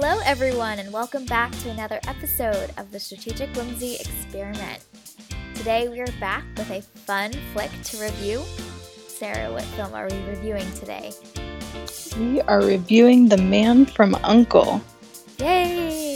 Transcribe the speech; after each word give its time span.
Hello, 0.00 0.20
everyone, 0.24 0.78
and 0.78 0.92
welcome 0.92 1.24
back 1.24 1.50
to 1.58 1.70
another 1.70 1.98
episode 2.06 2.70
of 2.76 2.92
the 2.92 3.00
Strategic 3.00 3.52
Whimsy 3.56 3.96
Experiment. 3.96 4.84
Today, 5.56 5.88
we 5.88 5.98
are 5.98 6.12
back 6.20 6.44
with 6.56 6.70
a 6.70 6.82
fun 6.82 7.32
flick 7.52 7.72
to 7.82 8.00
review. 8.00 8.40
Sarah, 9.08 9.50
what 9.52 9.64
film 9.64 9.92
are 9.94 10.06
we 10.08 10.16
reviewing 10.28 10.72
today? 10.74 11.10
We 12.16 12.40
are 12.42 12.62
reviewing 12.62 13.28
The 13.28 13.38
Man 13.38 13.86
from 13.86 14.14
Uncle. 14.22 14.80
Yay! 15.40 16.14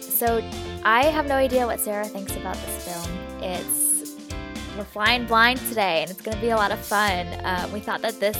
So, 0.00 0.46
I 0.84 1.06
have 1.06 1.24
no 1.24 1.36
idea 1.36 1.64
what 1.64 1.80
Sarah 1.80 2.04
thinks 2.04 2.36
about 2.36 2.56
this 2.56 2.84
film. 2.86 3.42
It's 3.42 4.14
we're 4.76 4.84
flying 4.84 5.24
blind 5.24 5.58
today, 5.70 6.02
and 6.02 6.10
it's 6.10 6.20
going 6.20 6.36
to 6.36 6.42
be 6.42 6.50
a 6.50 6.56
lot 6.56 6.70
of 6.70 6.80
fun. 6.80 7.28
Uh, 7.28 7.66
we 7.72 7.80
thought 7.80 8.02
that 8.02 8.20
this 8.20 8.36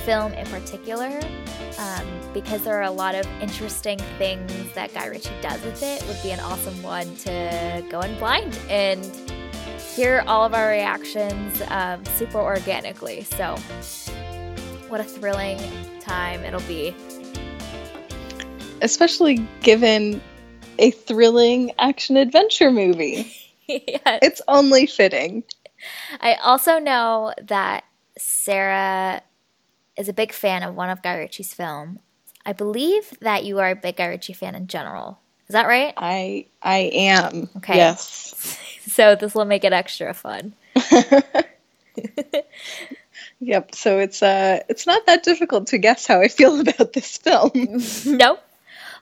film 0.00 0.32
in 0.32 0.46
particular 0.46 1.20
um, 1.78 2.06
because 2.32 2.62
there 2.64 2.76
are 2.78 2.84
a 2.84 2.90
lot 2.90 3.14
of 3.14 3.26
interesting 3.40 3.98
things 4.18 4.52
that 4.74 4.92
Guy 4.94 5.06
Ritchie 5.06 5.30
does 5.40 5.62
with 5.64 5.82
it, 5.82 6.06
would 6.06 6.22
be 6.22 6.30
an 6.30 6.40
awesome 6.40 6.82
one 6.82 7.14
to 7.16 7.84
go 7.90 8.00
in 8.00 8.16
blind 8.18 8.58
and 8.68 9.04
hear 9.94 10.22
all 10.26 10.44
of 10.44 10.54
our 10.54 10.68
reactions 10.68 11.62
um, 11.68 12.04
super 12.16 12.38
organically. 12.38 13.24
So, 13.24 13.56
what 14.88 15.00
a 15.00 15.04
thrilling 15.04 15.58
time 16.00 16.44
it'll 16.44 16.60
be. 16.62 16.94
Especially 18.82 19.46
given 19.62 20.20
a 20.78 20.90
thrilling 20.90 21.72
action 21.78 22.16
adventure 22.16 22.70
movie. 22.70 23.32
yes. 23.68 24.18
It's 24.22 24.42
only 24.48 24.86
fitting. 24.86 25.44
I 26.20 26.34
also 26.34 26.78
know 26.78 27.32
that 27.42 27.84
Sarah 28.18 29.22
is 30.00 30.08
a 30.08 30.12
big 30.14 30.32
fan 30.32 30.62
of 30.62 30.74
one 30.74 30.88
of 30.88 31.02
Guy 31.02 31.14
Ritchie's 31.14 31.54
films. 31.54 32.00
I 32.44 32.54
believe 32.54 33.12
that 33.20 33.44
you 33.44 33.58
are 33.58 33.70
a 33.70 33.76
big 33.76 33.96
Guy 33.96 34.06
Ritchie 34.06 34.32
fan 34.32 34.54
in 34.54 34.66
general. 34.66 35.20
Is 35.46 35.52
that 35.52 35.66
right? 35.66 35.92
I 35.96 36.46
I 36.62 36.90
am. 36.92 37.50
Okay. 37.58 37.76
Yes. 37.76 38.58
so 38.86 39.14
this 39.14 39.34
will 39.34 39.44
make 39.44 39.62
it 39.64 39.72
extra 39.72 40.14
fun. 40.14 40.54
yep. 43.40 43.74
So 43.74 43.98
it's 43.98 44.22
uh 44.22 44.60
it's 44.68 44.86
not 44.86 45.04
that 45.06 45.22
difficult 45.22 45.66
to 45.68 45.78
guess 45.78 46.06
how 46.06 46.20
I 46.20 46.28
feel 46.28 46.58
about 46.68 46.94
this 46.94 47.18
film. 47.18 47.50
nope. 48.06 48.40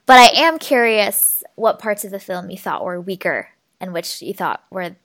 But 0.06 0.18
I 0.18 0.30
am 0.40 0.58
curious 0.58 1.44
what 1.54 1.78
parts 1.78 2.04
of 2.04 2.10
the 2.10 2.18
film 2.18 2.50
you 2.50 2.58
thought 2.58 2.84
were 2.84 3.00
weaker 3.00 3.50
and 3.80 3.92
which 3.92 4.20
you 4.22 4.34
thought 4.34 4.64
were 4.70 4.96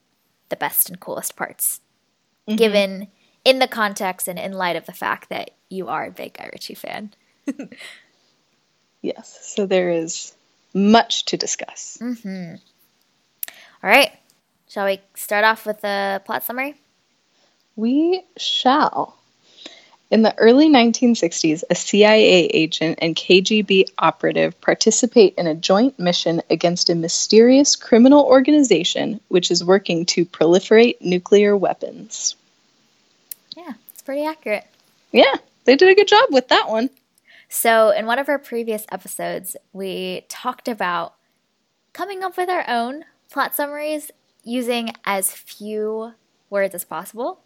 the 0.49 0.55
best 0.55 0.89
and 0.89 0.99
coolest 0.99 1.35
parts. 1.35 1.81
Mm-hmm. 2.47 2.55
Given 2.57 3.07
in 3.45 3.59
the 3.59 3.67
context 3.67 4.27
and 4.27 4.39
in 4.39 4.53
light 4.53 4.75
of 4.75 4.85
the 4.85 4.93
fact 4.93 5.29
that 5.29 5.51
you 5.69 5.87
are 5.87 6.05
a 6.05 6.11
big 6.11 6.33
Guy 6.33 6.49
Ritchie 6.51 6.75
fan. 6.75 7.13
yes, 9.01 9.53
so 9.55 9.65
there 9.65 9.89
is 9.89 10.33
much 10.73 11.25
to 11.25 11.37
discuss. 11.37 11.97
Mm-hmm. 12.01 12.55
All 13.83 13.89
right, 13.89 14.11
shall 14.69 14.85
we 14.85 15.01
start 15.15 15.43
off 15.43 15.65
with 15.65 15.83
a 15.83 16.21
plot 16.25 16.43
summary? 16.43 16.75
We 17.75 18.23
shall. 18.37 19.17
In 20.11 20.21
the 20.21 20.37
early 20.37 20.69
1960s, 20.69 21.63
a 21.71 21.75
CIA 21.75 22.45
agent 22.45 22.99
and 23.01 23.15
KGB 23.15 23.85
operative 23.97 24.61
participate 24.61 25.33
in 25.39 25.47
a 25.47 25.55
joint 25.55 25.97
mission 25.97 26.43
against 26.51 26.91
a 26.91 26.95
mysterious 26.95 27.75
criminal 27.75 28.23
organization 28.23 29.19
which 29.29 29.49
is 29.49 29.63
working 29.63 30.05
to 30.05 30.23
proliferate 30.23 31.01
nuclear 31.01 31.57
weapons. 31.57 32.35
Yeah, 33.55 33.73
it's 33.91 34.01
pretty 34.01 34.25
accurate. 34.25 34.65
Yeah, 35.11 35.35
they 35.65 35.75
did 35.75 35.89
a 35.89 35.95
good 35.95 36.07
job 36.07 36.29
with 36.31 36.47
that 36.49 36.69
one. 36.69 36.89
So, 37.49 37.91
in 37.91 38.05
one 38.05 38.19
of 38.19 38.29
our 38.29 38.39
previous 38.39 38.85
episodes, 38.91 39.55
we 39.73 40.25
talked 40.27 40.67
about 40.67 41.15
coming 41.93 42.23
up 42.23 42.35
with 42.35 42.49
our 42.49 42.67
own 42.67 43.05
plot 43.31 43.55
summaries 43.55 44.11
using 44.43 44.91
as 45.05 45.31
few 45.31 46.13
words 46.49 46.73
as 46.73 46.83
possible. 46.83 47.41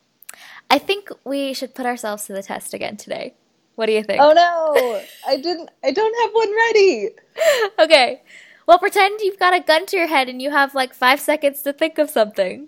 I 0.70 0.80
think 0.80 1.10
we 1.24 1.54
should 1.54 1.76
put 1.76 1.86
ourselves 1.86 2.26
to 2.26 2.34
the 2.34 2.44
test 2.44 2.74
again 2.74 2.98
today. 2.98 3.34
What 3.76 3.86
do 3.86 3.92
you 3.92 4.04
think? 4.04 4.22
Oh 4.22 4.34
no, 4.34 5.02
I 5.28 5.38
didn't. 5.38 5.70
I 5.84 5.92
don't 5.92 6.16
have 6.22 6.32
one 6.34 6.56
ready. 6.56 7.10
okay. 7.80 8.22
Well, 8.66 8.80
pretend 8.80 9.22
you've 9.22 9.40
got 9.40 9.54
a 9.54 9.62
gun 9.62 9.86
to 9.88 9.98
your 9.98 10.08
head 10.08 10.28
and 10.28 10.42
you 10.42 10.52
have 10.52 10.76
like 10.76 10.94
five 10.94 11.20
seconds 11.20 11.62
to 11.62 11.74
think 11.74 11.98
of 11.98 12.10
something. 12.10 12.68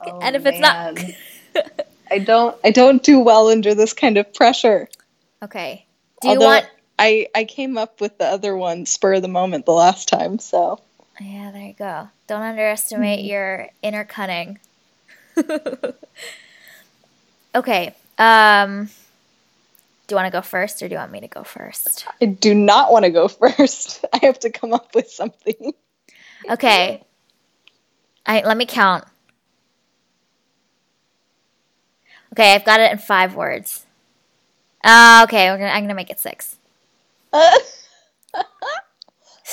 Oh, 0.00 0.20
and 0.20 0.36
if 0.36 0.44
man. 0.44 0.52
it's 0.52 0.60
not, 1.56 1.86
I 2.12 2.18
don't. 2.18 2.54
I 2.62 2.70
don't 2.70 3.02
do 3.02 3.20
well 3.20 3.48
under 3.48 3.74
this 3.74 3.94
kind 3.94 4.18
of 4.18 4.34
pressure. 4.34 4.86
Okay. 5.42 5.86
Do 6.20 6.28
you 6.28 6.34
Although 6.34 6.46
want? 6.46 6.66
I 6.98 7.28
I 7.34 7.44
came 7.44 7.78
up 7.78 8.02
with 8.02 8.18
the 8.18 8.26
other 8.26 8.54
one 8.54 8.84
spur 8.84 9.14
of 9.14 9.22
the 9.22 9.28
moment 9.28 9.64
the 9.64 9.72
last 9.72 10.08
time, 10.08 10.38
so. 10.38 10.78
Yeah, 11.18 11.50
there 11.52 11.62
you 11.62 11.72
go. 11.72 12.08
Don't 12.26 12.42
underestimate 12.42 13.20
mm-hmm. 13.20 13.28
your 13.28 13.68
inner 13.80 14.04
cunning. 14.04 14.58
okay. 17.54 17.94
Um. 18.18 18.90
Do 20.06 20.14
you 20.14 20.16
want 20.16 20.26
to 20.26 20.36
go 20.36 20.42
first, 20.42 20.82
or 20.82 20.88
do 20.88 20.92
you 20.92 20.98
want 20.98 21.12
me 21.12 21.20
to 21.20 21.28
go 21.28 21.44
first? 21.44 22.06
I 22.20 22.26
do 22.26 22.52
not 22.54 22.92
want 22.92 23.06
to 23.06 23.10
go 23.10 23.28
first. 23.28 24.04
I 24.12 24.18
have 24.26 24.38
to 24.40 24.50
come 24.50 24.74
up 24.74 24.94
with 24.94 25.10
something. 25.10 25.72
Okay. 26.50 27.02
I 28.26 28.42
let 28.42 28.58
me 28.58 28.66
count. 28.66 29.04
Okay, 32.32 32.54
I've 32.54 32.64
got 32.64 32.80
it 32.80 32.90
in 32.90 32.98
five 32.98 33.34
words. 33.34 33.84
Uh, 34.82 35.20
okay, 35.24 35.46
gonna, 35.46 35.66
I'm 35.66 35.84
gonna 35.84 35.94
make 35.94 36.10
it 36.10 36.20
six. 36.20 36.56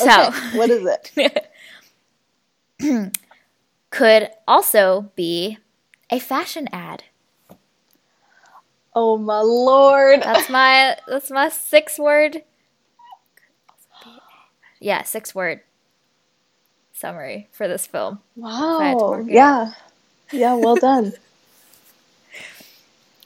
Uh, 0.01 0.06
so, 0.06 0.28
okay, 0.28 0.57
what 0.57 0.69
is 0.69 0.85
it? 0.85 1.47
could 3.90 4.29
also 4.47 5.12
be 5.16 5.57
a 6.09 6.19
fashion 6.19 6.69
ad. 6.72 7.03
Oh 8.96 9.17
my 9.17 9.41
lord! 9.41 10.22
That's 10.22 10.50
my 10.51 10.96
that's 11.06 11.29
my 11.31 11.50
six 11.50 12.00
word. 12.00 12.44
Yeah, 14.79 15.03
six 15.03 15.35
word 15.35 15.61
summary 16.94 17.50
for 17.51 17.67
this 17.67 17.85
film. 17.85 18.19
Wow! 18.38 19.25
Yeah, 19.28 19.73
yeah, 20.31 20.53
well 20.53 20.78
done 20.78 21.13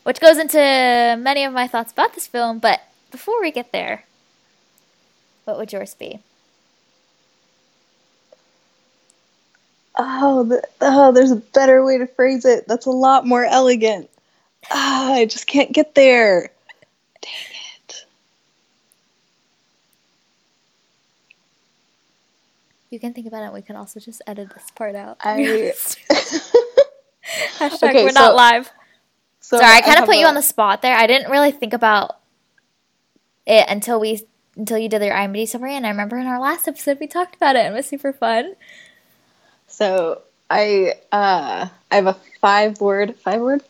which 0.03 0.19
goes 0.19 0.38
into 0.38 0.58
many 0.58 1.44
of 1.44 1.53
my 1.53 1.68
thoughts 1.68 1.91
about 1.91 2.14
this 2.14 2.28
film. 2.28 2.59
But 2.59 2.81
before 3.12 3.41
we 3.41 3.52
get 3.52 3.72
there, 3.72 4.06
what 5.46 5.58
would 5.58 5.74
yours 5.74 5.96
be? 5.96 6.19
Oh, 9.96 10.44
the, 10.44 10.64
oh, 10.81 11.12
there's 11.12 11.31
a 11.31 11.36
better 11.36 11.84
way 11.86 11.97
to 12.00 12.08
phrase 12.08 12.46
it. 12.46 12.68
That's 12.68 12.88
a 12.88 12.91
lot 12.91 13.28
more 13.28 13.46
elegant. 13.46 14.09
Ah, 14.72 15.09
oh, 15.09 15.14
I 15.14 15.25
just 15.25 15.46
can't 15.46 15.72
get 15.72 15.94
there. 15.94 16.50
Dang 17.22 17.31
it. 17.78 18.06
You 22.90 23.00
can 23.00 23.14
think 23.14 23.28
about 23.28 23.44
it. 23.44 23.53
We 23.53 23.62
can 23.62 23.75
also 23.75 24.00
just 24.00 24.22
edit 24.25 24.50
this 24.53 24.72
part 24.72 24.96
out. 24.96 25.18
I... 25.22 25.74
Hashtag 27.58 27.90
okay, 27.90 28.03
we're 28.03 28.09
so, 28.09 28.20
not 28.20 28.35
live. 28.35 28.72
So 29.44 29.58
Sorry, 29.58 29.76
I 29.76 29.81
kind 29.81 30.00
of 30.00 30.06
put 30.06 30.16
a... 30.16 30.20
you 30.20 30.26
on 30.26 30.36
the 30.36 30.42
spot 30.42 30.81
there. 30.81 30.96
I 30.96 31.06
didn't 31.06 31.30
really 31.30 31.52
think 31.52 31.74
about 31.74 32.18
it 33.46 33.66
until 33.68 34.00
we 34.00 34.22
until 34.56 34.78
you 34.78 34.88
did 34.88 35.02
your 35.02 35.14
IMDb 35.14 35.46
summary, 35.46 35.76
and 35.76 35.86
I 35.86 35.90
remember 35.90 36.18
in 36.18 36.28
our 36.28 36.40
last 36.40 36.66
episode 36.66 36.98
we 37.02 37.08
talked 37.08 37.36
about 37.36 37.58
it, 37.58 37.66
and 37.66 37.74
it 37.74 37.78
was 37.78 37.86
super 37.86 38.14
fun. 38.14 38.56
So 39.68 40.22
I 40.50 40.94
uh, 41.12 41.68
I 41.92 41.96
have 41.96 42.08
a 42.08 42.14
five 42.40 42.80
word 42.80 43.18
five 43.20 43.42
word. 43.42 43.62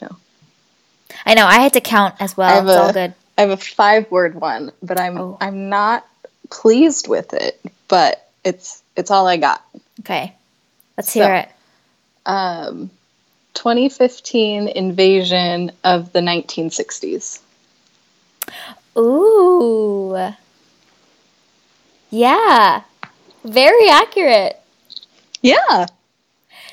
No, 0.00 0.16
I 1.26 1.34
know 1.34 1.46
I 1.46 1.58
had 1.58 1.72
to 1.72 1.80
count 1.80 2.14
as 2.20 2.36
well. 2.36 2.62
It's 2.62 2.70
a, 2.70 2.80
all 2.80 2.92
good. 2.92 3.14
I 3.36 3.40
have 3.40 3.50
a 3.50 3.56
five 3.56 4.08
word 4.12 4.36
one, 4.36 4.70
but 4.80 5.00
I'm 5.00 5.18
oh. 5.18 5.38
I'm 5.40 5.70
not 5.70 6.06
pleased 6.50 7.08
with 7.08 7.34
it. 7.34 7.60
But 7.88 8.30
it's 8.44 8.80
it's 8.94 9.10
all 9.10 9.26
I 9.26 9.38
got. 9.38 9.60
Okay, 10.00 10.36
let's 10.96 11.12
hear 11.12 11.34
it. 11.34 11.48
Um, 12.24 12.92
2015 13.54 14.68
invasion 14.68 15.72
of 15.84 16.12
the 16.12 16.20
1960s. 16.20 17.40
Ooh. 18.96 20.34
Yeah. 22.10 22.82
Very 23.44 23.88
accurate. 23.88 24.60
Yeah. 25.42 25.86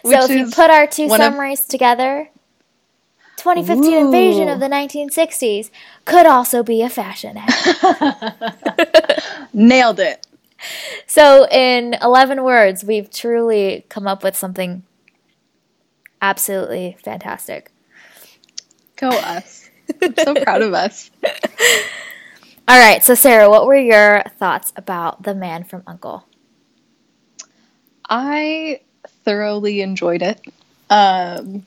So 0.03 0.09
Which 0.09 0.19
if 0.21 0.29
you 0.31 0.51
put 0.51 0.69
our 0.69 0.87
two 0.87 1.09
summaries 1.09 1.61
of... 1.61 1.67
together, 1.67 2.29
2015 3.37 3.93
Ooh. 3.93 4.05
invasion 4.05 4.49
of 4.49 4.59
the 4.59 4.67
1960s 4.67 5.69
could 6.05 6.25
also 6.25 6.63
be 6.63 6.81
a 6.81 6.89
fashion 6.89 7.37
ad. 7.37 8.33
Nailed 9.53 9.99
it. 9.99 10.25
So 11.05 11.47
in 11.49 11.95
11 12.01 12.43
words, 12.43 12.83
we've 12.83 13.11
truly 13.11 13.85
come 13.89 14.07
up 14.07 14.23
with 14.23 14.35
something 14.35 14.83
absolutely 16.29 16.97
fantastic. 17.03 17.71
Go 18.95 19.09
us. 19.09 19.69
I'm 20.01 20.15
so 20.15 20.33
proud 20.35 20.61
of 20.61 20.73
us. 20.73 21.11
All 22.67 22.79
right, 22.79 23.03
so 23.03 23.13
Sarah, 23.13 23.49
what 23.49 23.67
were 23.67 23.75
your 23.75 24.23
thoughts 24.39 24.73
about 24.75 25.21
The 25.21 25.35
Man 25.35 25.63
from 25.63 25.83
U.N.C.L.E.? 25.87 26.23
I 28.09 28.81
thoroughly 29.23 29.81
enjoyed 29.81 30.23
it. 30.23 30.41
Um, 30.89 31.65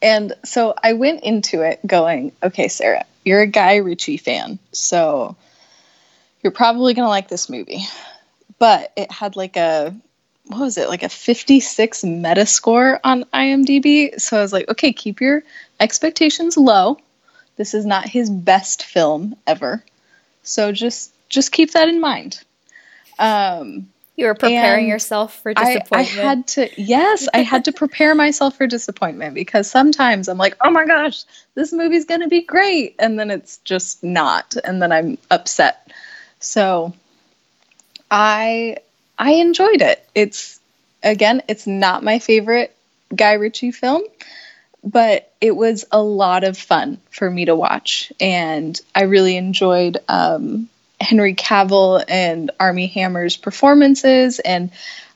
and 0.00 0.32
so 0.44 0.74
I 0.82 0.94
went 0.94 1.22
into 1.24 1.60
it 1.60 1.80
going, 1.86 2.32
okay, 2.42 2.68
Sarah, 2.68 3.04
you're 3.22 3.42
a 3.42 3.46
Guy 3.46 3.76
Ritchie 3.76 4.16
fan, 4.16 4.58
so 4.72 5.36
you're 6.42 6.52
probably 6.52 6.94
going 6.94 7.04
to 7.04 7.10
like 7.10 7.28
this 7.28 7.50
movie. 7.50 7.84
But 8.58 8.92
it 8.96 9.12
had 9.12 9.36
like 9.36 9.58
a, 9.58 9.94
what 10.50 10.60
was 10.60 10.78
it, 10.78 10.88
like 10.88 11.02
a 11.02 11.08
56 11.08 12.02
Metascore 12.02 12.98
on 13.04 13.24
IMDb. 13.32 14.20
So 14.20 14.38
I 14.38 14.42
was 14.42 14.52
like, 14.52 14.68
okay, 14.68 14.92
keep 14.92 15.20
your 15.20 15.42
expectations 15.78 16.56
low. 16.56 16.98
This 17.56 17.74
is 17.74 17.86
not 17.86 18.08
his 18.08 18.30
best 18.30 18.84
film 18.84 19.36
ever. 19.46 19.84
So 20.42 20.72
just 20.72 21.12
just 21.28 21.52
keep 21.52 21.72
that 21.72 21.88
in 21.88 22.00
mind. 22.00 22.42
Um, 23.18 23.88
you 24.16 24.26
were 24.26 24.34
preparing 24.34 24.86
yourself 24.86 25.40
for 25.42 25.54
disappointment. 25.54 25.92
I, 25.92 25.98
I 25.98 26.02
had 26.02 26.46
to, 26.48 26.68
yes, 26.76 27.26
I 27.32 27.38
had 27.38 27.64
to 27.64 27.72
prepare 27.72 28.14
myself 28.14 28.56
for 28.56 28.66
disappointment 28.66 29.34
because 29.34 29.70
sometimes 29.70 30.28
I'm 30.28 30.36
like, 30.36 30.56
oh 30.60 30.70
my 30.70 30.84
gosh, 30.84 31.24
this 31.54 31.72
movie's 31.72 32.04
going 32.04 32.20
to 32.20 32.28
be 32.28 32.42
great. 32.42 32.96
And 32.98 33.18
then 33.18 33.30
it's 33.30 33.58
just 33.58 34.04
not. 34.04 34.56
And 34.62 34.82
then 34.82 34.92
I'm 34.92 35.16
upset. 35.30 35.90
So 36.38 36.92
I, 38.10 38.76
I 39.20 39.32
enjoyed 39.32 39.82
it. 39.82 40.04
It's, 40.14 40.58
again, 41.02 41.42
it's 41.46 41.66
not 41.66 42.02
my 42.02 42.18
favorite 42.18 42.74
Guy 43.14 43.34
Ritchie 43.34 43.70
film, 43.70 44.02
but 44.82 45.30
it 45.40 45.54
was 45.54 45.84
a 45.92 46.02
lot 46.02 46.42
of 46.42 46.56
fun 46.56 46.98
for 47.10 47.30
me 47.30 47.44
to 47.44 47.54
watch. 47.54 48.12
And 48.18 48.80
I 48.94 49.02
really 49.02 49.36
enjoyed, 49.36 49.98
um, 50.08 50.70
Henry 51.00 51.34
Cavill 51.34 52.02
and 52.08 52.50
Armie 52.58 52.86
Hammer's 52.88 53.36
performances, 53.36 54.38
and 54.38 54.70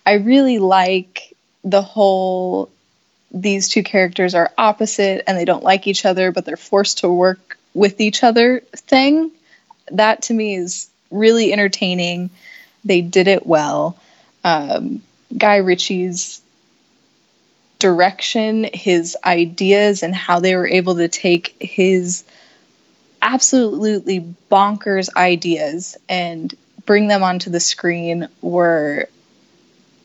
I 0.07 0.15
really 0.15 0.59
like 0.59 1.35
the 1.63 1.83
whole 1.83 2.71
these 3.31 3.69
two 3.69 3.83
characters 3.83 4.35
are 4.35 4.53
opposite 4.57 5.25
and 5.27 5.37
they 5.37 5.45
don't 5.45 5.65
like 5.65 5.87
each 5.87 6.05
other, 6.05 6.31
but 6.31 6.45
they're 6.45 6.57
forced 6.57 6.99
to 6.99 7.09
work 7.11 7.59
with 7.75 8.01
each 8.01 8.23
other 8.23 8.61
thing. 8.77 9.33
That 9.91 10.23
to 10.23 10.35
me 10.35 10.55
is 10.55 10.89
really 11.11 11.53
entertaining. 11.53 12.31
They 12.85 13.01
did 13.01 13.29
it 13.29 13.47
well. 13.47 13.97
Um, 14.43 15.03
Guy 15.37 15.57
Ritchie's 15.57 16.41
direction, 17.79 18.69
his 18.73 19.17
ideas, 19.25 20.03
and 20.03 20.15
how 20.15 20.41
they 20.41 20.57
were 20.57 20.67
able 20.67 20.97
to 20.97 21.09
take 21.09 21.57
his 21.61 22.25
absolutely 23.21 24.35
bonkers 24.51 25.09
ideas 25.17 25.97
and 26.09 26.55
bring 26.87 27.09
them 27.09 27.23
onto 27.23 27.51
the 27.51 27.61
screen 27.61 28.29
were 28.43 29.09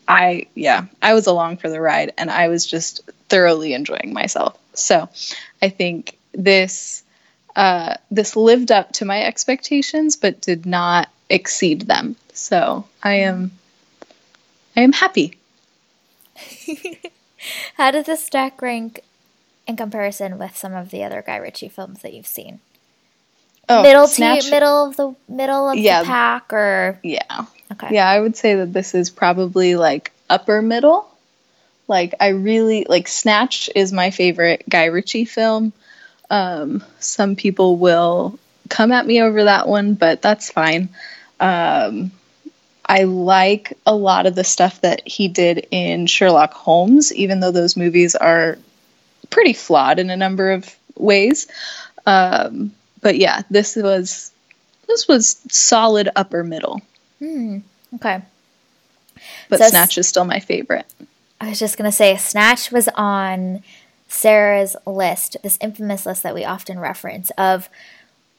I 0.08 0.46
yeah, 0.54 0.86
I 1.00 1.14
was 1.14 1.26
along 1.26 1.58
for 1.58 1.68
the 1.68 1.80
ride 1.80 2.12
and 2.18 2.30
I 2.30 2.48
was 2.48 2.66
just 2.66 3.02
thoroughly 3.28 3.74
enjoying 3.74 4.12
myself. 4.12 4.58
So, 4.74 5.08
I 5.62 5.68
think 5.68 6.18
this 6.32 7.04
uh, 7.54 7.94
this 8.10 8.36
lived 8.36 8.72
up 8.72 8.92
to 8.94 9.04
my 9.04 9.22
expectations 9.22 10.16
but 10.16 10.40
did 10.40 10.66
not 10.66 11.08
exceed 11.28 11.82
them. 11.82 12.16
So, 12.40 12.86
I 13.02 13.16
am 13.16 13.52
I 14.74 14.80
am 14.80 14.92
happy. 14.92 15.36
How 17.76 17.90
does 17.90 18.06
this 18.06 18.24
stack 18.24 18.62
rank 18.62 19.02
in 19.66 19.76
comparison 19.76 20.38
with 20.38 20.56
some 20.56 20.72
of 20.72 20.90
the 20.90 21.04
other 21.04 21.22
Guy 21.22 21.36
Ritchie 21.36 21.68
films 21.68 22.00
that 22.00 22.14
you've 22.14 22.26
seen? 22.26 22.60
Oh, 23.68 23.82
middle 23.82 24.06
Snatch, 24.06 24.50
middle 24.50 24.88
of 24.88 24.96
the 24.96 25.14
middle 25.28 25.68
of 25.68 25.76
yeah, 25.76 26.00
the 26.00 26.06
pack, 26.06 26.50
or 26.50 26.98
yeah, 27.02 27.44
okay, 27.72 27.88
yeah. 27.94 28.08
I 28.08 28.18
would 28.18 28.36
say 28.36 28.54
that 28.54 28.72
this 28.72 28.94
is 28.94 29.10
probably 29.10 29.76
like 29.76 30.10
upper 30.30 30.62
middle. 30.62 31.06
Like 31.88 32.14
I 32.20 32.28
really 32.28 32.86
like 32.88 33.06
Snatch 33.06 33.68
is 33.76 33.92
my 33.92 34.10
favorite 34.10 34.64
Guy 34.66 34.86
Ritchie 34.86 35.26
film. 35.26 35.74
Um, 36.30 36.82
some 37.00 37.36
people 37.36 37.76
will 37.76 38.38
come 38.70 38.92
at 38.92 39.06
me 39.06 39.20
over 39.20 39.44
that 39.44 39.68
one, 39.68 39.92
but 39.92 40.22
that's 40.22 40.50
fine. 40.50 40.88
Um, 41.38 42.12
I 42.90 43.04
like 43.04 43.78
a 43.86 43.94
lot 43.94 44.26
of 44.26 44.34
the 44.34 44.42
stuff 44.42 44.80
that 44.80 45.06
he 45.06 45.28
did 45.28 45.68
in 45.70 46.08
Sherlock 46.08 46.52
Holmes, 46.52 47.14
even 47.14 47.38
though 47.38 47.52
those 47.52 47.76
movies 47.76 48.16
are 48.16 48.58
pretty 49.30 49.52
flawed 49.52 50.00
in 50.00 50.10
a 50.10 50.16
number 50.16 50.50
of 50.50 50.74
ways. 50.96 51.46
Um, 52.04 52.72
but 53.00 53.16
yeah, 53.16 53.42
this 53.48 53.76
was 53.76 54.32
this 54.88 55.06
was 55.06 55.40
solid 55.48 56.08
upper 56.16 56.42
middle. 56.42 56.82
Hmm. 57.20 57.58
Okay. 57.94 58.22
But 59.48 59.60
so 59.60 59.68
Snatch 59.68 59.96
is 59.96 60.08
still 60.08 60.24
my 60.24 60.40
favorite. 60.40 60.92
I 61.40 61.50
was 61.50 61.60
just 61.60 61.78
gonna 61.78 61.92
say 61.92 62.16
Snatch 62.16 62.72
was 62.72 62.88
on 62.96 63.62
Sarah's 64.08 64.74
list, 64.84 65.36
this 65.44 65.58
infamous 65.60 66.06
list 66.06 66.24
that 66.24 66.34
we 66.34 66.44
often 66.44 66.80
reference 66.80 67.30
of 67.38 67.68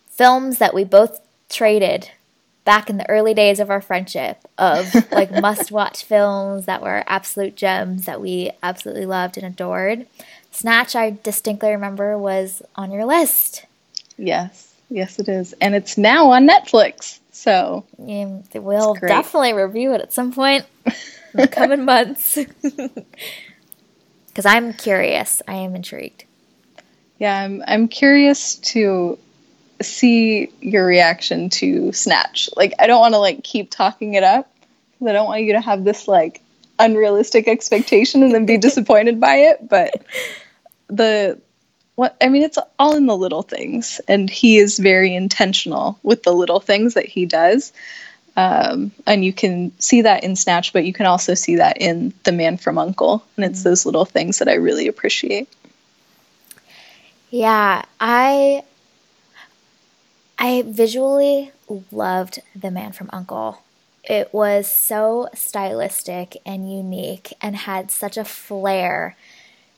films 0.10 0.58
that 0.58 0.74
we 0.74 0.84
both 0.84 1.22
traded 1.48 2.12
back 2.64 2.90
in 2.90 2.98
the 2.98 3.10
early 3.10 3.34
days 3.34 3.60
of 3.60 3.70
our 3.70 3.82
friendship 3.82 4.38
of 4.58 4.94
like 5.12 5.32
must 5.32 5.72
watch 5.72 6.04
films 6.04 6.66
that 6.66 6.82
were 6.82 7.04
absolute 7.08 7.56
gems 7.56 8.06
that 8.06 8.22
we 8.22 8.52
absolutely 8.62 9.06
loved 9.06 9.38
and 9.38 9.46
adored. 9.46 10.06
Snatch, 10.52 10.96
I 10.96 11.18
distinctly 11.24 11.72
remember, 11.72 12.18
was 12.18 12.62
on 12.76 12.92
your 12.92 13.06
list. 13.06 13.66
Yes, 14.18 14.74
yes, 14.90 15.18
it 15.18 15.30
is, 15.30 15.54
and 15.62 15.74
it's 15.74 15.98
now 15.98 16.32
on 16.32 16.48
Netflix. 16.48 17.20
So 17.32 17.86
yeah, 17.98 18.40
we'll 18.54 18.96
definitely 18.96 19.54
review 19.54 19.94
it 19.94 20.02
at 20.02 20.14
some 20.14 20.34
point 20.34 20.66
in 20.86 20.94
the 21.34 21.48
coming 21.48 21.86
months. 21.86 22.38
Because 24.32 24.46
I'm 24.46 24.72
curious, 24.72 25.42
I 25.46 25.56
am 25.56 25.76
intrigued. 25.76 26.24
Yeah, 27.20 27.38
I'm. 27.38 27.62
I'm 27.68 27.88
curious 27.90 28.56
to 28.56 29.20
see 29.84 30.52
your 30.62 30.86
reaction 30.86 31.50
to 31.50 31.92
Snatch. 31.94 32.50
Like, 32.56 32.74
I 32.80 32.88
don't 32.88 33.00
want 33.00 33.14
to 33.14 33.20
like 33.20 33.44
keep 33.44 33.72
talking 33.72 34.14
it 34.14 34.24
up 34.24 34.52
because 34.92 35.08
I 35.08 35.14
don't 35.14 35.28
want 35.28 35.44
you 35.44 35.54
to 35.54 35.62
have 35.62 35.84
this 35.84 36.08
like 36.08 36.42
unrealistic 36.80 37.48
expectation 37.48 38.24
and 38.24 38.34
then 38.34 38.46
be 38.46 38.58
disappointed 38.58 39.20
by 39.20 39.36
it. 39.36 39.68
But 39.68 40.04
the 40.88 41.40
what 41.96 42.16
I 42.22 42.30
mean, 42.30 42.44
it's 42.44 42.58
all 42.80 42.96
in 42.96 43.06
the 43.06 43.18
little 43.18 43.44
things, 43.44 44.02
and 44.08 44.30
he 44.30 44.58
is 44.58 44.80
very 44.80 45.14
intentional 45.16 46.00
with 46.04 46.24
the 46.24 46.34
little 46.34 46.60
things 46.60 46.96
that 46.96 47.06
he 47.06 47.26
does. 47.26 47.74
Um, 48.38 48.92
and 49.06 49.26
you 49.26 49.34
can 49.34 49.78
see 49.80 50.04
that 50.04 50.24
in 50.24 50.36
Snatch, 50.36 50.72
but 50.72 50.86
you 50.86 50.94
can 50.94 51.06
also 51.06 51.34
see 51.34 51.58
that 51.58 51.82
in 51.82 52.14
The 52.24 52.32
Man 52.32 52.58
from 52.58 52.78
U.N.C.L.E., 52.78 53.22
and 53.36 53.46
it's 53.46 53.60
mm-hmm. 53.60 53.70
those 53.70 53.86
little 53.86 54.06
things 54.06 54.40
that 54.40 54.48
I 54.48 54.54
really 54.54 54.88
appreciate. 54.88 55.50
Yeah, 57.30 57.84
I 58.00 58.64
I 60.44 60.64
visually 60.64 61.52
loved 61.92 62.42
The 62.56 62.72
Man 62.72 62.94
from 62.94 63.12
Uncle. 63.14 63.62
It 64.04 64.34
was 64.34 64.68
so 64.68 65.30
stylistic 65.36 66.36
and 66.44 66.74
unique 66.74 67.36
and 67.44 67.56
had 67.56 67.92
such 67.92 68.18
a 68.18 68.26
flair 68.26 69.16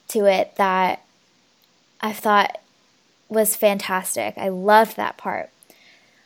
to 0.08 0.24
it 0.24 0.56
that 0.56 1.04
I 2.00 2.14
thought 2.14 2.62
was 3.28 3.56
fantastic. 3.56 4.38
I 4.38 4.48
loved 4.48 4.96
that 4.96 5.18
part. 5.18 5.50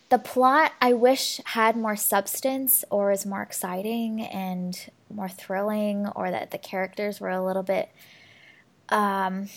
The 0.08 0.18
plot, 0.18 0.72
I 0.80 0.92
wish, 0.92 1.40
had 1.46 1.76
more 1.76 1.96
substance 1.96 2.84
or 2.90 3.10
was 3.10 3.26
more 3.26 3.42
exciting 3.42 4.20
and 4.20 4.88
more 5.12 5.28
thrilling, 5.28 6.06
or 6.14 6.30
that 6.30 6.52
the 6.52 6.58
characters 6.58 7.20
were 7.20 7.30
a 7.30 7.44
little 7.44 7.64
bit 7.64 7.88
um, 8.88 9.48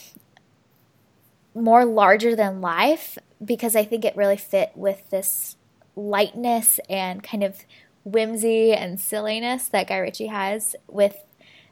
more 1.54 1.86
larger 1.86 2.36
than 2.36 2.62
life, 2.62 3.20
because 3.44 3.76
I 3.76 3.84
think 3.84 4.06
it 4.06 4.16
really 4.16 4.38
fit 4.38 4.72
with 4.76 5.10
this 5.10 5.56
lightness 5.96 6.80
and 6.90 7.24
kind 7.24 7.44
of 7.44 7.66
whimsy 8.04 8.74
and 8.74 9.00
silliness 9.00 9.68
that 9.70 9.88
Guy 9.88 9.98
Ritchie 9.98 10.28
has 10.28 10.76
with 10.88 11.18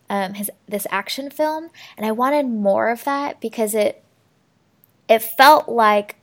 um, 0.10 0.34
his 0.34 0.50
this 0.68 0.88
action 0.90 1.30
film, 1.30 1.70
and 1.96 2.06
I 2.06 2.12
wanted 2.12 2.48
more 2.48 2.90
of 2.90 3.04
that 3.04 3.40
because 3.40 3.76
it 3.76 4.04
it 5.08 5.22
felt 5.22 5.70
like 5.70 6.16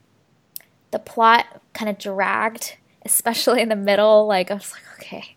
the 0.90 0.98
plot 0.98 1.62
kind 1.72 1.88
of 1.88 1.98
dragged, 1.98 2.76
especially 3.04 3.60
in 3.60 3.68
the 3.68 3.76
middle. 3.76 4.26
Like 4.26 4.50
I 4.50 4.54
was 4.54 4.72
like, 4.72 4.82
okay, 4.98 5.36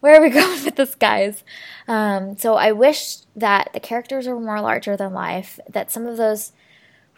where 0.00 0.16
are 0.16 0.22
we 0.22 0.30
going 0.30 0.64
with 0.64 0.76
this, 0.76 0.94
guys? 0.94 1.42
Um, 1.88 2.36
so 2.36 2.54
I 2.54 2.72
wish 2.72 3.16
that 3.34 3.70
the 3.72 3.80
characters 3.80 4.28
were 4.28 4.38
more 4.38 4.60
larger 4.60 4.96
than 4.96 5.12
life. 5.12 5.58
That 5.68 5.90
some 5.90 6.06
of 6.06 6.16
those 6.16 6.52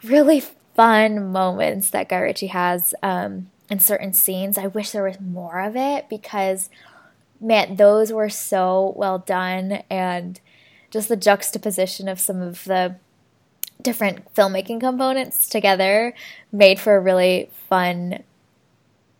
really 0.03 0.41
fun 0.77 1.31
moments 1.31 1.89
that 1.89 2.07
Guy 2.07 2.19
Ritchie 2.19 2.47
has 2.47 2.93
um, 3.03 3.49
in 3.69 3.79
certain 3.79 4.13
scenes, 4.13 4.57
I 4.57 4.67
wish 4.67 4.91
there 4.91 5.03
was 5.03 5.19
more 5.19 5.59
of 5.59 5.75
it 5.75 6.07
because, 6.07 6.69
man, 7.41 7.75
those 7.75 8.13
were 8.13 8.29
so 8.29 8.93
well 8.95 9.17
done 9.17 9.83
and 9.89 10.39
just 10.91 11.09
the 11.09 11.17
juxtaposition 11.17 12.07
of 12.07 12.19
some 12.19 12.41
of 12.41 12.63
the 12.65 12.95
different 13.81 14.33
filmmaking 14.35 14.79
components 14.79 15.49
together 15.49 16.13
made 16.51 16.79
for 16.79 16.95
a 16.95 17.01
really 17.01 17.49
fun 17.69 18.23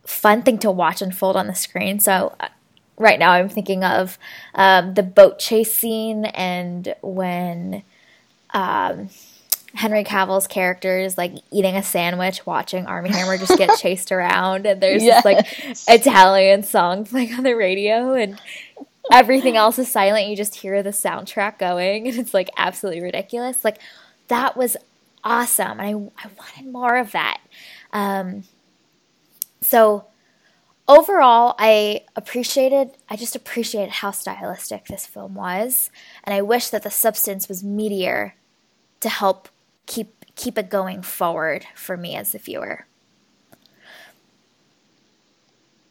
fun 0.05 0.41
thing 0.41 0.57
to 0.57 0.71
watch 0.71 1.01
unfold 1.01 1.35
on 1.35 1.47
the 1.47 1.55
screen. 1.55 1.99
So 1.99 2.33
uh, 2.39 2.47
right 2.97 3.19
now 3.19 3.31
I'm 3.31 3.49
thinking 3.49 3.83
of 3.83 4.17
um, 4.53 4.93
the 4.93 5.03
boat 5.03 5.37
chase 5.37 5.73
scene 5.73 6.25
and 6.25 6.95
when 7.01 7.83
um, 8.53 9.09
Henry 9.73 10.03
Cavill's 10.03 10.47
character 10.47 10.97
is 10.97 11.17
like 11.17 11.33
eating 11.51 11.75
a 11.75 11.83
sandwich, 11.83 12.45
watching 12.45 12.85
Armie 12.85 13.09
Hammer 13.09 13.37
just 13.37 13.57
get 13.57 13.77
chased 13.79 14.11
around, 14.11 14.65
and 14.65 14.81
there's 14.81 15.03
yes. 15.03 15.23
this 15.23 15.87
like 15.87 15.99
Italian 16.01 16.63
song 16.63 17.05
playing 17.05 17.33
on 17.33 17.43
the 17.43 17.53
radio, 17.53 18.13
and 18.13 18.39
everything 19.11 19.55
else 19.57 19.77
is 19.77 19.91
silent. 19.91 20.27
You 20.27 20.35
just 20.35 20.55
hear 20.55 20.81
the 20.81 20.91
soundtrack 20.91 21.59
going, 21.59 22.07
and 22.07 22.17
it's 22.17 22.33
like 22.33 22.49
absolutely 22.57 23.01
ridiculous. 23.01 23.63
Like 23.63 23.79
that 24.29 24.55
was 24.55 24.77
awesome, 25.23 25.79
and 25.79 26.11
I 26.17 26.25
I 26.25 26.29
wanted 26.37 26.71
more 26.71 26.95
of 26.97 27.11
that. 27.11 27.39
Um, 27.91 28.43
so 29.61 30.05
overall, 30.87 31.55
I 31.59 32.05
appreciated, 32.15 32.91
I 33.09 33.15
just 33.15 33.35
appreciated 33.35 33.91
how 33.91 34.11
stylistic 34.11 34.85
this 34.85 35.05
film 35.05 35.35
was, 35.35 35.89
and 36.23 36.33
I 36.33 36.41
wish 36.41 36.69
that 36.69 36.83
the 36.83 36.91
substance 36.91 37.49
was 37.49 37.63
meatier 37.63 38.31
to 39.01 39.09
help 39.09 39.49
keep 39.87 40.25
keep 40.35 40.57
it 40.57 40.69
going 40.69 41.01
forward 41.01 41.65
for 41.75 41.97
me 41.97 42.15
as 42.15 42.33
the 42.33 42.37
viewer. 42.37 42.85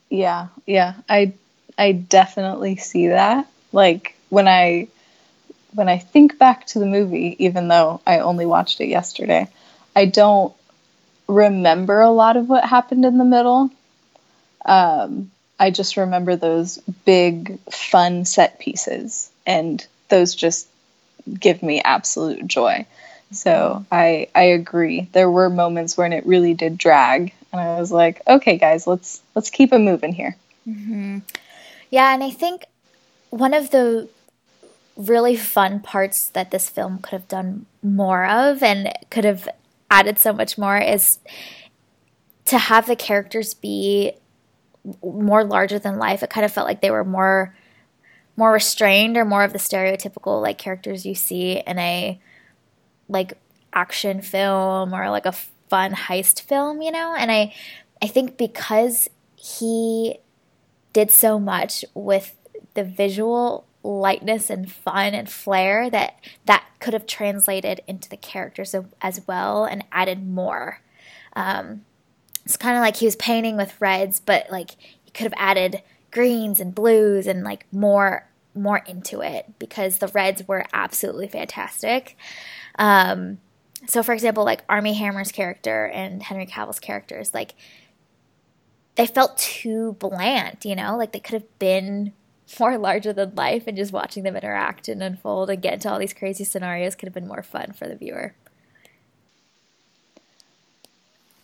Yeah, 0.08 0.48
yeah, 0.66 0.94
I 1.08 1.34
I 1.76 1.92
definitely 1.92 2.76
see 2.76 3.08
that. 3.08 3.48
Like 3.72 4.14
when 4.28 4.46
I 4.46 4.88
when 5.74 5.88
I 5.88 5.98
think 5.98 6.38
back 6.38 6.66
to 6.68 6.78
the 6.78 6.86
movie, 6.86 7.36
even 7.40 7.68
though 7.68 8.00
I 8.06 8.20
only 8.20 8.46
watched 8.46 8.80
it 8.80 8.86
yesterday, 8.86 9.48
I 9.94 10.06
don't 10.06 10.54
remember 11.26 12.00
a 12.00 12.10
lot 12.10 12.36
of 12.36 12.48
what 12.48 12.64
happened 12.64 13.04
in 13.04 13.18
the 13.18 13.24
middle. 13.24 13.70
Um, 14.64 15.30
I 15.58 15.70
just 15.70 15.96
remember 15.96 16.36
those 16.36 16.78
big, 17.04 17.58
fun 17.70 18.24
set 18.24 18.58
pieces, 18.58 19.30
and 19.46 19.84
those 20.08 20.34
just 20.34 20.68
give 21.40 21.62
me 21.62 21.80
absolute 21.82 22.46
joy. 22.46 22.86
So 23.32 23.84
I 23.90 24.28
I 24.34 24.42
agree. 24.42 25.08
There 25.12 25.30
were 25.30 25.50
moments 25.50 25.96
when 25.96 26.12
it 26.12 26.26
really 26.26 26.54
did 26.54 26.78
drag, 26.78 27.32
and 27.52 27.60
I 27.60 27.78
was 27.78 27.90
like, 27.90 28.22
okay, 28.26 28.56
guys, 28.56 28.86
let's 28.86 29.22
let's 29.34 29.50
keep 29.50 29.72
it 29.72 29.78
moving 29.78 30.12
here. 30.12 30.36
Mm-hmm. 30.66 31.18
Yeah, 31.90 32.14
and 32.14 32.22
I 32.22 32.30
think 32.30 32.66
one 33.30 33.54
of 33.54 33.70
the 33.70 34.08
really 34.96 35.36
fun 35.36 35.80
parts 35.80 36.28
that 36.30 36.50
this 36.50 36.70
film 36.70 36.98
could 36.98 37.12
have 37.12 37.28
done 37.28 37.66
more 37.82 38.26
of, 38.26 38.62
and 38.62 38.92
could 39.10 39.24
have 39.24 39.48
added 39.90 40.18
so 40.18 40.32
much 40.32 40.56
more, 40.56 40.78
is 40.78 41.18
to 42.46 42.58
have 42.58 42.86
the 42.86 42.96
characters 42.96 43.54
be 43.54 44.12
more 45.02 45.44
larger 45.44 45.78
than 45.78 45.98
life. 45.98 46.22
It 46.22 46.30
kind 46.30 46.44
of 46.44 46.52
felt 46.52 46.66
like 46.66 46.80
they 46.80 46.90
were 46.90 47.04
more 47.04 47.54
more 48.36 48.52
restrained 48.52 49.16
or 49.16 49.24
more 49.24 49.42
of 49.42 49.52
the 49.52 49.58
stereotypical 49.58 50.42
like 50.42 50.58
characters 50.58 51.06
you 51.06 51.14
see 51.14 51.62
in 51.66 51.78
a 51.78 52.20
like 53.08 53.34
action 53.72 54.20
film 54.20 54.94
or 54.94 55.10
like 55.10 55.26
a 55.26 55.32
fun 55.32 55.92
heist 55.92 56.40
film, 56.42 56.82
you 56.82 56.90
know? 56.90 57.14
And 57.16 57.30
I 57.30 57.54
I 58.02 58.06
think 58.06 58.36
because 58.36 59.08
he 59.36 60.18
did 60.92 61.10
so 61.10 61.38
much 61.38 61.84
with 61.94 62.34
the 62.74 62.84
visual 62.84 63.66
lightness 63.82 64.50
and 64.50 64.70
fun 64.70 65.14
and 65.14 65.30
flair 65.30 65.88
that 65.90 66.18
that 66.44 66.64
could 66.80 66.92
have 66.92 67.06
translated 67.06 67.80
into 67.86 68.08
the 68.08 68.16
characters 68.16 68.74
as 69.00 69.26
well 69.26 69.64
and 69.64 69.84
added 69.92 70.26
more. 70.26 70.80
Um, 71.34 71.84
it's 72.44 72.56
kind 72.56 72.76
of 72.76 72.80
like 72.80 72.96
he 72.96 73.06
was 73.06 73.16
painting 73.16 73.56
with 73.56 73.80
reds, 73.80 74.20
but 74.20 74.50
like 74.50 74.72
he 75.04 75.10
could 75.12 75.24
have 75.24 75.34
added 75.36 75.82
greens 76.10 76.60
and 76.60 76.74
blues 76.74 77.26
and 77.26 77.44
like 77.44 77.66
more 77.72 78.28
more 78.54 78.78
into 78.86 79.20
it 79.20 79.52
because 79.58 79.98
the 79.98 80.08
reds 80.08 80.48
were 80.48 80.64
absolutely 80.72 81.28
fantastic. 81.28 82.16
Um, 82.76 83.38
so, 83.86 84.02
for 84.02 84.12
example, 84.12 84.44
like 84.44 84.62
Armie 84.68 84.94
Hammer's 84.94 85.32
character 85.32 85.86
and 85.86 86.22
Henry 86.22 86.46
Cavill's 86.46 86.80
characters, 86.80 87.32
like 87.32 87.54
they 88.96 89.06
felt 89.06 89.38
too 89.38 89.92
bland, 89.98 90.58
you 90.64 90.74
know, 90.74 90.96
like 90.96 91.12
they 91.12 91.20
could 91.20 91.34
have 91.34 91.58
been 91.58 92.12
more 92.60 92.78
larger 92.78 93.12
than 93.12 93.34
life, 93.34 93.64
and 93.66 93.76
just 93.76 93.92
watching 93.92 94.22
them 94.22 94.36
interact 94.36 94.88
and 94.88 95.02
unfold 95.02 95.50
and 95.50 95.62
get 95.62 95.74
into 95.74 95.90
all 95.90 95.98
these 95.98 96.14
crazy 96.14 96.44
scenarios 96.44 96.94
could 96.94 97.06
have 97.06 97.14
been 97.14 97.28
more 97.28 97.42
fun 97.42 97.72
for 97.72 97.88
the 97.88 97.96
viewer. 97.96 98.34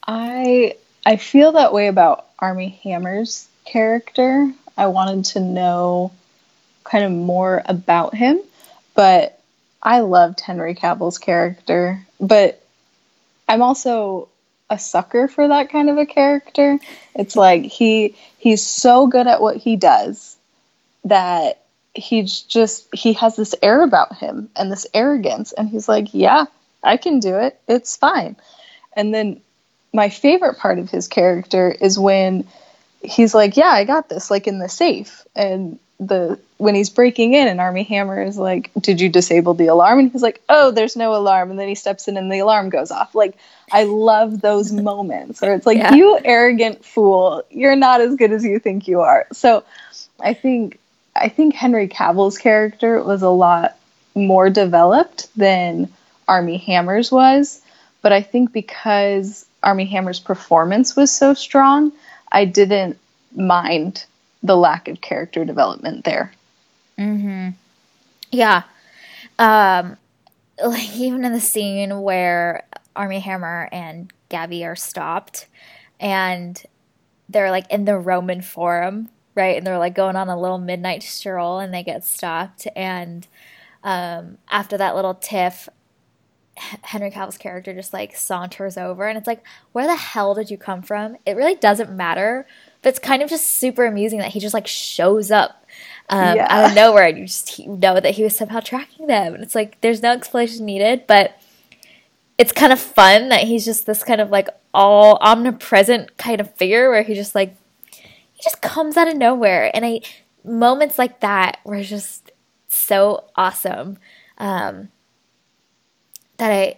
I 0.06 0.76
I 1.04 1.16
feel 1.16 1.52
that 1.52 1.72
way 1.72 1.88
about 1.88 2.26
Armie 2.38 2.80
Hammer's 2.82 3.48
character. 3.64 4.52
I 4.76 4.86
wanted 4.86 5.24
to 5.26 5.40
know 5.40 6.12
kind 6.84 7.04
of 7.04 7.12
more 7.12 7.62
about 7.66 8.14
him, 8.14 8.40
but 8.94 9.40
I 9.82 10.00
loved 10.00 10.40
Henry 10.40 10.74
Cavill's 10.74 11.18
character, 11.18 12.06
but 12.20 12.62
I'm 13.48 13.62
also 13.62 14.28
a 14.70 14.78
sucker 14.78 15.28
for 15.28 15.48
that 15.48 15.70
kind 15.70 15.90
of 15.90 15.98
a 15.98 16.06
character. 16.06 16.78
It's 17.14 17.36
like 17.36 17.64
he 17.64 18.14
he's 18.38 18.64
so 18.66 19.06
good 19.06 19.26
at 19.26 19.42
what 19.42 19.56
he 19.56 19.76
does 19.76 20.36
that 21.04 21.62
he's 21.94 22.40
just 22.42 22.86
he 22.94 23.12
has 23.14 23.36
this 23.36 23.54
air 23.62 23.82
about 23.82 24.16
him 24.16 24.48
and 24.56 24.70
this 24.70 24.86
arrogance 24.94 25.52
and 25.52 25.68
he's 25.68 25.88
like, 25.88 26.14
"Yeah, 26.14 26.46
I 26.82 26.96
can 26.96 27.18
do 27.18 27.36
it. 27.36 27.60
It's 27.68 27.96
fine." 27.96 28.36
And 28.94 29.12
then 29.12 29.40
my 29.92 30.08
favorite 30.08 30.58
part 30.58 30.78
of 30.78 30.90
his 30.90 31.08
character 31.08 31.70
is 31.70 31.98
when 31.98 32.46
he's 33.02 33.34
like, 33.34 33.56
"Yeah, 33.56 33.68
I 33.70 33.84
got 33.84 34.08
this," 34.08 34.30
like 34.30 34.46
in 34.46 34.58
the 34.58 34.68
safe, 34.68 35.26
and 35.34 35.78
the 36.00 36.38
when 36.58 36.74
he's 36.74 36.90
breaking 36.90 37.34
in 37.34 37.48
and 37.48 37.60
Armie 37.60 37.84
Hammer 37.84 38.22
is 38.22 38.36
like, 38.38 38.70
"Did 38.78 39.00
you 39.00 39.08
disable 39.08 39.54
the 39.54 39.66
alarm?" 39.66 39.98
and 39.98 40.12
he's 40.12 40.22
like, 40.22 40.42
"Oh, 40.48 40.70
there's 40.70 40.96
no 40.96 41.14
alarm." 41.14 41.50
And 41.50 41.58
then 41.58 41.68
he 41.68 41.74
steps 41.74 42.08
in 42.08 42.16
and 42.16 42.30
the 42.30 42.40
alarm 42.40 42.70
goes 42.70 42.90
off. 42.90 43.14
Like 43.14 43.36
I 43.70 43.84
love 43.84 44.40
those 44.40 44.72
moments 44.90 45.40
where 45.40 45.54
it's 45.54 45.66
like, 45.66 45.78
yeah. 45.78 45.94
"You 45.94 46.18
arrogant 46.24 46.84
fool, 46.84 47.42
you're 47.50 47.76
not 47.76 48.00
as 48.00 48.16
good 48.16 48.32
as 48.32 48.44
you 48.44 48.58
think 48.58 48.88
you 48.88 49.00
are." 49.00 49.26
So, 49.32 49.64
I 50.20 50.34
think 50.34 50.78
I 51.14 51.28
think 51.28 51.54
Henry 51.54 51.88
Cavill's 51.88 52.38
character 52.38 53.02
was 53.02 53.22
a 53.22 53.28
lot 53.28 53.76
more 54.14 54.50
developed 54.50 55.28
than 55.36 55.92
Armie 56.28 56.58
Hammer's 56.58 57.10
was, 57.10 57.60
but 58.02 58.12
I 58.12 58.22
think 58.22 58.52
because 58.52 59.46
Armie 59.62 59.86
Hammer's 59.86 60.20
performance 60.20 60.96
was 60.96 61.10
so 61.10 61.34
strong, 61.34 61.92
I 62.30 62.44
didn't 62.44 62.98
mind 63.34 64.04
the 64.42 64.56
lack 64.56 64.88
of 64.88 65.00
character 65.00 65.44
development 65.44 66.04
there. 66.04 66.32
Mm-hmm. 66.98 67.50
Yeah. 68.30 68.62
Um, 69.38 69.96
like 70.64 70.94
even 70.96 71.24
in 71.24 71.32
the 71.32 71.40
scene 71.40 72.02
where 72.02 72.64
Armie 72.94 73.20
Hammer 73.20 73.68
and 73.72 74.12
Gaby 74.28 74.64
are 74.64 74.76
stopped 74.76 75.46
and 76.00 76.62
they're 77.28 77.50
like 77.50 77.70
in 77.70 77.84
the 77.84 77.98
Roman 77.98 78.42
Forum, 78.42 79.08
right? 79.34 79.56
And 79.56 79.66
they're 79.66 79.78
like 79.78 79.94
going 79.94 80.16
on 80.16 80.28
a 80.28 80.40
little 80.40 80.58
midnight 80.58 81.02
stroll 81.02 81.58
and 81.58 81.72
they 81.72 81.82
get 81.82 82.04
stopped. 82.04 82.66
And 82.76 83.26
um, 83.84 84.38
after 84.50 84.76
that 84.78 84.94
little 84.94 85.14
tiff, 85.14 85.68
Henry 86.82 87.10
Cavill's 87.10 87.38
character 87.38 87.72
just 87.72 87.92
like 87.92 88.14
saunters 88.14 88.76
over 88.76 89.06
and 89.08 89.16
it's 89.16 89.26
like, 89.26 89.42
where 89.72 89.86
the 89.86 89.96
hell 89.96 90.34
did 90.34 90.50
you 90.50 90.58
come 90.58 90.82
from? 90.82 91.16
It 91.24 91.36
really 91.36 91.54
doesn't 91.54 91.90
matter 91.90 92.46
but 92.82 92.90
it's 92.90 92.98
kind 92.98 93.22
of 93.22 93.30
just 93.30 93.46
super 93.46 93.84
amusing 93.86 94.18
that 94.18 94.32
he 94.32 94.40
just 94.40 94.54
like 94.54 94.66
shows 94.66 95.30
up 95.30 95.64
um, 96.08 96.36
yeah. 96.36 96.46
out 96.50 96.70
of 96.70 96.74
nowhere 96.74 97.04
and 97.04 97.18
you 97.18 97.26
just 97.26 97.66
know 97.66 97.98
that 97.98 98.14
he 98.14 98.22
was 98.22 98.36
somehow 98.36 98.60
tracking 98.60 99.06
them. 99.06 99.34
And 99.34 99.42
it's 99.42 99.54
like 99.54 99.80
there's 99.80 100.02
no 100.02 100.12
explanation 100.12 100.66
needed, 100.66 101.06
but 101.06 101.40
it's 102.38 102.52
kind 102.52 102.72
of 102.72 102.80
fun 102.80 103.28
that 103.28 103.44
he's 103.44 103.64
just 103.64 103.86
this 103.86 104.02
kind 104.02 104.20
of 104.20 104.30
like 104.30 104.48
all 104.74 105.16
omnipresent 105.20 106.16
kind 106.16 106.40
of 106.40 106.52
figure 106.54 106.90
where 106.90 107.02
he 107.02 107.14
just 107.14 107.34
like 107.34 107.56
he 107.90 108.42
just 108.42 108.60
comes 108.60 108.96
out 108.96 109.08
of 109.08 109.16
nowhere. 109.16 109.70
And 109.74 109.84
I 109.84 110.00
moments 110.44 110.98
like 110.98 111.20
that 111.20 111.60
were 111.64 111.82
just 111.82 112.32
so 112.68 113.24
awesome 113.36 113.98
um, 114.38 114.88
that 116.38 116.50
I 116.50 116.76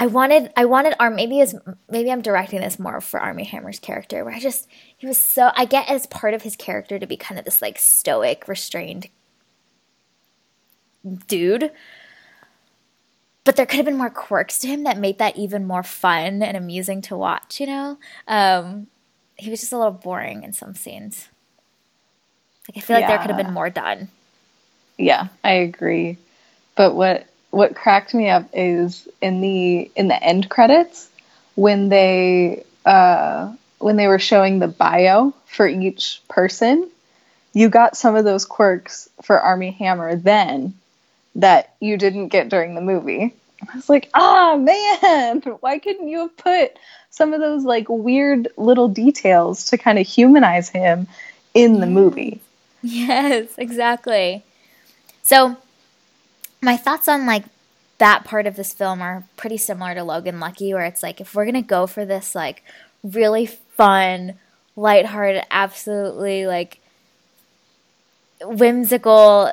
I 0.00 0.06
wanted 0.06 0.50
I 0.56 0.64
wanted 0.64 0.94
Arm 0.98 1.14
maybe 1.14 1.42
as 1.42 1.54
maybe 1.90 2.10
I'm 2.10 2.22
directing 2.22 2.62
this 2.62 2.78
more 2.78 3.02
for 3.02 3.20
Armie 3.20 3.44
Hammer's 3.44 3.78
character 3.78 4.24
where 4.24 4.34
I 4.34 4.40
just 4.40 4.66
he 4.96 5.06
was 5.06 5.18
so 5.18 5.52
I 5.54 5.66
get 5.66 5.90
as 5.90 6.06
part 6.06 6.32
of 6.32 6.40
his 6.40 6.56
character 6.56 6.98
to 6.98 7.06
be 7.06 7.18
kind 7.18 7.38
of 7.38 7.44
this 7.44 7.60
like 7.60 7.78
stoic, 7.78 8.48
restrained 8.48 9.10
dude. 11.28 11.70
But 13.44 13.56
there 13.56 13.66
could 13.66 13.76
have 13.76 13.84
been 13.84 13.98
more 13.98 14.10
quirks 14.10 14.58
to 14.60 14.68
him 14.68 14.84
that 14.84 14.96
made 14.96 15.18
that 15.18 15.36
even 15.36 15.66
more 15.66 15.82
fun 15.82 16.42
and 16.42 16.56
amusing 16.56 17.02
to 17.02 17.16
watch, 17.16 17.60
you 17.60 17.66
know? 17.66 17.98
Um, 18.28 18.86
he 19.36 19.50
was 19.50 19.60
just 19.60 19.72
a 19.72 19.78
little 19.78 19.92
boring 19.92 20.44
in 20.44 20.52
some 20.52 20.74
scenes. 20.74 21.28
Like 22.68 22.78
I 22.78 22.80
feel 22.86 22.96
like 22.96 23.08
there 23.08 23.18
could 23.18 23.30
have 23.30 23.38
been 23.38 23.54
more 23.54 23.70
done. 23.70 24.08
Yeah, 24.98 25.28
I 25.42 25.52
agree. 25.52 26.18
But 26.76 26.94
what 26.94 27.26
what 27.50 27.74
cracked 27.74 28.14
me 28.14 28.28
up 28.28 28.48
is 28.52 29.08
in 29.20 29.40
the 29.40 29.90
in 29.96 30.08
the 30.08 30.22
end 30.22 30.48
credits 30.48 31.08
when 31.54 31.88
they 31.88 32.64
uh, 32.84 33.52
when 33.78 33.96
they 33.96 34.06
were 34.06 34.18
showing 34.18 34.58
the 34.58 34.68
bio 34.68 35.34
for 35.46 35.66
each 35.66 36.22
person, 36.28 36.88
you 37.52 37.68
got 37.68 37.96
some 37.96 38.16
of 38.16 38.24
those 38.24 38.44
quirks 38.44 39.08
for 39.22 39.40
Armie 39.40 39.72
Hammer 39.72 40.16
then 40.16 40.74
that 41.34 41.74
you 41.80 41.96
didn't 41.96 42.28
get 42.28 42.48
during 42.48 42.74
the 42.74 42.80
movie. 42.80 43.34
I 43.70 43.76
was 43.76 43.88
like, 43.88 44.08
ah, 44.14 44.56
man, 44.56 45.40
why 45.60 45.78
couldn't 45.78 46.08
you 46.08 46.20
have 46.20 46.36
put 46.36 46.76
some 47.10 47.34
of 47.34 47.40
those 47.40 47.64
like 47.64 47.88
weird 47.88 48.48
little 48.56 48.88
details 48.88 49.66
to 49.66 49.78
kind 49.78 49.98
of 49.98 50.06
humanize 50.06 50.68
him 50.68 51.08
in 51.52 51.80
the 51.80 51.86
movie? 51.86 52.40
Yes, 52.82 53.48
exactly. 53.58 54.44
So, 55.22 55.56
my 56.62 56.76
thoughts 56.76 57.08
on 57.08 57.26
like 57.26 57.44
that 57.98 58.24
part 58.24 58.46
of 58.46 58.56
this 58.56 58.72
film 58.72 59.02
are 59.02 59.24
pretty 59.36 59.56
similar 59.56 59.94
to 59.94 60.02
Logan 60.02 60.40
Lucky, 60.40 60.72
where 60.72 60.84
it's 60.84 61.02
like 61.02 61.20
if 61.20 61.34
we're 61.34 61.44
gonna 61.44 61.62
go 61.62 61.86
for 61.86 62.04
this 62.04 62.34
like 62.34 62.62
really 63.02 63.46
fun, 63.46 64.34
lighthearted, 64.76 65.44
absolutely 65.50 66.46
like 66.46 66.80
whimsical 68.42 69.52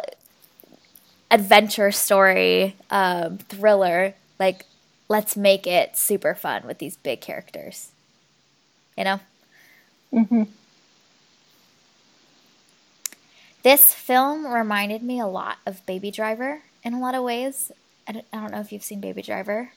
adventure 1.29 1.91
story 1.91 2.75
um, 2.89 3.37
thriller, 3.37 4.13
like 4.39 4.65
let's 5.09 5.35
make 5.35 5.67
it 5.67 5.97
super 5.97 6.33
fun 6.33 6.65
with 6.65 6.79
these 6.79 6.97
big 6.97 7.21
characters. 7.21 7.91
You 8.97 9.03
know. 9.03 9.19
Mm-hmm. 10.13 10.43
This 13.63 13.93
film 13.93 14.47
reminded 14.47 15.03
me 15.03 15.19
a 15.19 15.27
lot 15.27 15.57
of 15.65 15.85
Baby 15.85 16.11
Driver 16.11 16.61
in 16.87 16.93
a 16.93 16.99
lot 16.99 17.15
of 17.15 17.23
ways. 17.23 17.71
I 18.07 18.13
don't, 18.13 18.25
I 18.31 18.37
don't 18.37 18.51
know 18.51 18.61
if 18.61 18.71
you've 18.71 18.83
seen 18.83 19.01
Baby 19.01 19.21
Driver. 19.21 19.71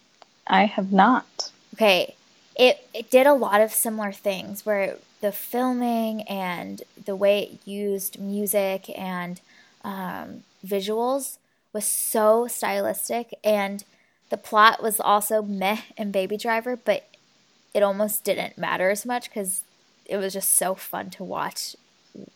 I 0.47 0.65
have 0.65 0.93
not. 0.93 1.51
Okay. 1.75 2.15
It, 2.57 2.87
it 2.95 3.11
did 3.11 3.27
a 3.27 3.35
lot 3.35 3.61
of 3.61 3.73
similar 3.73 4.13
things 4.13 4.65
where 4.65 4.97
the 5.21 5.33
filming 5.33 6.23
and 6.23 6.83
the 7.05 7.17
way 7.17 7.43
it 7.43 7.69
used 7.69 8.21
music 8.21 8.91
and 8.97 9.41
um, 9.83 10.45
visuals 10.65 11.39
was 11.73 11.85
so 11.85 12.47
stylistic 12.47 13.35
and 13.43 13.85
the 14.31 14.37
plot 14.37 14.83
was 14.83 15.01
also 15.01 15.43
meh 15.43 15.81
in 15.97 16.13
Baby 16.13 16.37
Driver, 16.37 16.77
but 16.77 17.09
it 17.75 17.83
almost 17.83 18.23
didn't 18.23 18.57
matter 18.57 18.91
as 18.91 19.05
much 19.05 19.29
because 19.29 19.63
it 20.07 20.17
was 20.17 20.33
just 20.33 20.57
so 20.57 20.75
fun 20.75 21.11
to 21.11 21.25
watch 21.25 21.75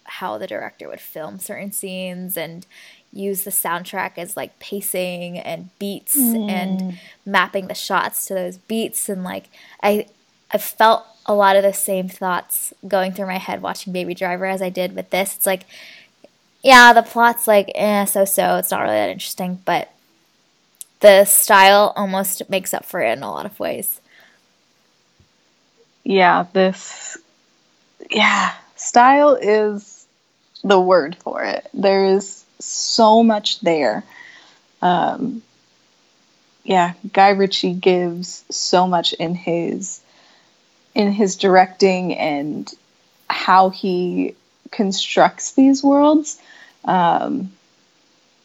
how 0.05 0.39
the 0.39 0.47
director 0.47 0.89
would 0.89 1.01
film 1.01 1.39
certain 1.39 1.73
scenes 1.73 2.37
and 2.37 2.67
use 3.15 3.45
the 3.45 3.51
soundtrack 3.51 4.13
as 4.19 4.37
like 4.37 4.59
pacing 4.59 5.39
and 5.39 5.71
beats 5.79 6.17
mm. 6.17 6.51
and 6.51 6.99
mapping 7.25 7.69
the 7.69 7.75
shots 7.75 8.27
to 8.27 8.35
those 8.35 8.59
beats 8.59 9.09
and 9.09 9.25
like 9.25 9.49
I 9.83 10.07
I 10.51 10.59
felt 10.59 11.07
a 11.27 11.35
lot 11.35 11.57
of 11.57 11.63
the 11.63 11.73
same 11.73 12.09
thoughts 12.09 12.75
going 12.87 13.13
through 13.13 13.27
my 13.27 13.39
head 13.39 13.63
watching 13.63 13.93
Baby 13.93 14.15
Driver 14.15 14.47
as 14.47 14.61
I 14.61 14.69
did 14.69 14.95
with 14.95 15.11
this. 15.11 15.37
It's 15.37 15.47
like 15.47 15.65
yeah, 16.63 16.93
the 16.93 17.03
plot's 17.03 17.47
like 17.47 17.71
eh 17.75 18.05
so 18.05 18.25
so, 18.25 18.57
it's 18.57 18.71
not 18.71 18.83
really 18.83 18.95
that 18.95 19.11
interesting, 19.11 19.61
but 19.65 19.91
the 21.01 21.25
style 21.25 21.93
almost 21.97 22.49
makes 22.49 22.73
up 22.73 22.85
for 22.85 23.01
it 23.01 23.13
in 23.13 23.23
a 23.23 23.31
lot 23.31 23.47
of 23.47 23.61
ways. 23.61 24.01
Yeah, 26.03 26.47
this 26.53 27.17
yeah, 28.11 28.55
style 28.77 29.35
is 29.35 30.07
the 30.63 30.81
word 30.81 31.17
for 31.17 31.43
it. 31.43 31.69
There 31.75 32.07
is 32.07 32.44
so 32.65 33.23
much 33.23 33.61
there. 33.61 34.05
Um, 34.83 35.43
yeah, 36.65 36.95
Guy 37.13 37.31
Ritchie 37.31 37.75
gives 37.75 38.45
so 38.51 38.87
much 38.87 39.13
in 39.13 39.35
his 39.35 40.01
in 40.95 41.13
his 41.13 41.37
directing 41.37 42.15
and 42.15 42.73
how 43.29 43.71
he 43.71 44.35
constructs 44.71 45.53
these 45.53 45.83
worlds. 45.83 46.41
Um, 46.85 47.53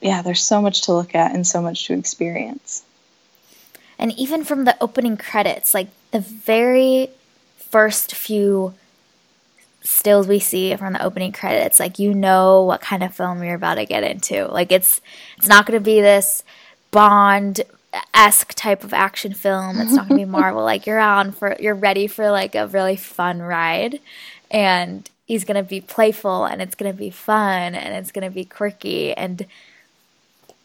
yeah, 0.01 0.21
there's 0.21 0.41
so 0.41 0.61
much 0.61 0.83
to 0.83 0.93
look 0.93 1.13
at 1.13 1.33
and 1.33 1.45
so 1.45 1.61
much 1.61 1.85
to 1.87 1.93
experience. 1.93 2.83
And 3.97 4.13
even 4.13 4.43
from 4.43 4.63
the 4.63 4.77
opening 4.81 5.17
credits, 5.17 5.73
like 5.73 5.89
the 6.11 6.21
very 6.21 7.09
first 7.57 8.15
few 8.15 8.73
stills 9.89 10.27
we 10.27 10.39
see 10.39 10.75
from 10.75 10.93
the 10.93 11.03
opening 11.03 11.31
credits, 11.31 11.79
like 11.79 11.97
you 11.97 12.13
know 12.13 12.63
what 12.63 12.79
kind 12.79 13.01
of 13.01 13.13
film 13.13 13.43
you're 13.43 13.55
about 13.55 13.75
to 13.75 13.85
get 13.85 14.03
into. 14.03 14.45
Like 14.45 14.71
it's 14.71 15.01
it's 15.37 15.47
not 15.47 15.65
going 15.65 15.79
to 15.79 15.83
be 15.83 15.99
this 15.99 16.43
Bond 16.91 17.61
esque 18.13 18.53
type 18.53 18.83
of 18.83 18.93
action 18.93 19.33
film. 19.33 19.81
It's 19.81 19.93
not 19.93 20.07
going 20.07 20.19
to 20.19 20.25
be 20.25 20.31
Marvel. 20.31 20.63
like 20.63 20.85
you're 20.85 20.99
on 20.99 21.31
for 21.31 21.55
you're 21.59 21.75
ready 21.75 22.05
for 22.07 22.29
like 22.29 22.53
a 22.53 22.67
really 22.67 22.95
fun 22.95 23.41
ride, 23.41 23.99
and 24.51 25.09
he's 25.25 25.43
going 25.43 25.61
to 25.61 25.67
be 25.67 25.81
playful 25.81 26.45
and 26.45 26.61
it's 26.61 26.75
going 26.75 26.91
to 26.91 26.97
be 26.97 27.09
fun 27.09 27.75
and 27.75 27.93
it's 27.95 28.11
going 28.11 28.27
to 28.27 28.33
be 28.33 28.43
quirky 28.43 29.13
and 29.13 29.45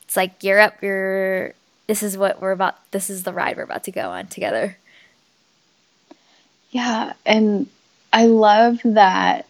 it's 0.03 0.17
like 0.17 0.43
you're 0.45 0.61
up. 0.61 0.83
You're 0.83 1.55
this 1.87 2.03
is 2.03 2.17
what 2.19 2.43
we're 2.43 2.53
about. 2.53 2.77
This 2.91 3.09
is 3.09 3.23
the 3.23 3.33
ride 3.33 3.57
we're 3.57 3.63
about 3.63 3.85
to 3.85 3.91
go 3.91 4.11
on 4.11 4.27
together. 4.27 4.77
Yeah, 6.71 7.15
and 7.25 7.69
I 8.15 8.27
love 8.27 8.79
that 8.85 9.47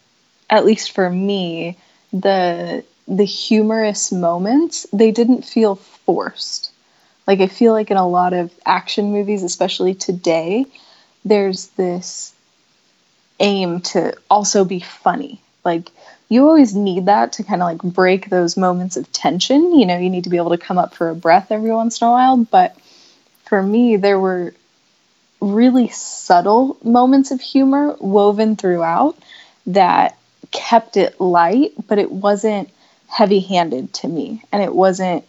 at 0.48 0.64
least 0.64 0.92
for 0.92 1.08
me, 1.08 1.76
the 2.14 2.82
the 3.06 3.24
humorous 3.24 4.10
moments, 4.10 4.86
they 4.90 5.10
didn't 5.10 5.42
feel 5.42 5.74
forced. 5.74 6.72
Like 7.26 7.40
I 7.40 7.46
feel 7.46 7.74
like 7.74 7.90
in 7.90 7.98
a 7.98 8.08
lot 8.08 8.32
of 8.32 8.50
action 8.64 9.12
movies, 9.12 9.42
especially 9.42 9.94
today, 9.94 10.64
there's 11.26 11.66
this 11.68 12.32
aim 13.38 13.82
to 13.82 14.16
also 14.30 14.64
be 14.64 14.80
funny. 14.80 15.42
Like 15.62 15.90
you 16.30 16.46
always 16.46 16.74
need 16.74 17.04
that 17.06 17.34
to 17.34 17.44
kind 17.44 17.60
of 17.60 17.66
like 17.66 17.82
break 17.82 18.30
those 18.30 18.56
moments 18.56 18.96
of 18.96 19.12
tension. 19.12 19.78
You 19.78 19.84
know, 19.84 19.98
you 19.98 20.08
need 20.08 20.24
to 20.24 20.30
be 20.30 20.38
able 20.38 20.56
to 20.56 20.58
come 20.58 20.78
up 20.78 20.94
for 20.94 21.10
a 21.10 21.14
breath 21.14 21.52
every 21.52 21.70
once 21.70 22.00
in 22.00 22.08
a 22.08 22.10
while. 22.10 22.38
But 22.38 22.74
for 23.44 23.62
me, 23.62 23.96
there 23.96 24.18
were 24.18 24.54
really 25.52 25.88
subtle 25.88 26.76
moments 26.82 27.30
of 27.30 27.40
humor 27.40 27.96
woven 28.00 28.56
throughout 28.56 29.16
that 29.66 30.16
kept 30.50 30.96
it 30.96 31.20
light, 31.20 31.72
but 31.86 31.98
it 31.98 32.10
wasn't 32.10 32.70
heavy 33.08 33.40
handed 33.40 33.92
to 33.94 34.08
me. 34.08 34.42
And 34.52 34.62
it 34.62 34.74
wasn't, 34.74 35.24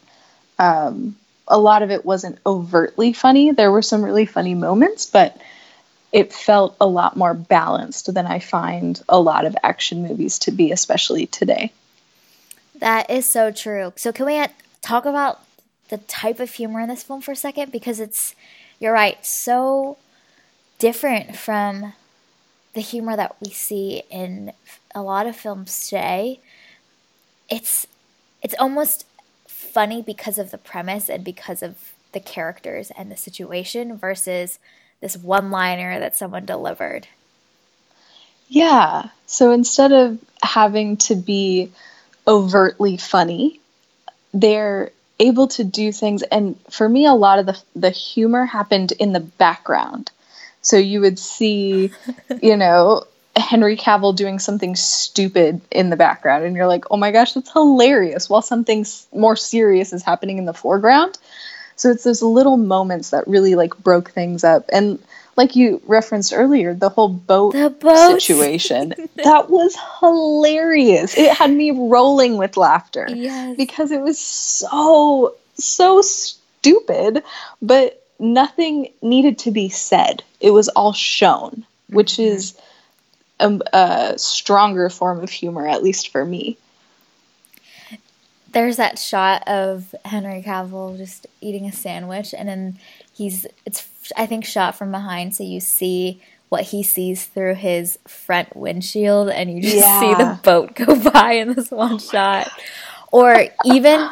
um, 0.60 1.16
a 1.48 1.58
lot 1.58 1.84
of 1.84 1.92
it 1.92 2.06
wasn't 2.06 2.40
overtly 2.46 3.14
funny. 3.14 3.52
There 3.52 3.72
were 3.72 3.82
some 3.82 4.04
really 4.04 4.26
funny 4.26 4.56
moments, 4.56 5.06
but 5.06 5.40
it 6.12 6.32
felt 6.32 6.76
a 6.80 6.88
lot 6.88 7.18
more 7.18 7.34
balanced 7.34 8.14
than 8.14 8.26
I 8.26 8.40
find 8.40 9.02
a 9.10 9.20
lot 9.20 9.46
of 9.46 9.56
action 9.64 10.02
movies 10.02 10.40
to 10.40 10.52
be, 10.52 10.72
especially 10.72 11.26
today. 11.26 11.74
That 12.80 13.10
is 13.10 13.26
so 13.26 13.52
true. 13.52 13.94
So, 13.96 14.12
can 14.12 14.26
we 14.26 14.46
talk 14.82 15.06
about 15.06 15.42
the 15.90 15.98
type 15.98 16.40
of 16.40 16.52
humor 16.52 16.80
in 16.80 16.90
this 16.90 17.04
film 17.04 17.22
for 17.22 17.32
a 17.32 17.36
second? 17.36 17.72
Because 17.72 18.00
it's, 18.00 18.36
you're 18.80 18.94
right, 18.94 19.24
so 19.26 19.98
different 20.86 21.36
from 21.36 21.94
the 22.74 22.80
humor 22.80 23.16
that 23.16 23.36
we 23.42 23.50
see 23.50 24.04
in 24.12 24.54
a 24.94 25.02
lot 25.02 25.26
of 25.26 25.36
films 25.36 25.90
today. 25.90 26.40
It's 27.50 27.88
it's 28.44 28.54
almost 28.60 29.08
funny 29.48 30.04
because 30.04 30.38
of 30.38 30.52
the 30.52 30.60
premise 30.60 31.10
and 31.10 31.24
because 31.24 31.64
of 31.64 31.94
the 32.12 32.20
characters 32.20 32.92
and 32.96 33.12
the 33.12 33.18
situation 33.18 33.98
versus 33.98 34.60
this 35.02 35.18
one 35.18 35.50
liner 35.50 36.00
that 36.00 36.16
someone 36.16 36.46
delivered. 36.46 37.08
Yeah. 38.48 39.10
So 39.26 39.54
instead 39.54 39.92
of 39.92 40.20
having 40.44 40.98
to 40.98 41.16
be 41.16 41.72
overtly 42.28 42.98
funny, 42.98 43.60
they're 44.36 44.92
able 45.18 45.48
to 45.48 45.64
do 45.64 45.92
things 45.92 46.22
and 46.22 46.60
for 46.70 46.88
me 46.88 47.08
a 47.08 47.14
lot 47.14 47.40
of 47.40 47.48
the 47.48 47.60
the 47.76 47.90
humor 47.90 48.46
happened 48.46 48.92
in 48.92 49.14
the 49.14 49.20
background. 49.20 50.12
So 50.66 50.78
you 50.78 51.02
would 51.02 51.20
see, 51.20 51.92
you 52.42 52.58
know, 52.58 53.06
Henry 53.36 53.78
Cavill 53.78 54.16
doing 54.16 54.40
something 54.40 54.76
stupid 54.76 55.62
in 55.70 55.90
the 55.90 55.96
background 55.96 56.44
and 56.44 56.56
you're 56.56 56.68
like, 56.68 56.86
"Oh 56.90 56.98
my 56.98 57.12
gosh, 57.12 57.34
that's 57.34 57.52
hilarious." 57.52 58.30
While 58.30 58.42
something 58.42 58.86
more 59.14 59.36
serious 59.36 59.94
is 59.94 60.04
happening 60.04 60.38
in 60.40 60.46
the 60.46 60.54
foreground. 60.54 61.18
So 61.76 61.92
it's 61.92 62.04
those 62.04 62.22
little 62.22 62.58
moments 62.58 63.12
that 63.12 63.28
really 63.28 63.56
like 63.56 63.78
broke 63.78 64.12
things 64.12 64.44
up. 64.44 64.66
And 64.72 65.00
like 65.36 65.56
you 65.56 65.82
referenced 65.86 66.34
earlier, 66.34 66.74
the 66.74 66.90
whole 66.90 67.10
boat, 67.10 67.54
the 67.54 67.70
boat. 67.70 68.20
situation, 68.20 68.94
that 69.24 69.50
was 69.50 69.76
hilarious. 70.00 71.18
It 71.18 71.32
had 71.32 71.52
me 71.52 71.72
rolling 71.72 72.38
with 72.38 72.58
laughter 72.58 73.08
yes. 73.14 73.58
because 73.58 73.92
it 73.92 74.02
was 74.02 74.18
so, 74.18 75.36
so 75.56 76.02
stupid, 76.02 77.24
but 77.62 78.02
nothing 78.20 78.90
needed 79.02 79.40
to 79.40 79.52
be 79.52 79.70
said. 79.70 80.24
It 80.40 80.52
was 80.52 80.68
all 80.70 80.94
shown, 80.94 81.66
which 81.90 82.14
mm-hmm. 82.14 82.36
is 82.36 82.58
a, 83.40 83.60
a 83.74 84.14
stronger 84.18 84.90
form 84.90 85.22
of 85.22 85.30
humor, 85.30 85.68
at 85.68 85.84
least 85.84 86.10
for 86.10 86.24
me 86.24 86.58
there's 88.56 88.78
that 88.78 88.98
shot 88.98 89.46
of 89.50 89.94
Henry 90.06 90.42
Cavill 90.42 90.96
just 90.96 91.28
eating 91.42 91.66
a 91.66 91.74
sandwich, 91.74 92.34
and 92.34 92.48
then 92.48 92.80
he's 93.14 93.46
it's 93.66 93.88
I 94.16 94.26
think 94.26 94.46
shot 94.46 94.76
from 94.76 94.92
behind, 94.92 95.36
so 95.36 95.44
you 95.44 95.60
see 95.60 96.22
what 96.48 96.64
he 96.64 96.82
sees 96.82 97.26
through 97.26 97.56
his 97.56 98.00
front 98.08 98.56
windshield 98.56 99.30
and 99.30 99.52
you 99.52 99.62
just 99.62 99.76
yeah. 99.76 100.00
see 100.00 100.14
the 100.14 100.40
boat 100.42 100.74
go 100.74 100.98
by 101.12 101.34
in 101.34 101.54
this 101.54 101.70
one 101.70 102.00
shot. 102.00 102.48
Or 103.12 103.46
even 103.66 104.10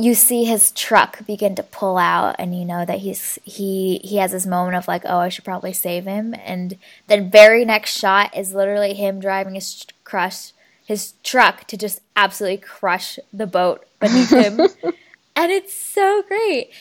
you 0.00 0.14
see 0.14 0.44
his 0.44 0.70
truck 0.70 1.26
begin 1.26 1.56
to 1.56 1.62
pull 1.62 1.98
out 1.98 2.36
and 2.38 2.56
you 2.56 2.64
know 2.64 2.84
that 2.84 3.00
he's 3.00 3.36
he 3.42 3.98
he 4.04 4.18
has 4.18 4.30
this 4.30 4.46
moment 4.46 4.76
of 4.76 4.86
like 4.86 5.02
oh 5.04 5.18
i 5.18 5.28
should 5.28 5.44
probably 5.44 5.72
save 5.72 6.04
him. 6.04 6.34
And 6.44 6.78
the 7.08 7.20
very 7.20 7.64
next 7.64 7.98
shot 7.98 8.36
is 8.36 8.54
literally 8.54 8.94
him 8.94 9.20
driving 9.20 9.54
his 9.54 9.84
crush 10.04 10.52
his 10.84 11.14
truck 11.22 11.66
to 11.66 11.76
just 11.76 12.00
absolutely 12.16 12.58
crush 12.58 13.18
the 13.32 13.46
boat 13.46 13.86
beneath 14.00 14.30
him. 14.30 14.60
And 15.40 15.52
it's 15.52 15.72
so 15.72 16.24
great. 16.26 16.72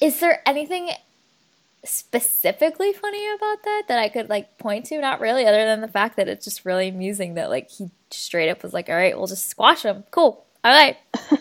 Is 0.00 0.20
there 0.20 0.40
anything 0.46 0.88
specifically 1.84 2.94
funny 2.94 3.28
about 3.28 3.62
that 3.62 3.82
that 3.88 3.98
i 3.98 4.08
could 4.08 4.30
like 4.30 4.56
point 4.56 4.86
to? 4.86 4.98
Not 4.98 5.20
really 5.20 5.44
other 5.44 5.66
than 5.66 5.82
the 5.82 5.88
fact 5.88 6.16
that 6.16 6.26
it's 6.26 6.46
just 6.46 6.64
really 6.64 6.88
amusing 6.88 7.34
that 7.34 7.50
like 7.50 7.68
he 7.68 7.90
straight 8.10 8.48
up 8.48 8.62
was 8.62 8.72
like 8.72 8.88
all 8.88 8.94
right 8.94 9.14
we'll 9.18 9.26
just 9.26 9.50
squash 9.50 9.82
him. 9.82 10.04
Cool 10.10 10.45
all 10.66 10.72
right, 10.72 10.96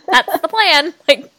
that's 0.08 0.40
the 0.40 0.48
plan. 0.48 0.94
Like, 1.08 1.32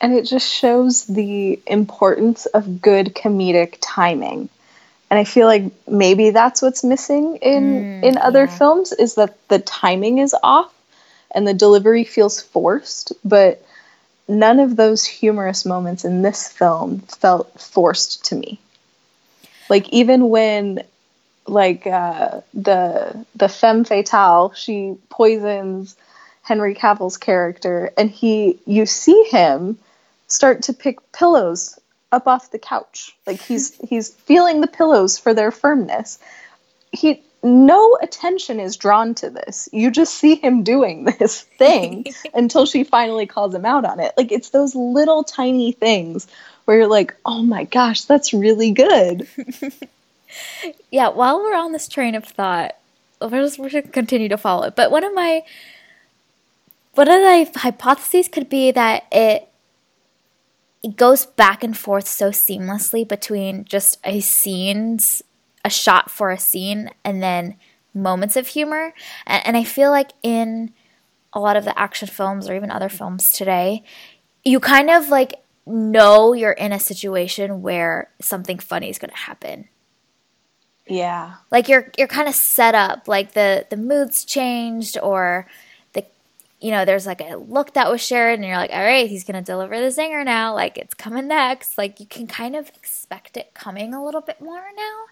and 0.00 0.12
it 0.12 0.24
just 0.24 0.52
shows 0.52 1.04
the 1.04 1.60
importance 1.68 2.46
of 2.46 2.82
good 2.82 3.14
comedic 3.14 3.78
timing. 3.80 4.48
And 5.08 5.20
I 5.20 5.24
feel 5.24 5.46
like 5.46 5.70
maybe 5.86 6.30
that's 6.30 6.60
what's 6.60 6.82
missing 6.82 7.36
in 7.36 7.62
mm, 7.62 8.02
in 8.02 8.18
other 8.18 8.46
yeah. 8.46 8.58
films 8.58 8.90
is 8.90 9.14
that 9.14 9.36
the 9.48 9.60
timing 9.60 10.18
is 10.18 10.34
off 10.42 10.74
and 11.30 11.46
the 11.46 11.54
delivery 11.54 12.02
feels 12.02 12.42
forced, 12.42 13.12
but 13.24 13.64
none 14.26 14.58
of 14.58 14.74
those 14.74 15.04
humorous 15.04 15.64
moments 15.64 16.04
in 16.04 16.22
this 16.22 16.48
film 16.48 17.00
felt 17.02 17.60
forced 17.60 18.24
to 18.26 18.34
me. 18.34 18.58
Like 19.68 19.88
even 19.90 20.28
when 20.28 20.82
like 21.46 21.86
uh, 21.86 22.40
the 22.52 23.24
the 23.36 23.48
femme 23.48 23.84
fatale, 23.84 24.52
she 24.54 24.96
poisons 25.08 25.96
Henry 26.48 26.74
Cavill's 26.74 27.18
character, 27.18 27.92
and 27.98 28.10
he 28.10 28.58
you 28.64 28.86
see 28.86 29.24
him 29.24 29.78
start 30.28 30.62
to 30.62 30.72
pick 30.72 31.12
pillows 31.12 31.78
up 32.10 32.26
off 32.26 32.50
the 32.50 32.58
couch. 32.58 33.14
Like 33.26 33.38
he's 33.38 33.74
he's 33.88 34.08
feeling 34.14 34.62
the 34.62 34.66
pillows 34.66 35.18
for 35.18 35.34
their 35.34 35.50
firmness. 35.50 36.18
He 36.90 37.22
no 37.42 37.98
attention 38.00 38.60
is 38.60 38.78
drawn 38.78 39.14
to 39.16 39.28
this. 39.28 39.68
You 39.72 39.90
just 39.90 40.14
see 40.14 40.36
him 40.36 40.62
doing 40.62 41.04
this 41.18 41.42
thing 41.42 42.06
until 42.34 42.64
she 42.64 42.82
finally 42.82 43.26
calls 43.26 43.54
him 43.54 43.66
out 43.66 43.84
on 43.84 44.00
it. 44.00 44.14
Like 44.16 44.32
it's 44.32 44.48
those 44.48 44.74
little 44.74 45.24
tiny 45.24 45.72
things 45.72 46.26
where 46.64 46.78
you're 46.78 46.86
like, 46.86 47.14
"Oh 47.26 47.42
my 47.42 47.64
gosh, 47.64 48.04
that's 48.04 48.32
really 48.32 48.70
good." 48.70 49.28
yeah, 50.90 51.10
while 51.10 51.42
we're 51.42 51.54
on 51.54 51.72
this 51.72 51.88
train 51.88 52.14
of 52.14 52.24
thought, 52.24 52.74
we're 53.20 53.42
just 53.42 53.58
we're 53.58 53.68
going 53.68 53.84
to 53.84 53.90
continue 53.90 54.30
to 54.30 54.38
follow 54.38 54.64
it. 54.68 54.76
But 54.76 54.90
one 54.90 55.04
of 55.04 55.12
my 55.12 55.42
one 56.98 57.08
of 57.08 57.52
the 57.52 57.60
hypotheses 57.60 58.26
could 58.28 58.48
be 58.48 58.72
that 58.72 59.04
it 59.12 59.48
it 60.82 60.96
goes 60.96 61.26
back 61.26 61.62
and 61.62 61.76
forth 61.76 62.08
so 62.08 62.30
seamlessly 62.30 63.06
between 63.06 63.64
just 63.64 63.98
a 64.04 64.20
scenes 64.20 65.22
a 65.64 65.70
shot 65.70 66.10
for 66.10 66.30
a 66.30 66.38
scene 66.38 66.90
and 67.04 67.22
then 67.22 67.56
moments 67.94 68.36
of 68.36 68.48
humor? 68.48 68.92
And, 69.26 69.46
and 69.46 69.56
i 69.56 69.64
feel 69.64 69.90
like 69.90 70.10
in 70.22 70.72
a 71.32 71.40
lot 71.40 71.56
of 71.56 71.64
the 71.64 71.78
action 71.78 72.08
films 72.08 72.48
or 72.48 72.56
even 72.56 72.70
other 72.70 72.88
films 72.88 73.30
today 73.30 73.84
you 74.44 74.58
kind 74.58 74.90
of 74.90 75.08
like 75.08 75.34
know 75.66 76.32
you're 76.32 76.52
in 76.52 76.72
a 76.72 76.80
situation 76.80 77.62
where 77.62 78.10
something 78.20 78.58
funny 78.58 78.88
is 78.88 78.98
going 78.98 79.10
to 79.10 79.16
happen. 79.16 79.68
Yeah. 80.86 81.34
Like 81.50 81.68
you're 81.68 81.92
you're 81.98 82.08
kind 82.08 82.28
of 82.28 82.34
set 82.34 82.74
up 82.74 83.06
like 83.06 83.32
the 83.32 83.66
the 83.68 83.76
mood's 83.76 84.24
changed 84.24 84.96
or 85.02 85.46
you 86.60 86.70
know, 86.72 86.84
there's 86.84 87.06
like 87.06 87.20
a 87.20 87.36
look 87.36 87.74
that 87.74 87.90
was 87.90 88.00
shared, 88.00 88.38
and 88.38 88.46
you're 88.46 88.56
like, 88.56 88.72
all 88.72 88.82
right, 88.82 89.08
he's 89.08 89.24
going 89.24 89.42
to 89.42 89.52
deliver 89.52 89.78
the 89.78 89.86
zinger 89.86 90.24
now. 90.24 90.54
Like, 90.54 90.76
it's 90.76 90.94
coming 90.94 91.28
next. 91.28 91.78
Like, 91.78 92.00
you 92.00 92.06
can 92.06 92.26
kind 92.26 92.56
of 92.56 92.68
expect 92.70 93.36
it 93.36 93.54
coming 93.54 93.94
a 93.94 94.04
little 94.04 94.20
bit 94.20 94.40
more 94.40 94.64
now. 94.76 95.04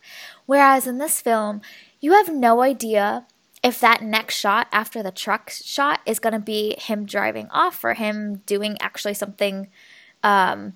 Whereas 0.47 0.87
in 0.87 0.99
this 0.99 1.21
film, 1.21 1.61
you 2.01 2.13
have 2.13 2.33
no 2.33 2.63
idea 2.63 3.27
if 3.63 3.81
that 3.81 4.03
next 4.03 4.37
shot 4.37 4.69
after 4.73 5.03
the 5.03 5.11
truck 5.11 5.51
shot 5.51 6.01
is 6.07 6.19
going 6.19 6.33
to 6.33 6.39
be 6.39 6.77
him 6.79 7.05
driving 7.05 7.49
off 7.51 7.83
or 7.85 7.95
him 7.95 8.43
doing 8.47 8.77
actually 8.81 9.15
something 9.15 9.69
um, 10.23 10.75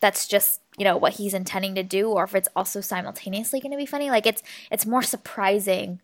that's 0.00 0.26
just 0.26 0.60
you 0.78 0.84
know 0.84 0.96
what 0.96 1.14
he's 1.14 1.34
intending 1.34 1.74
to 1.74 1.82
do 1.82 2.08
or 2.08 2.24
if 2.24 2.34
it's 2.34 2.48
also 2.54 2.80
simultaneously 2.80 3.60
going 3.60 3.72
to 3.72 3.76
be 3.76 3.86
funny 3.86 4.10
like 4.10 4.26
it's 4.26 4.42
it's 4.70 4.86
more 4.86 5.02
surprising 5.02 6.00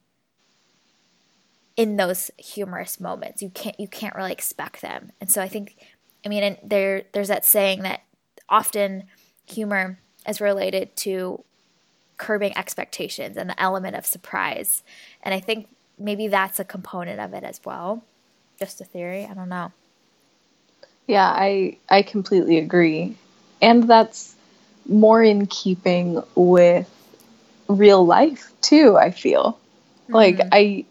in 1.77 1.97
those 1.97 2.31
humorous 2.39 2.99
moments. 3.01 3.43
You 3.43 3.51
can't 3.51 3.79
you 3.79 3.89
can't 3.89 4.15
really 4.15 4.33
expect 4.33 4.81
them. 4.81 5.13
And 5.21 5.31
so 5.31 5.43
I 5.43 5.49
think 5.49 5.77
I 6.25 6.29
mean 6.29 6.43
and 6.43 6.59
there 6.63 7.05
there's 7.13 7.29
that 7.29 7.45
saying 7.45 7.83
that 7.83 8.03
often 8.49 9.05
humor 9.45 9.99
is 10.29 10.41
related 10.41 10.97
to 10.97 11.45
curbing 12.17 12.57
expectations 12.57 13.37
and 13.37 13.51
the 13.51 13.61
element 13.61 13.95
of 13.95 14.07
surprise. 14.07 14.83
And 15.23 15.35
I 15.35 15.41
think 15.41 15.69
maybe 15.99 16.29
that's 16.29 16.59
a 16.59 16.65
component 16.65 17.21
of 17.21 17.35
it 17.35 17.45
as 17.45 17.61
well. 17.65 18.03
Just 18.59 18.81
a 18.81 18.85
theory, 18.85 19.27
I 19.27 19.35
don't 19.35 19.51
know. 19.51 19.73
Yeah, 21.07 21.27
I 21.27 21.77
I 21.89 22.03
completely 22.03 22.59
agree. 22.59 23.17
And 23.61 23.89
that's 23.89 24.35
more 24.89 25.23
in 25.23 25.47
keeping 25.47 26.23
with 26.35 26.91
real 27.69 28.05
life 28.05 28.53
too, 28.61 28.97
I 28.97 29.11
feel. 29.11 29.59
Mm-hmm. 30.05 30.15
Like 30.15 30.41
I 30.53 30.85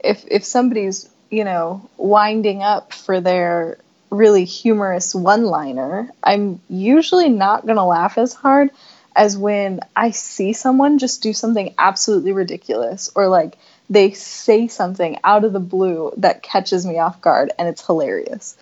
if 0.00 0.24
if 0.30 0.44
somebody's 0.44 1.08
you 1.30 1.44
know 1.44 1.88
winding 1.96 2.62
up 2.62 2.92
for 2.92 3.20
their 3.20 3.78
really 4.10 4.44
humorous 4.44 5.14
one 5.14 5.44
liner, 5.44 6.10
I'm 6.22 6.60
usually 6.68 7.28
not 7.28 7.66
going 7.66 7.76
to 7.76 7.84
laugh 7.84 8.18
as 8.18 8.32
hard 8.32 8.70
as 9.14 9.36
when 9.36 9.80
I 9.96 10.12
see 10.12 10.52
someone 10.52 10.98
just 10.98 11.22
do 11.22 11.32
something 11.32 11.74
absolutely 11.76 12.32
ridiculous 12.32 13.10
or 13.14 13.28
like 13.28 13.58
they 13.90 14.12
say 14.12 14.68
something 14.68 15.18
out 15.24 15.44
of 15.44 15.52
the 15.52 15.60
blue 15.60 16.12
that 16.18 16.42
catches 16.42 16.86
me 16.86 16.98
off 16.98 17.20
guard 17.20 17.50
and 17.58 17.68
it's 17.68 17.84
hilarious. 17.84 18.56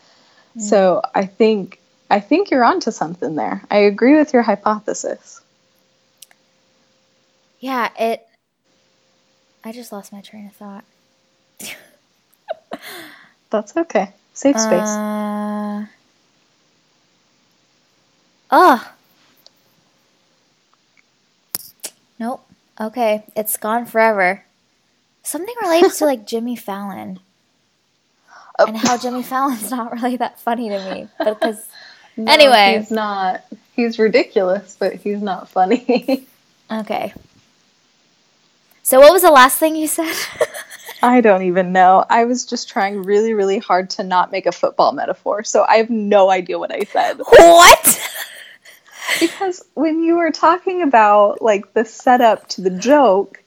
Mm. 0.56 0.62
So 0.62 1.02
I 1.14 1.26
think 1.26 1.78
I 2.10 2.20
think 2.20 2.50
you're 2.50 2.64
onto 2.64 2.90
something 2.90 3.34
there. 3.34 3.62
I 3.70 3.78
agree 3.78 4.16
with 4.16 4.32
your 4.32 4.42
hypothesis. 4.42 5.40
Yeah, 7.60 7.90
it 7.98 8.26
I 9.64 9.72
just 9.72 9.92
lost 9.92 10.12
my 10.12 10.20
train 10.20 10.46
of 10.46 10.54
thought. 10.54 10.84
That's 13.50 13.76
okay. 13.76 14.12
Safe 14.34 14.58
space. 14.58 14.88
Uh, 14.88 15.86
oh. 18.50 18.92
Nope. 22.18 22.46
Okay. 22.80 23.24
It's 23.34 23.56
gone 23.56 23.86
forever. 23.86 24.44
Something 25.22 25.54
related 25.62 25.92
to 25.94 26.04
like 26.04 26.26
Jimmy 26.32 26.56
Fallon. 26.56 27.20
Oh. 28.58 28.66
And 28.66 28.76
how 28.76 28.98
Jimmy 28.98 29.22
Fallon's 29.22 29.70
not 29.70 29.92
really 29.92 30.16
that 30.16 30.40
funny 30.40 30.68
to 30.68 30.94
me. 30.94 31.08
Because 31.18 31.66
no, 32.16 32.30
anyway. 32.30 32.76
He's 32.78 32.90
not. 32.90 33.42
He's 33.74 33.98
ridiculous, 33.98 34.76
but 34.78 34.94
he's 34.94 35.20
not 35.20 35.48
funny. 35.48 36.26
okay. 36.70 37.12
So 38.82 39.00
what 39.00 39.12
was 39.12 39.22
the 39.22 39.30
last 39.30 39.58
thing 39.58 39.76
you 39.76 39.88
said? 39.88 40.14
I 41.06 41.20
don't 41.20 41.42
even 41.42 41.72
know. 41.72 42.04
I 42.10 42.24
was 42.24 42.44
just 42.44 42.68
trying 42.68 43.04
really, 43.04 43.32
really 43.32 43.58
hard 43.58 43.90
to 43.90 44.02
not 44.02 44.32
make 44.32 44.44
a 44.44 44.50
football 44.50 44.90
metaphor, 44.90 45.44
so 45.44 45.64
I 45.68 45.76
have 45.76 45.88
no 45.88 46.30
idea 46.30 46.58
what 46.58 46.72
I 46.74 46.80
said. 46.80 47.18
What? 47.18 48.00
because 49.20 49.64
when 49.74 50.02
you 50.02 50.16
were 50.16 50.32
talking 50.32 50.82
about 50.82 51.40
like 51.40 51.72
the 51.74 51.84
setup 51.84 52.48
to 52.50 52.60
the 52.60 52.70
joke, 52.70 53.40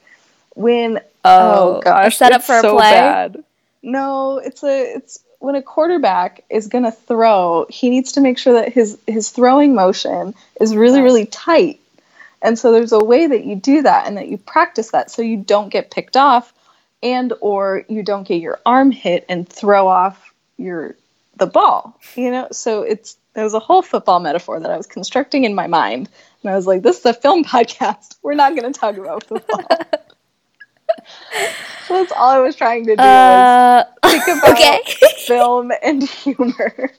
when 0.54 1.00
oh, 1.22 1.76
oh 1.76 1.80
gosh, 1.84 2.16
setup 2.16 2.42
for 2.42 2.58
so 2.62 2.76
a 2.76 2.78
play. 2.78 2.92
Bad. 2.92 3.44
No, 3.82 4.38
it's 4.38 4.64
a 4.64 4.94
it's 4.94 5.20
when 5.38 5.54
a 5.54 5.62
quarterback 5.62 6.44
is 6.48 6.68
going 6.68 6.84
to 6.84 6.92
throw, 6.92 7.66
he 7.68 7.90
needs 7.90 8.12
to 8.12 8.22
make 8.22 8.38
sure 8.38 8.54
that 8.54 8.72
his 8.72 8.98
his 9.06 9.28
throwing 9.28 9.74
motion 9.74 10.34
is 10.58 10.74
really 10.74 11.02
really 11.02 11.26
tight. 11.26 11.78
And 12.40 12.58
so 12.58 12.72
there's 12.72 12.92
a 12.92 13.04
way 13.04 13.26
that 13.26 13.44
you 13.44 13.54
do 13.54 13.82
that 13.82 14.06
and 14.06 14.16
that 14.16 14.28
you 14.28 14.38
practice 14.38 14.92
that 14.92 15.10
so 15.10 15.20
you 15.20 15.36
don't 15.36 15.68
get 15.68 15.90
picked 15.90 16.16
off 16.16 16.54
and 17.02 17.32
or 17.40 17.84
you 17.88 18.02
don't 18.02 18.26
get 18.26 18.40
your 18.40 18.60
arm 18.66 18.90
hit 18.90 19.24
and 19.28 19.48
throw 19.48 19.88
off 19.88 20.32
your 20.56 20.96
the 21.36 21.46
ball 21.46 21.98
you 22.16 22.30
know? 22.30 22.48
So 22.52 22.82
it's 22.82 23.16
there 23.34 23.44
was 23.44 23.54
a 23.54 23.60
whole 23.60 23.82
football 23.82 24.20
metaphor 24.20 24.60
that 24.60 24.70
i 24.70 24.76
was 24.76 24.86
constructing 24.86 25.44
in 25.44 25.54
my 25.54 25.66
mind. 25.66 26.08
And 26.42 26.52
i 26.52 26.56
was 26.56 26.66
like 26.66 26.82
this 26.82 26.98
is 26.98 27.06
a 27.06 27.14
film 27.14 27.44
podcast. 27.56 28.16
We're 28.22 28.34
not 28.34 28.56
going 28.56 28.72
to 28.72 28.78
talk 28.78 28.96
about 28.96 29.24
football. 29.24 29.64
So 31.86 31.94
that's 31.94 32.12
all 32.12 32.30
i 32.30 32.38
was 32.38 32.56
trying 32.56 32.84
to 32.86 32.96
do 32.96 33.02
uh, 33.02 33.84
was 34.02 34.12
think 34.12 34.38
about 34.38 34.52
okay. 34.52 34.82
film 35.26 35.72
and 35.82 36.02
humor. 36.02 36.90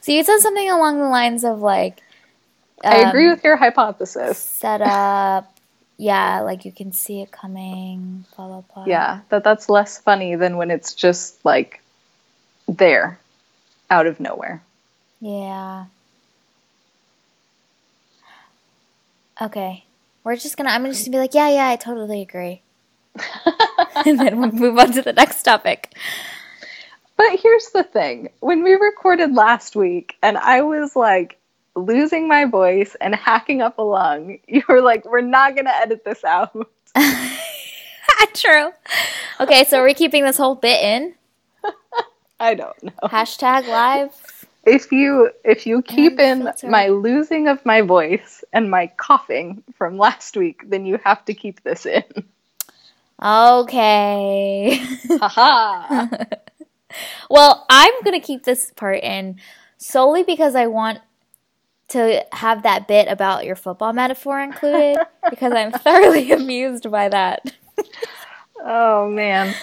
So 0.00 0.12
you 0.12 0.22
said 0.22 0.38
something 0.38 0.70
along 0.70 0.98
the 0.98 1.08
lines 1.08 1.44
of 1.44 1.60
like 1.60 2.00
um, 2.84 2.92
i 2.92 3.08
agree 3.08 3.26
um, 3.26 3.32
with 3.32 3.44
your 3.44 3.56
hypothesis. 3.56 4.38
set 4.38 4.82
up 4.82 5.53
yeah, 5.96 6.40
like 6.40 6.64
you 6.64 6.72
can 6.72 6.92
see 6.92 7.22
it 7.22 7.30
coming, 7.30 8.24
blah 8.36 8.48
blah 8.48 8.62
blah. 8.72 8.84
Yeah, 8.86 9.20
that 9.28 9.44
that's 9.44 9.68
less 9.68 9.98
funny 9.98 10.34
than 10.36 10.56
when 10.56 10.70
it's 10.70 10.94
just 10.94 11.44
like 11.44 11.80
there, 12.68 13.18
out 13.90 14.06
of 14.06 14.20
nowhere. 14.20 14.62
Yeah. 15.20 15.86
Okay. 19.40 19.84
We're 20.22 20.36
just 20.36 20.56
gonna 20.56 20.70
I'm 20.70 20.84
just 20.86 21.04
gonna 21.04 21.16
be 21.16 21.18
like, 21.18 21.34
yeah, 21.34 21.48
yeah, 21.50 21.68
I 21.68 21.76
totally 21.76 22.22
agree. 22.22 22.62
and 24.06 24.18
then 24.18 24.40
we'll 24.40 24.52
move 24.52 24.78
on 24.78 24.92
to 24.92 25.02
the 25.02 25.12
next 25.12 25.42
topic. 25.42 25.94
But 27.16 27.38
here's 27.38 27.70
the 27.70 27.84
thing. 27.84 28.30
When 28.40 28.64
we 28.64 28.72
recorded 28.72 29.34
last 29.34 29.76
week 29.76 30.16
and 30.22 30.36
I 30.36 30.62
was 30.62 30.96
like 30.96 31.38
losing 31.76 32.28
my 32.28 32.44
voice 32.44 32.96
and 33.00 33.14
hacking 33.14 33.62
up 33.62 33.78
a 33.78 33.82
lung, 33.82 34.38
you 34.48 34.62
were 34.68 34.80
like, 34.80 35.04
we're 35.04 35.20
not 35.20 35.56
gonna 35.56 35.72
edit 35.74 36.04
this 36.04 36.24
out. 36.24 36.56
True. 38.34 38.70
Okay, 39.40 39.64
so 39.64 39.78
we're 39.78 39.86
we 39.86 39.94
keeping 39.94 40.24
this 40.24 40.36
whole 40.36 40.56
bit 40.56 40.82
in? 40.82 41.14
I 42.40 42.54
don't 42.54 42.82
know. 42.82 42.92
Hashtag 43.04 43.68
live. 43.68 44.10
If 44.66 44.90
you 44.90 45.30
if 45.44 45.66
you 45.66 45.82
keep 45.82 46.18
in 46.18 46.50
my 46.64 46.88
losing 46.88 47.48
of 47.48 47.64
my 47.64 47.82
voice 47.82 48.42
and 48.52 48.70
my 48.70 48.88
coughing 48.96 49.62
from 49.76 49.98
last 49.98 50.36
week, 50.36 50.68
then 50.68 50.86
you 50.86 50.98
have 51.04 51.24
to 51.26 51.34
keep 51.34 51.62
this 51.62 51.86
in. 51.86 52.02
Okay. 53.22 54.80
Haha. 55.08 56.06
well, 57.30 57.66
I'm 57.70 57.94
going 58.02 58.20
to 58.20 58.26
keep 58.26 58.44
this 58.44 58.72
part 58.72 59.02
in 59.02 59.40
solely 59.78 60.22
because 60.24 60.54
I 60.54 60.66
want 60.66 60.98
to 61.88 62.24
have 62.32 62.62
that 62.62 62.88
bit 62.88 63.08
about 63.08 63.44
your 63.44 63.56
football 63.56 63.92
metaphor 63.92 64.40
included 64.40 64.98
because 65.30 65.52
I'm 65.52 65.72
thoroughly 65.72 66.32
amused 66.32 66.90
by 66.90 67.08
that. 67.08 67.52
oh 68.60 69.08
man. 69.10 69.54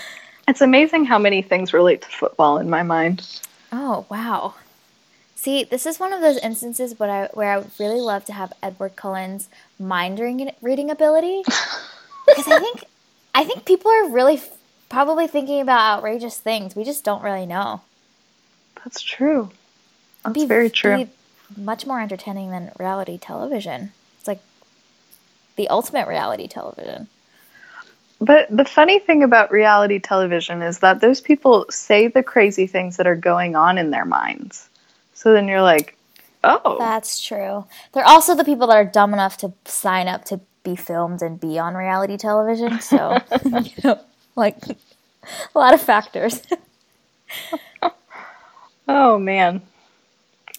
It's 0.48 0.62
amazing 0.62 1.06
how 1.06 1.18
many 1.20 1.42
things 1.42 1.72
relate 1.74 2.02
to 2.02 2.08
football 2.10 2.58
in 2.58 2.70
my 2.70 2.84
mind. 2.84 3.26
Oh, 3.72 4.06
wow. 4.10 4.56
See, 5.36 5.64
this 5.64 5.86
is 5.86 6.00
one 6.00 6.14
of 6.14 6.22
those 6.22 6.38
instances 6.38 7.00
where 7.00 7.10
I, 7.10 7.28
where 7.34 7.52
I 7.54 7.58
would 7.60 7.72
really 7.80 8.02
love 8.02 8.26
to 8.26 8.34
have 8.34 8.52
Edward 8.62 8.96
Cullen's 8.96 9.50
mind 9.80 10.20
reading, 10.20 10.90
ability 10.92 11.42
because 12.28 12.48
I 12.48 12.60
think 12.60 12.84
I 13.34 13.44
think 13.46 13.66
people 13.66 13.90
are 13.90 14.10
really 14.10 14.36
f- 14.36 14.50
probably 14.90 15.26
thinking 15.28 15.62
about 15.62 15.98
outrageous 15.98 16.38
things. 16.38 16.76
We 16.76 16.84
just 16.84 17.04
don't 17.04 17.24
really 17.24 17.46
know. 17.46 17.82
That's 18.84 19.02
true. 19.02 19.50
That's 20.24 20.34
Be- 20.34 20.46
very 20.46 20.70
true. 20.70 21.06
be 21.06 21.10
much 21.58 21.86
more 21.86 22.00
entertaining 22.00 22.52
than 22.52 22.72
reality 22.80 23.18
television. 23.18 23.92
It's 24.18 24.28
like 24.28 24.42
the 25.56 25.68
ultimate 25.70 26.08
reality 26.08 26.48
television. 26.48 27.08
But 28.20 28.56
the 28.56 28.66
funny 28.66 29.00
thing 29.00 29.24
about 29.24 29.52
reality 29.52 30.00
television 30.00 30.62
is 30.62 30.80
that 30.80 31.02
those 31.02 31.22
people 31.22 31.66
say 31.72 32.08
the 32.08 32.22
crazy 32.22 32.68
things 32.68 32.98
that 32.98 33.08
are 33.08 33.16
going 33.16 33.56
on 33.56 33.80
in 33.80 33.90
their 33.90 34.06
minds. 34.06 34.70
So 35.16 35.34
then 35.34 35.48
you're 35.48 35.64
like, 35.64 35.98
oh, 36.44 36.78
That's 36.80 37.22
true. 37.22 37.66
They're 37.94 38.08
also 38.08 38.36
the 38.36 38.44
people 38.44 38.68
that 38.68 38.76
are 38.76 38.86
dumb 38.86 39.14
enough 39.14 39.38
to 39.38 39.54
sign 39.66 40.08
up 40.08 40.26
to 40.26 40.40
be 40.64 40.76
filmed 40.76 41.22
and 41.22 41.40
be 41.40 41.58
on 41.58 41.76
reality 41.76 42.18
television. 42.18 42.80
So, 42.80 43.18
you 43.44 43.72
know, 43.84 44.00
like 44.36 44.58
a 45.56 45.58
lot 45.58 45.74
of 45.74 45.82
factors. 45.82 46.42
oh 48.88 49.18
man. 49.18 49.62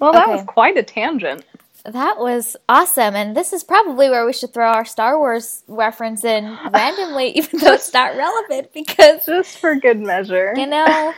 Well, 0.03 0.13
that 0.15 0.27
Okay. 0.29 0.37
was 0.37 0.45
quite 0.47 0.77
a 0.77 0.83
tangent. 0.83 1.45
That 1.85 2.19
was 2.19 2.57
awesome. 2.69 3.15
And 3.17 3.37
this 3.37 3.53
is 3.53 3.63
probably 3.65 4.09
where 4.11 4.25
we 4.27 4.33
should 4.33 4.53
throw 4.53 4.67
our 4.69 4.85
Star 4.85 5.17
Wars 5.19 5.63
reference 5.69 6.25
in 6.25 6.57
randomly, 6.73 7.29
even 7.39 7.61
though 7.61 7.73
it's 7.75 7.93
not 7.95 8.17
relevant 8.17 8.73
because, 8.73 9.27
Just 9.27 9.59
for 9.59 9.75
good 9.77 10.01
measure. 10.01 10.55
you 10.57 10.67
know, 10.67 11.13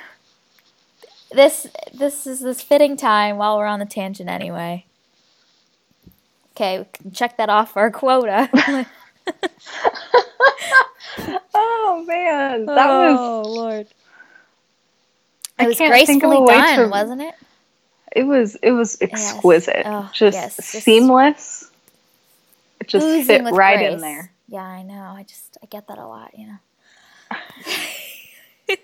this 1.32 1.66
this 1.94 2.26
is 2.26 2.40
this 2.40 2.60
fitting 2.62 2.96
time 2.96 3.36
while 3.38 3.56
we're 3.58 3.66
on 3.66 3.78
the 3.78 3.86
tangent 3.86 4.28
anyway. 4.28 4.84
Okay, 6.54 6.80
we 6.80 6.84
can 6.92 7.10
check 7.12 7.36
that 7.38 7.48
off 7.48 7.76
our 7.76 7.90
quota. 7.90 8.48
oh 11.54 12.04
man, 12.06 12.66
that 12.66 12.90
oh, 12.90 13.12
was. 13.12 13.20
oh 13.20 13.42
Lord. 13.50 13.86
I 15.58 15.64
It 15.64 15.66
was 15.68 15.78
can't 15.78 16.06
think 16.06 16.22
of 16.24 16.30
a 16.32 16.34
gracefully 16.34 16.46
done, 16.46 16.78
to- 16.84 16.88
wasn't 16.88 17.22
it? 17.22 17.34
It 18.14 18.24
was. 18.24 18.54
It 18.56 18.70
was 18.70 18.96
exquisite. 19.00 19.82
Oh, 19.84 20.10
just 20.12 20.34
yes, 20.34 20.56
seamless. 20.56 21.70
It 22.80 22.88
just 22.88 23.26
fit 23.26 23.42
right 23.42 23.78
grace. 23.78 23.92
in 23.92 24.00
there. 24.00 24.30
Yeah, 24.48 24.62
I 24.62 24.82
know. 24.82 24.94
I 24.94 25.24
just 25.24 25.58
I 25.62 25.66
get 25.66 25.88
that 25.88 25.98
a 25.98 26.06
lot, 26.06 26.38
you 26.38 26.46
know. 26.46 26.58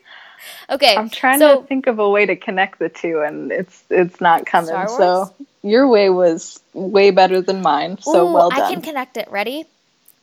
okay. 0.70 0.96
I'm 0.96 1.10
trying 1.10 1.38
so, 1.38 1.60
to 1.60 1.66
think 1.66 1.86
of 1.86 1.98
a 1.98 2.08
way 2.08 2.26
to 2.26 2.36
connect 2.36 2.78
the 2.78 2.88
two, 2.88 3.20
and 3.20 3.52
it's 3.52 3.84
it's 3.90 4.20
not 4.20 4.46
coming. 4.46 4.88
So 4.88 5.32
your 5.62 5.86
way 5.88 6.10
was 6.10 6.60
way 6.72 7.10
better 7.10 7.40
than 7.40 7.62
mine. 7.62 7.98
So 8.00 8.28
Ooh, 8.28 8.32
well 8.34 8.50
done. 8.50 8.62
I 8.62 8.72
can 8.72 8.82
connect 8.82 9.16
it. 9.16 9.30
Ready? 9.30 9.66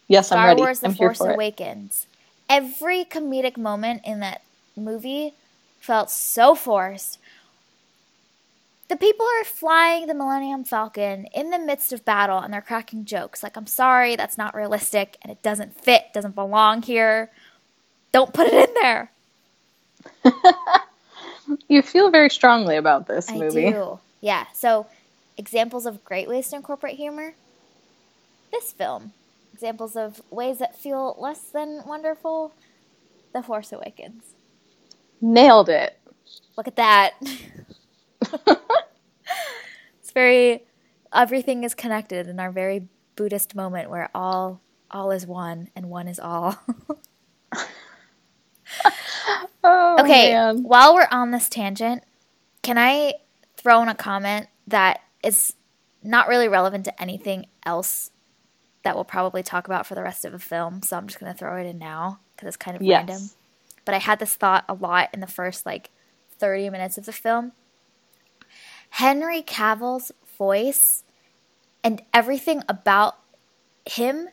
yes, 0.07 0.31
I'm 0.31 0.37
Star 0.37 0.47
ready. 0.47 0.61
Wars: 0.61 0.79
The 0.79 0.87
I'm 0.87 0.93
here 0.93 1.09
Force 1.09 1.17
for 1.19 1.31
it. 1.31 1.35
Awakens. 1.35 2.07
Every 2.49 3.05
comedic 3.05 3.57
moment 3.57 4.01
in 4.05 4.21
that 4.21 4.41
movie 4.75 5.33
felt 5.79 6.09
so 6.09 6.55
forced. 6.55 7.19
The 8.89 8.95
people 8.95 9.25
are 9.25 9.43
flying 9.43 10.07
the 10.07 10.13
Millennium 10.13 10.63
Falcon 10.63 11.25
in 11.33 11.49
the 11.49 11.59
midst 11.59 11.91
of 11.91 12.05
battle 12.05 12.39
and 12.39 12.53
they're 12.53 12.61
cracking 12.61 13.05
jokes 13.05 13.43
like, 13.43 13.57
I'm 13.57 13.67
sorry, 13.67 14.15
that's 14.15 14.37
not 14.37 14.55
realistic 14.55 15.17
and 15.21 15.31
it 15.31 15.41
doesn't 15.43 15.79
fit, 15.79 16.05
doesn't 16.13 16.35
belong 16.35 16.81
here. 16.83 17.29
Don't 18.13 18.33
put 18.33 18.47
it 18.47 18.69
in 18.69 18.75
there. 18.81 19.11
You 21.67 21.81
feel 21.81 22.09
very 22.11 22.29
strongly 22.29 22.75
about 22.75 23.07
this 23.07 23.29
I 23.29 23.37
movie. 23.37 23.71
do. 23.71 23.99
Yeah. 24.21 24.45
So, 24.53 24.87
examples 25.37 25.85
of 25.85 26.03
great 26.03 26.27
ways 26.27 26.49
to 26.49 26.55
incorporate 26.57 26.97
humor. 26.97 27.33
This 28.51 28.71
film. 28.71 29.13
Examples 29.53 29.95
of 29.95 30.21
ways 30.29 30.59
that 30.59 30.77
feel 30.77 31.15
less 31.19 31.39
than 31.41 31.83
wonderful. 31.85 32.53
The 33.33 33.41
Force 33.43 33.71
Awakens. 33.71 34.23
Nailed 35.21 35.69
it. 35.69 35.97
Look 36.57 36.67
at 36.67 36.75
that. 36.75 37.13
it's 39.99 40.11
very 40.13 40.63
everything 41.13 41.63
is 41.63 41.73
connected 41.75 42.27
in 42.27 42.39
our 42.39 42.51
very 42.51 42.87
Buddhist 43.15 43.55
moment 43.55 43.89
where 43.89 44.09
all 44.15 44.61
all 44.91 45.11
is 45.11 45.25
one 45.27 45.69
and 45.75 45.89
one 45.89 46.07
is 46.07 46.19
all. 46.19 46.55
Oh 49.63 49.97
okay, 50.01 50.29
man. 50.29 50.63
while 50.63 50.93
we're 50.93 51.07
on 51.11 51.31
this 51.31 51.49
tangent, 51.49 52.03
can 52.61 52.77
I 52.77 53.15
throw 53.57 53.81
in 53.81 53.89
a 53.89 53.95
comment 53.95 54.47
that 54.67 55.01
is 55.23 55.53
not 56.03 56.27
really 56.27 56.47
relevant 56.47 56.85
to 56.85 57.01
anything 57.01 57.47
else 57.65 58.11
that 58.83 58.95
we'll 58.95 59.03
probably 59.05 59.43
talk 59.43 59.67
about 59.67 59.85
for 59.85 59.95
the 59.95 60.03
rest 60.03 60.25
of 60.25 60.31
the 60.31 60.39
film? 60.39 60.81
So 60.83 60.97
I'm 60.97 61.07
just 61.07 61.19
going 61.19 61.31
to 61.31 61.37
throw 61.37 61.57
it 61.57 61.65
in 61.67 61.77
now 61.77 62.19
because 62.35 62.47
it's 62.47 62.57
kind 62.57 62.77
of 62.77 62.83
Yes. 62.83 62.97
random. 63.07 63.31
But 63.85 63.95
I 63.95 63.99
had 63.99 64.19
this 64.19 64.35
thought 64.35 64.65
a 64.69 64.73
lot 64.73 65.09
in 65.13 65.19
the 65.21 65.27
first 65.27 65.65
like 65.65 65.89
30 66.39 66.69
minutes 66.69 66.97
of 66.97 67.05
the 67.05 67.13
film. 67.13 67.53
Henry 68.89 69.41
Cavill's 69.41 70.11
voice 70.37 71.03
and 71.83 72.01
everything 72.13 72.63
about 72.67 73.17
him 73.85 74.29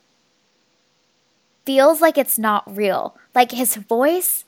feels 1.64 2.00
like 2.00 2.18
it's 2.18 2.38
not 2.38 2.76
real. 2.76 3.16
Like 3.34 3.52
his 3.52 3.76
voice 3.76 4.44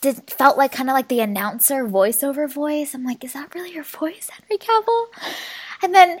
did 0.00 0.30
felt 0.30 0.56
like 0.56 0.72
kind 0.72 0.90
of 0.90 0.94
like 0.94 1.08
the 1.08 1.20
announcer 1.20 1.84
voiceover 1.86 2.50
voice. 2.50 2.94
I'm 2.94 3.04
like, 3.04 3.24
is 3.24 3.32
that 3.32 3.54
really 3.54 3.72
your 3.72 3.84
voice, 3.84 4.30
Henry 4.30 4.58
Cavill? 4.58 5.06
And 5.82 5.94
then 5.94 6.20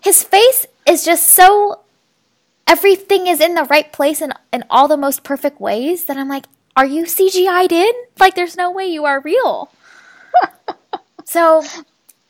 his 0.00 0.22
face 0.22 0.66
is 0.86 1.04
just 1.04 1.30
so 1.30 1.80
everything 2.66 3.26
is 3.26 3.40
in 3.40 3.54
the 3.54 3.64
right 3.64 3.92
place 3.92 4.22
in 4.22 4.32
in 4.52 4.64
all 4.70 4.88
the 4.88 4.96
most 4.96 5.22
perfect 5.22 5.60
ways 5.60 6.04
that 6.06 6.16
I'm 6.16 6.28
like, 6.28 6.46
are 6.76 6.86
you 6.86 7.04
CGI'd 7.04 7.72
in? 7.72 7.92
Like 8.18 8.34
there's 8.34 8.56
no 8.56 8.70
way 8.70 8.86
you 8.86 9.04
are 9.04 9.20
real. 9.20 9.70
so 11.24 11.62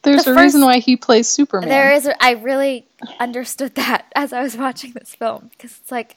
There's 0.02 0.24
the 0.24 0.32
a 0.32 0.42
reason 0.42 0.62
why 0.62 0.78
he 0.78 0.96
plays 0.96 1.28
Superman. 1.28 1.68
there 1.68 1.92
is 1.92 2.08
I 2.20 2.32
really 2.32 2.86
understood 3.18 3.74
that 3.74 4.06
as 4.16 4.32
I 4.32 4.42
was 4.42 4.56
watching 4.56 4.92
this 4.92 5.14
film 5.14 5.50
because 5.50 5.78
it's 5.78 5.92
like 5.92 6.16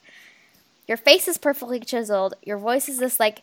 your 0.86 0.96
face 0.96 1.28
is 1.28 1.38
perfectly 1.38 1.80
chiseled, 1.80 2.34
your 2.42 2.58
voice 2.58 2.88
is 2.88 2.98
this 2.98 3.20
like 3.20 3.42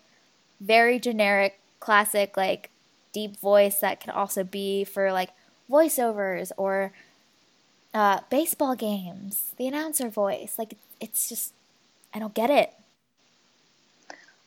very 0.59 0.99
generic 0.99 1.59
classic 1.79 2.37
like 2.37 2.69
deep 3.13 3.37
voice 3.39 3.79
that 3.79 3.99
can 3.99 4.11
also 4.11 4.43
be 4.43 4.83
for 4.83 5.11
like 5.11 5.31
voiceovers 5.69 6.51
or 6.57 6.91
uh, 7.93 8.19
baseball 8.29 8.75
games, 8.75 9.53
the 9.57 9.67
announcer 9.67 10.09
voice. 10.09 10.55
Like 10.57 10.77
it's 10.99 11.29
just 11.29 11.53
I 12.13 12.19
don't 12.19 12.33
get 12.33 12.49
it. 12.49 12.73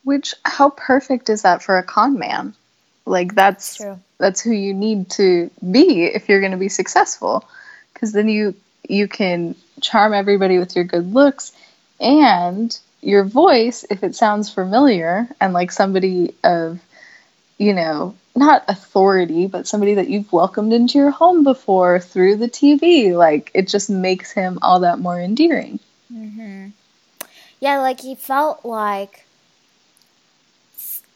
Which 0.02 0.34
how 0.44 0.70
perfect 0.70 1.30
is 1.30 1.42
that 1.42 1.62
for 1.62 1.78
a 1.78 1.82
con 1.82 2.18
man? 2.18 2.54
Like 3.06 3.34
that's 3.34 3.76
True. 3.76 4.00
That's 4.24 4.40
who 4.40 4.52
you 4.52 4.72
need 4.72 5.10
to 5.10 5.50
be 5.70 6.04
if 6.04 6.28
you're 6.28 6.40
going 6.40 6.52
to 6.52 6.58
be 6.58 6.70
successful 6.70 7.46
because 7.92 8.12
then 8.12 8.26
you 8.28 8.54
you 8.88 9.06
can 9.06 9.54
charm 9.80 10.14
everybody 10.14 10.58
with 10.58 10.74
your 10.74 10.84
good 10.84 11.12
looks 11.12 11.52
And 12.00 12.76
your 13.00 13.24
voice, 13.24 13.84
if 13.90 14.02
it 14.02 14.14
sounds 14.14 14.52
familiar 14.52 15.28
and 15.40 15.52
like 15.52 15.70
somebody 15.70 16.34
of, 16.42 16.80
you 17.58 17.72
know, 17.74 18.16
not 18.34 18.64
authority, 18.66 19.46
but 19.46 19.66
somebody 19.66 19.94
that 19.94 20.08
you've 20.08 20.32
welcomed 20.32 20.72
into 20.72 20.98
your 20.98 21.10
home 21.10 21.44
before 21.44 22.00
through 22.00 22.36
the 22.36 22.48
TV, 22.48 23.16
like 23.16 23.50
it 23.54 23.68
just 23.68 23.90
makes 23.90 24.32
him 24.32 24.58
all 24.62 24.80
that 24.80 24.98
more 24.98 25.20
endearing. 25.20 25.78
Mm-hmm. 26.12 26.68
Yeah, 27.60 27.78
like 27.80 28.00
he 28.00 28.14
felt 28.14 28.64
like 28.64 29.26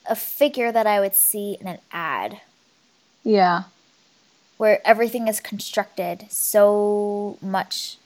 a 0.09 0.15
figure 0.15 0.71
that 0.71 0.87
I 0.87 1.01
would 1.01 1.15
see 1.15 1.57
in 1.61 1.67
an 1.67 1.79
ad. 1.91 2.41
Yeah. 3.29 3.65
Where 4.57 4.81
everything 4.87 5.29
is 5.29 5.39
constructed 5.39 6.25
so 6.31 7.37
much 7.43 7.99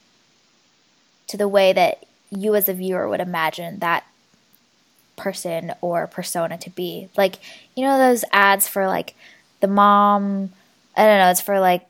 to 1.27 1.37
the 1.37 1.47
way 1.47 1.71
that 1.71 2.03
you 2.29 2.55
as 2.55 2.67
a 2.67 2.73
viewer 2.73 3.07
would 3.07 3.21
imagine 3.21 3.79
that 3.79 4.03
person 5.15 5.73
or 5.79 6.07
persona 6.07 6.57
to 6.57 6.69
be. 6.69 7.07
Like, 7.15 7.35
you 7.73 7.85
know, 7.85 7.97
those 7.97 8.25
ads 8.33 8.67
for 8.67 8.85
like 8.85 9.15
the 9.61 9.67
mom, 9.67 10.51
I 10.97 11.05
don't 11.05 11.19
know, 11.19 11.31
it's 11.31 11.39
for 11.39 11.61
like 11.61 11.87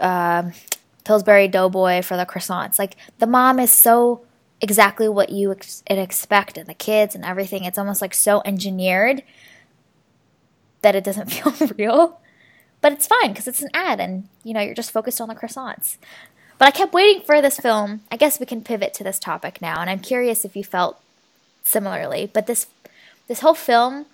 uh, 0.00 0.44
Pillsbury 1.04 1.48
Doughboy 1.48 2.00
for 2.00 2.16
the 2.16 2.24
croissants. 2.24 2.78
Like, 2.78 2.96
the 3.18 3.26
mom 3.26 3.58
is 3.60 3.70
so 3.70 4.22
exactly 4.62 5.06
what 5.06 5.28
you 5.28 5.52
ex- 5.52 5.82
expect, 5.86 6.56
and 6.56 6.66
the 6.66 6.74
kids 6.74 7.14
and 7.14 7.26
everything. 7.26 7.64
It's 7.64 7.76
almost 7.76 8.00
like 8.00 8.14
so 8.14 8.40
engineered 8.46 9.22
that 10.80 10.94
it 10.94 11.04
doesn't 11.04 11.30
feel 11.30 11.68
real. 11.76 12.20
But 12.84 12.92
it's 12.92 13.06
fine 13.06 13.30
because 13.30 13.48
it's 13.48 13.62
an 13.62 13.70
ad 13.72 13.98
and, 13.98 14.28
you 14.42 14.52
know, 14.52 14.60
you're 14.60 14.74
just 14.74 14.90
focused 14.90 15.18
on 15.18 15.28
the 15.28 15.34
croissants. 15.34 15.96
But 16.58 16.68
I 16.68 16.70
kept 16.70 16.92
waiting 16.92 17.22
for 17.22 17.40
this 17.40 17.58
film. 17.58 18.02
I 18.12 18.18
guess 18.18 18.38
we 18.38 18.44
can 18.44 18.60
pivot 18.60 18.92
to 18.92 19.02
this 19.02 19.18
topic 19.18 19.62
now, 19.62 19.80
and 19.80 19.88
I'm 19.88 20.00
curious 20.00 20.44
if 20.44 20.54
you 20.54 20.64
felt 20.64 21.00
similarly. 21.62 22.30
But 22.30 22.46
this 22.46 22.66
this 23.26 23.40
whole 23.40 23.54
film 23.54 24.04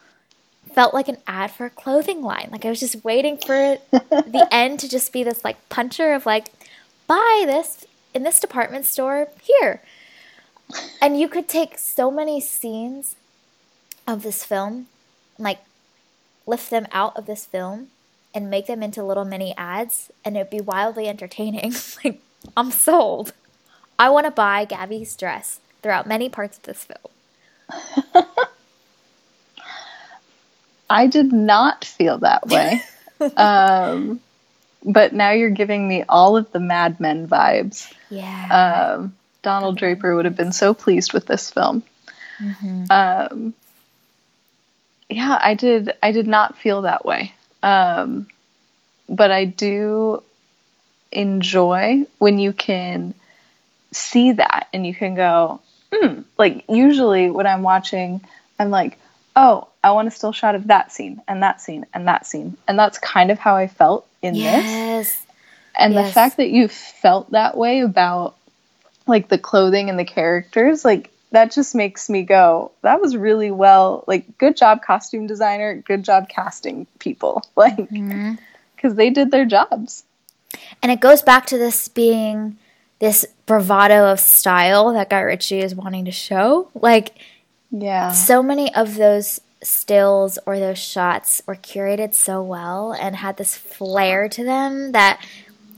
felt 0.73 0.95
like 0.95 1.09
an 1.09 1.17
ad 1.27 1.51
for 1.51 1.67
a 1.67 1.71
clothing 1.71 2.23
line. 2.23 2.49
Like 2.53 2.65
I 2.65 2.69
was 2.69 2.79
just 2.79 3.03
waiting 3.03 3.39
for 3.39 3.79
the 3.91 4.47
end 4.53 4.79
to 4.79 4.89
just 4.89 5.13
be 5.13 5.25
this 5.25 5.43
like 5.43 5.69
puncher 5.69 6.13
of 6.13 6.25
like, 6.25 6.51
buy 7.09 7.43
this 7.47 7.85
in 8.15 8.23
this 8.23 8.39
department 8.39 8.85
store 8.85 9.27
here. 9.43 9.83
And 11.03 11.19
you 11.19 11.27
could 11.27 11.49
take 11.49 11.77
so 11.77 12.09
many 12.09 12.41
scenes 12.41 13.17
of 14.07 14.23
this 14.23 14.45
film, 14.45 14.87
like 15.41 15.59
lift 16.47 16.71
them 16.71 16.87
out 16.93 17.17
of 17.17 17.27
this 17.27 17.45
film 17.47 17.89
and 18.35 18.51
make 18.51 18.67
them 18.67 18.83
into 18.83 19.03
little 19.03 19.25
mini 19.25 19.55
ads, 19.57 20.11
and 20.25 20.37
it'd 20.37 20.51
be 20.51 20.61
wildly 20.61 21.09
entertaining. 21.09 21.75
like 22.05 22.21
I'm 22.57 22.71
sold. 22.71 23.33
I 23.99 24.09
want 24.11 24.27
to 24.27 24.31
buy 24.31 24.65
Gaby's 24.65 25.15
dress 25.17 25.61
throughout 25.83 26.07
many 26.07 26.29
parts 26.29 26.57
of 26.57 26.63
this 26.65 26.87
film. 26.87 28.25
I 30.91 31.07
did 31.07 31.33
not 31.33 31.85
feel 31.85 32.19
that 32.19 32.49
way. 32.49 32.83
um, 33.37 34.21
but 34.83 35.13
now 35.13 35.31
you're 35.31 35.51
giving 35.51 35.87
me 35.87 36.05
all 36.09 36.37
of 36.37 36.51
the 36.53 36.61
Mad 36.61 36.99
Men 36.99 37.29
vibes. 37.29 37.93
Yeah. 38.09 38.97
Um, 38.97 39.15
Donald 39.43 39.79
Draper 39.79 40.17
would 40.17 40.25
have 40.25 40.37
been 40.37 40.53
so 40.53 40.75
pleased 40.75 41.13
with 41.13 41.27
this 41.27 41.51
film. 41.51 41.83
Mm-hmm. 42.41 42.85
Um, 42.91 43.55
yeah, 45.09 45.39
I 45.41 45.55
did. 45.55 45.93
I 46.03 46.13
did 46.13 46.27
not 46.27 46.57
feel 46.59 46.83
that 46.83 47.05
way. 47.05 47.35
Um, 47.63 48.27
but 49.09 49.31
I 49.31 49.45
do 49.45 50.23
enjoy 51.13 52.07
when 52.19 52.39
you 52.39 52.53
can 52.53 53.15
see 53.93 54.33
that 54.33 54.69
and 54.73 54.87
you 54.87 54.95
can 54.95 55.15
go, 55.15 55.61
hmm. 55.93 56.23
Like 56.39 56.65
usually 56.69 57.31
when 57.31 57.47
I'm 57.47 57.63
watching, 57.63 58.21
I'm 58.59 58.71
like, 58.71 58.99
oh, 59.37 59.69
I 59.83 59.93
want 59.93 60.09
a 60.09 60.11
still 60.11 60.33
shot 60.33 60.55
of 60.55 60.69
that 60.69 60.93
scene 60.93 61.21
and 61.27 61.43
that 61.43 61.61
scene 61.61 61.87
and 61.95 62.09
that 62.09 62.27
scene. 62.27 62.57
And 62.69 62.79
that's 62.79 62.99
kind 62.99 63.31
of 63.31 63.39
how 63.39 63.57
I 63.57 63.67
felt 63.67 64.07
in 64.23 64.35
yes. 64.35 64.65
this. 64.65 65.27
And 65.79 65.95
yes. 65.95 66.09
the 66.09 66.13
fact 66.13 66.37
that 66.37 66.51
you 66.51 66.69
felt 66.69 67.31
that 67.31 67.57
way 67.57 67.81
about 67.81 68.37
like 69.07 69.29
the 69.29 69.39
clothing 69.39 69.89
and 69.89 69.99
the 69.99 70.05
characters, 70.05 70.85
like 70.85 71.11
that 71.33 71.53
just 71.53 71.75
makes 71.75 72.11
me 72.11 72.23
go, 72.23 72.73
that 72.83 73.01
was 73.01 73.17
really 73.17 73.51
well, 73.51 74.05
like 74.07 74.39
good 74.39 74.57
job 74.57 74.83
costume 74.83 75.27
designer, 75.27 75.77
good 75.77 76.03
job 76.03 76.29
casting 76.29 76.87
people. 76.99 77.43
Like 77.57 77.77
mm-hmm. 77.77 78.35
cuz 78.79 78.95
they 78.95 79.11
did 79.11 79.31
their 79.31 79.45
jobs. 79.45 80.05
And 80.83 80.91
it 80.91 81.01
goes 81.01 81.23
back 81.23 81.47
to 81.47 81.59
this 81.59 81.89
being 81.89 82.57
this 82.99 83.27
bravado 83.47 84.13
of 84.13 84.21
style 84.21 84.93
that 84.93 85.11
Guy 85.11 85.21
Ritchie 85.21 85.61
is 85.61 85.75
wanting 85.75 86.05
to 86.05 86.11
show. 86.11 86.69
Like, 86.75 87.17
yeah, 87.71 88.13
so 88.13 88.43
many 88.43 88.75
of 88.75 88.97
those 88.97 89.41
stills 89.63 90.39
or 90.47 90.59
those 90.59 90.79
shots 90.79 91.43
were 91.47 91.57
curated 91.57 92.15
so 92.15 92.43
well 92.43 92.93
and 92.93 93.17
had 93.17 93.37
this 93.37 93.57
flair 93.57 94.29
to 94.29 94.45
them 94.45 94.93
that 94.93 95.23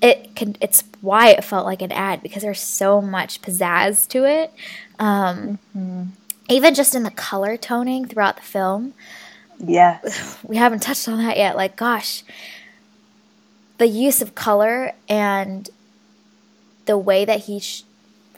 it 0.02 0.34
can. 0.34 0.56
It's 0.60 0.82
why 1.00 1.30
it 1.30 1.44
felt 1.44 1.64
like 1.64 1.80
an 1.80 1.92
ad 1.92 2.22
because 2.22 2.42
there's 2.42 2.60
so 2.60 3.00
much 3.00 3.40
pizzazz 3.40 4.08
to 4.08 4.24
it. 4.24 4.52
Um, 4.98 5.58
mm-hmm. 5.76 6.04
Even 6.48 6.74
just 6.74 6.94
in 6.94 7.04
the 7.04 7.10
color 7.10 7.56
toning 7.56 8.06
throughout 8.06 8.36
the 8.36 8.42
film. 8.42 8.94
yeah 9.64 10.00
we 10.42 10.56
haven't 10.56 10.82
touched 10.82 11.08
on 11.08 11.18
that 11.18 11.36
yet. 11.36 11.56
Like, 11.56 11.76
gosh, 11.76 12.24
the 13.78 13.86
use 13.86 14.20
of 14.20 14.34
color 14.34 14.92
and 15.08 15.70
the 16.86 16.98
way 16.98 17.24
that 17.24 17.40
he 17.40 17.60
sh- 17.60 17.84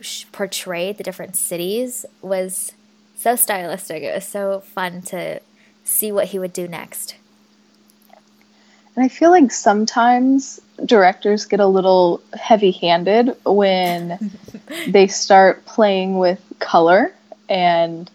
sh- 0.02 0.26
portrayed 0.32 0.98
the 0.98 1.02
different 1.02 1.34
cities 1.34 2.04
was 2.20 2.72
so 3.16 3.36
stylistic. 3.36 4.02
It 4.02 4.14
was 4.14 4.26
so 4.26 4.60
fun 4.60 5.00
to 5.02 5.40
see 5.82 6.12
what 6.12 6.26
he 6.28 6.38
would 6.38 6.52
do 6.52 6.68
next. 6.68 7.16
And 8.96 9.04
I 9.04 9.08
feel 9.08 9.30
like 9.30 9.50
sometimes 9.50 10.60
directors 10.84 11.46
get 11.46 11.60
a 11.60 11.66
little 11.66 12.20
heavy 12.32 12.70
handed 12.70 13.36
when 13.44 14.30
they 14.88 15.06
start 15.06 15.64
playing 15.66 16.18
with 16.18 16.40
color 16.58 17.12
and, 17.48 18.10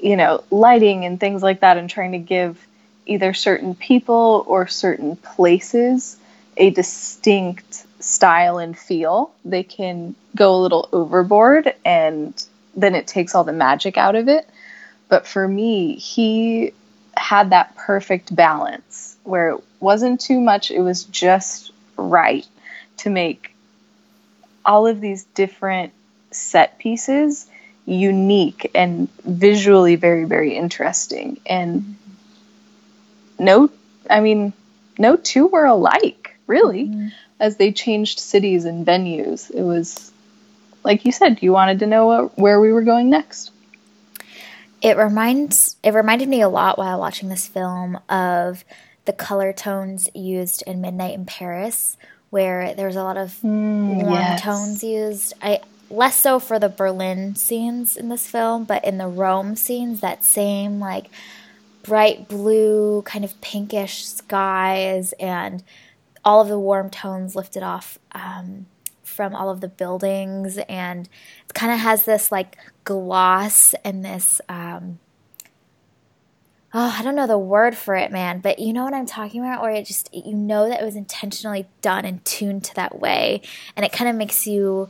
you 0.00 0.16
know, 0.16 0.44
lighting 0.50 1.04
and 1.04 1.18
things 1.18 1.42
like 1.42 1.60
that 1.60 1.76
and 1.76 1.90
trying 1.90 2.12
to 2.12 2.18
give 2.18 2.66
either 3.06 3.32
certain 3.34 3.74
people 3.74 4.44
or 4.46 4.66
certain 4.66 5.16
places 5.16 6.16
a 6.56 6.70
distinct 6.70 7.86
style 8.00 8.58
and 8.58 8.78
feel, 8.78 9.32
they 9.44 9.62
can 9.62 10.14
go 10.36 10.54
a 10.54 10.60
little 10.60 10.88
overboard 10.92 11.74
and 11.84 12.44
then 12.76 12.94
it 12.94 13.06
takes 13.06 13.34
all 13.34 13.44
the 13.44 13.52
magic 13.52 13.96
out 13.96 14.14
of 14.14 14.28
it. 14.28 14.48
But 15.08 15.26
for 15.26 15.48
me, 15.48 15.94
he 15.96 16.72
had 17.16 17.50
that 17.50 17.74
perfect 17.76 18.34
balance 18.34 19.16
where 19.24 19.50
it 19.50 19.64
wasn't 19.80 20.20
too 20.20 20.40
much, 20.40 20.70
it 20.70 20.80
was 20.80 21.04
just 21.04 21.72
right 21.96 22.46
to 22.98 23.10
make 23.10 23.54
all 24.64 24.86
of 24.86 25.00
these 25.00 25.24
different 25.34 25.92
set 26.30 26.78
pieces 26.78 27.48
unique 27.86 28.70
and 28.74 29.08
visually 29.24 29.96
very, 29.96 30.24
very 30.24 30.54
interesting. 30.54 31.40
And 31.46 31.96
no, 33.38 33.70
I 34.10 34.20
mean, 34.20 34.52
no 34.98 35.16
two 35.16 35.46
were 35.46 35.64
alike 35.64 36.36
really, 36.46 36.88
mm-hmm. 36.88 37.08
as 37.40 37.56
they 37.56 37.72
changed 37.72 38.18
cities 38.18 38.64
and 38.64 38.86
venues. 38.86 39.50
It 39.50 39.62
was, 39.62 40.12
like 40.84 41.04
you 41.04 41.12
said, 41.12 41.42
you 41.42 41.52
wanted 41.52 41.78
to 41.80 41.86
know 41.86 42.06
what, 42.06 42.38
where 42.38 42.60
we 42.60 42.72
were 42.72 42.82
going 42.82 43.08
next. 43.08 43.52
It 44.80 44.96
reminds 44.96 45.76
it 45.82 45.94
reminded 45.94 46.28
me 46.28 46.40
a 46.40 46.48
lot 46.48 46.78
while 46.78 47.00
watching 47.00 47.28
this 47.28 47.46
film 47.46 47.98
of 48.08 48.64
the 49.08 49.12
color 49.14 49.54
tones 49.54 50.06
used 50.14 50.62
in 50.66 50.82
Midnight 50.82 51.14
in 51.14 51.24
Paris, 51.24 51.96
where 52.28 52.74
there's 52.74 52.94
a 52.94 53.02
lot 53.02 53.16
of 53.16 53.38
mm, 53.42 54.02
warm 54.02 54.12
yes. 54.12 54.42
tones 54.42 54.84
used. 54.84 55.32
I 55.40 55.60
less 55.88 56.20
so 56.20 56.38
for 56.38 56.58
the 56.58 56.68
Berlin 56.68 57.34
scenes 57.34 57.96
in 57.96 58.10
this 58.10 58.26
film, 58.26 58.64
but 58.64 58.84
in 58.84 58.98
the 58.98 59.06
Rome 59.06 59.56
scenes, 59.56 60.02
that 60.02 60.24
same 60.24 60.78
like 60.78 61.06
bright 61.82 62.28
blue, 62.28 63.00
kind 63.06 63.24
of 63.24 63.40
pinkish 63.40 64.04
skies 64.04 65.14
and 65.18 65.64
all 66.22 66.42
of 66.42 66.48
the 66.48 66.58
warm 66.58 66.90
tones 66.90 67.34
lifted 67.34 67.62
off 67.62 67.98
um, 68.12 68.66
from 69.02 69.34
all 69.34 69.48
of 69.48 69.62
the 69.62 69.68
buildings, 69.68 70.58
and 70.68 71.08
it 71.48 71.54
kind 71.54 71.72
of 71.72 71.78
has 71.78 72.04
this 72.04 72.30
like 72.30 72.58
gloss 72.84 73.74
and 73.86 74.04
this. 74.04 74.42
Um, 74.50 74.98
oh, 76.74 76.96
I 76.98 77.02
don't 77.02 77.14
know 77.14 77.26
the 77.26 77.38
word 77.38 77.76
for 77.76 77.94
it, 77.94 78.12
man, 78.12 78.40
but 78.40 78.58
you 78.58 78.72
know 78.72 78.84
what 78.84 78.94
I'm 78.94 79.06
talking 79.06 79.40
about, 79.40 79.62
where 79.62 79.70
it 79.70 79.86
just 79.86 80.12
you 80.14 80.34
know 80.34 80.68
that 80.68 80.80
it 80.80 80.84
was 80.84 80.96
intentionally 80.96 81.66
done 81.82 82.04
and 82.04 82.24
tuned 82.24 82.64
to 82.64 82.74
that 82.74 82.98
way, 82.98 83.42
and 83.76 83.84
it 83.84 83.92
kind 83.92 84.10
of 84.10 84.16
makes 84.16 84.46
you 84.46 84.88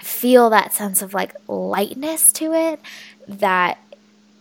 feel 0.00 0.50
that 0.50 0.72
sense 0.72 1.02
of 1.02 1.14
like 1.14 1.34
lightness 1.48 2.32
to 2.32 2.52
it 2.52 2.80
that 3.26 3.78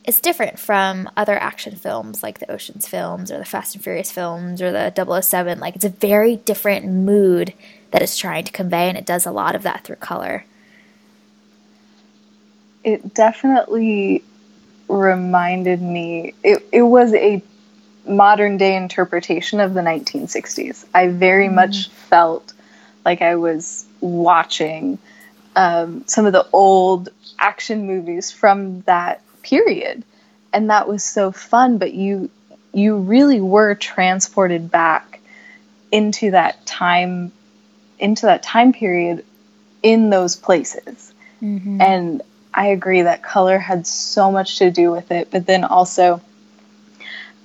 is 0.03 0.20
different 0.20 0.59
from 0.59 1.09
other 1.16 1.38
action 1.38 1.76
films 1.76 2.22
like 2.22 2.39
the 2.39 2.51
Oceans 2.51 2.88
films 2.88 3.32
or 3.32 3.38
the 3.38 3.45
Fast 3.45 3.76
and 3.76 3.84
Furious 3.84 4.11
films 4.11 4.61
or 4.61 4.72
the 4.72 5.22
007. 5.22 5.59
Like 5.59 5.76
it's 5.76 5.86
a 5.86 5.89
very 5.89 6.36
different 6.36 6.86
mood 6.86 7.53
that 7.91 8.01
it's 8.01 8.18
trying 8.18 8.43
to 8.43 8.51
convey, 8.51 8.89
and 8.89 8.97
it 8.97 9.05
does 9.05 9.26
a 9.26 9.32
lot 9.32 9.55
of 9.55 9.64
that 9.64 9.84
through 9.84 9.97
color. 9.97 10.45
it 12.84 13.14
definitely 13.14 14.24
reminded 14.94 15.82
me 15.82 16.34
it, 16.44 16.66
it 16.72 16.84
was 16.84 17.14
a 17.14 17.41
modern 18.06 18.58
day 18.58 18.76
interpretation 18.76 19.60
of 19.60 19.74
the 19.74 19.82
1960s. 19.82 20.86
I 20.94 21.08
very 21.08 21.48
mm. 21.48 21.56
much 21.56 21.89
felt 21.89 22.54
like 23.06 23.22
I 23.22 23.36
was 23.36 23.86
watching 24.02 24.98
um, 25.56 26.04
some 26.08 26.26
of 26.26 26.34
the 26.34 26.48
old 26.52 27.10
action 27.39 27.86
movies 27.88 28.32
from 28.32 28.82
that 28.82 29.22
period, 29.41 30.04
and 30.52 30.70
that 30.70 30.88
was 30.88 31.04
so 31.04 31.32
fun. 31.32 31.78
But 31.78 31.94
you 31.94 32.30
you 32.74 32.98
really 32.98 33.39
were 33.39 33.76
transported 33.76 34.72
back 34.72 35.20
into 35.91 36.32
that 36.32 36.66
time 36.66 37.32
into 38.00 38.26
that 38.26 38.44
time 38.44 38.74
period 38.74 39.24
in 39.84 40.10
those 40.10 40.36
places. 40.36 41.14
Mm-hmm. 41.41 41.82
And 41.82 42.22
I 42.54 42.68
agree 42.68 43.01
that 43.01 43.24
color 43.24 43.58
had 43.58 43.88
so 43.88 44.32
much 44.32 44.58
to 44.60 44.72
do 44.72 44.91
with 44.91 45.12
it, 45.12 45.30
but 45.32 45.45
then 45.45 45.64
also 45.64 46.22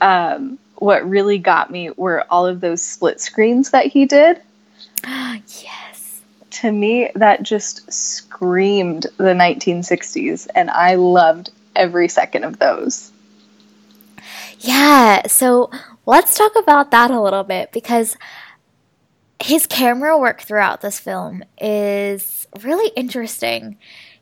um, 0.00 0.58
what 0.76 1.08
really 1.08 1.38
got 1.38 1.70
me 1.70 1.90
were 1.90 2.24
all 2.30 2.46
of 2.46 2.60
those 2.60 2.82
split 2.82 3.20
screens 3.20 3.70
that 3.70 3.86
he 3.86 4.06
did. 4.06 4.40
yes. 5.04 6.20
To 6.50 6.72
me, 6.72 7.10
that 7.14 7.42
just 7.42 7.90
screamed 7.92 9.06
the 9.16 9.34
1960s, 9.34 10.48
and 10.54 10.70
I 10.70 10.96
loved 10.96 11.50
every 11.76 12.08
second 12.08 12.44
of 12.44 12.58
those. 12.58 13.12
Yeah, 14.60 15.26
so 15.28 15.70
let's 16.04 16.36
talk 16.36 16.56
about 16.56 16.90
that 16.90 17.10
a 17.10 17.20
little 17.20 17.44
bit 17.44 17.70
because 17.70 18.16
his 19.40 19.66
camera 19.66 20.18
work 20.18 20.40
throughout 20.40 20.80
this 20.80 20.98
film 20.98 21.44
is 21.60 22.46
really 22.62 22.90
interesting. 22.96 23.76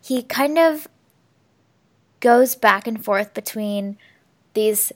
He 0.06 0.22
kind 0.22 0.56
of 0.56 0.86
goes 2.20 2.54
back 2.54 2.86
and 2.86 3.04
forth 3.04 3.34
between 3.34 3.98
these 4.54 4.92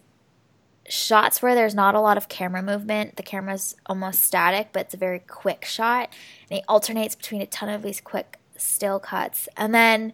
shots 0.89 1.43
where 1.43 1.57
there's 1.57 1.75
not 1.75 1.97
a 1.97 2.01
lot 2.01 2.17
of 2.17 2.29
camera 2.29 2.63
movement. 2.63 3.17
The 3.17 3.25
camera's 3.25 3.75
almost 3.87 4.23
static, 4.23 4.69
but 4.73 4.83
it's 4.83 4.95
a 4.95 4.99
very 4.99 5.19
quick 5.19 5.65
shot. 5.65 6.11
And 6.49 6.59
he 6.59 6.65
alternates 6.69 7.17
between 7.17 7.43
a 7.43 7.47
ton 7.47 7.69
of 7.69 7.83
these 7.83 8.01
quick 8.01 8.39
still 8.57 9.01
cuts. 9.01 9.49
And 9.57 9.75
then 9.75 10.13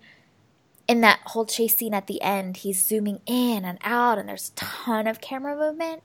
in 0.89 1.03
that 1.03 1.21
whole 1.27 1.45
chase 1.45 1.77
scene 1.77 1.93
at 1.93 2.07
the 2.07 2.23
end, 2.23 2.59
he's 2.59 2.83
zooming 2.83 3.21
in 3.27 3.67
and 3.67 3.79
out, 3.83 4.17
and 4.17 4.27
there's 4.27 4.51
a 4.51 4.61
ton 4.61 5.07
of 5.07 5.21
camera 5.21 5.57
movement. 5.57 6.03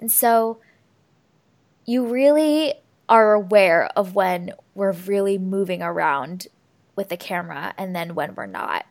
And 0.00 0.10
so 0.10 0.60
you 1.84 2.06
really 2.06 2.74
are 3.06 3.34
aware 3.34 3.90
of 3.96 4.14
when 4.14 4.52
we're 4.74 4.92
really 4.92 5.36
moving 5.36 5.82
around 5.82 6.46
with 7.00 7.08
the 7.08 7.16
camera 7.16 7.72
and 7.78 7.96
then 7.96 8.14
when 8.14 8.34
we're 8.34 8.44
not. 8.44 8.84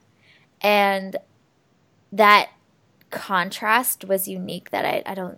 And 0.62 1.16
that 2.12 2.49
contrast 3.12 4.03
was 4.03 4.28
unique 4.28 4.72
that 4.72 4.84
I, 4.84 5.03
I 5.05 5.14
don't 5.14 5.38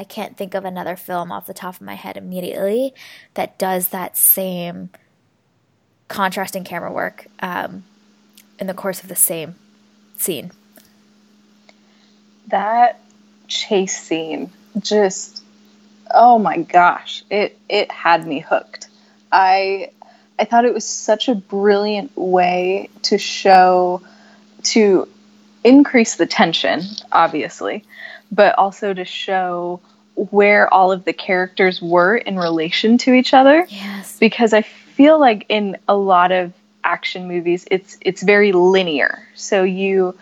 I 0.00 0.04
can't 0.04 0.36
think 0.36 0.54
of 0.54 0.64
another 0.64 0.96
film 0.96 1.30
off 1.30 1.46
the 1.46 1.54
top 1.54 1.76
of 1.76 1.80
my 1.80 1.94
head 1.94 2.16
immediately 2.16 2.92
that 3.34 3.56
does 3.56 3.88
that 3.88 4.16
same 4.16 4.90
contrasting 6.08 6.64
camera 6.64 6.90
work 6.90 7.28
um, 7.38 7.84
in 8.58 8.66
the 8.66 8.74
course 8.74 9.00
of 9.00 9.08
the 9.08 9.14
same 9.14 9.54
scene. 10.16 10.50
That 12.48 13.00
chase 13.46 13.96
scene 13.96 14.50
just 14.80 15.44
oh 16.12 16.36
my 16.36 16.58
gosh, 16.58 17.22
it 17.30 17.56
it 17.68 17.92
had 17.92 18.26
me 18.26 18.40
hooked. 18.40 18.88
I 19.30 19.92
I 20.38 20.44
thought 20.44 20.64
it 20.64 20.74
was 20.74 20.84
such 20.84 21.28
a 21.28 21.34
brilliant 21.34 22.16
way 22.16 22.90
to 23.02 23.18
show 23.18 24.02
to 24.64 25.08
increase 25.64 26.16
the 26.16 26.26
tension, 26.26 26.82
obviously, 27.10 27.84
but 28.30 28.56
also 28.56 28.92
to 28.92 29.04
show 29.04 29.80
where 30.14 30.72
all 30.72 30.92
of 30.92 31.04
the 31.04 31.12
characters 31.12 31.80
were 31.80 32.16
in 32.16 32.36
relation 32.36 32.98
to 32.98 33.12
each 33.12 33.32
other. 33.34 33.66
Yes. 33.68 34.18
Because 34.18 34.52
I 34.52 34.62
feel 34.62 35.18
like 35.18 35.46
in 35.48 35.78
a 35.88 35.96
lot 35.96 36.32
of 36.32 36.52
action 36.84 37.28
movies 37.28 37.64
it's 37.70 37.96
it's 38.00 38.22
very 38.22 38.52
linear. 38.52 39.26
So 39.34 39.62
you 39.62 40.16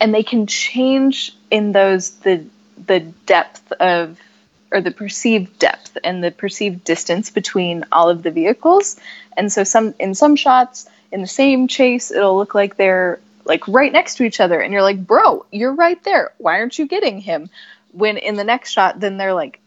and 0.00 0.14
they 0.14 0.22
can 0.22 0.46
change 0.46 1.34
in 1.50 1.72
those 1.72 2.10
the 2.18 2.44
the 2.86 3.00
depth 3.00 3.72
of 3.72 4.18
or 4.72 4.80
the 4.80 4.90
perceived 4.90 5.58
depth 5.58 5.96
and 6.04 6.22
the 6.22 6.30
perceived 6.30 6.84
distance 6.84 7.30
between 7.30 7.84
all 7.92 8.08
of 8.08 8.22
the 8.22 8.30
vehicles. 8.30 8.96
And 9.36 9.52
so 9.52 9.64
some 9.64 9.94
in 9.98 10.14
some 10.14 10.36
shots 10.36 10.88
in 11.12 11.20
the 11.20 11.26
same 11.26 11.68
chase 11.68 12.10
it'll 12.10 12.36
look 12.36 12.54
like 12.54 12.76
they're 12.76 13.20
like 13.44 13.66
right 13.68 13.92
next 13.92 14.16
to 14.16 14.24
each 14.24 14.40
other 14.40 14.60
and 14.60 14.72
you're 14.72 14.82
like, 14.82 15.06
"Bro, 15.06 15.46
you're 15.52 15.74
right 15.74 16.02
there. 16.04 16.32
Why 16.38 16.58
aren't 16.58 16.78
you 16.78 16.86
getting 16.86 17.20
him?" 17.20 17.48
When 17.92 18.18
in 18.18 18.36
the 18.36 18.44
next 18.44 18.72
shot 18.72 19.00
then 19.00 19.16
they're 19.16 19.34
like 19.34 19.60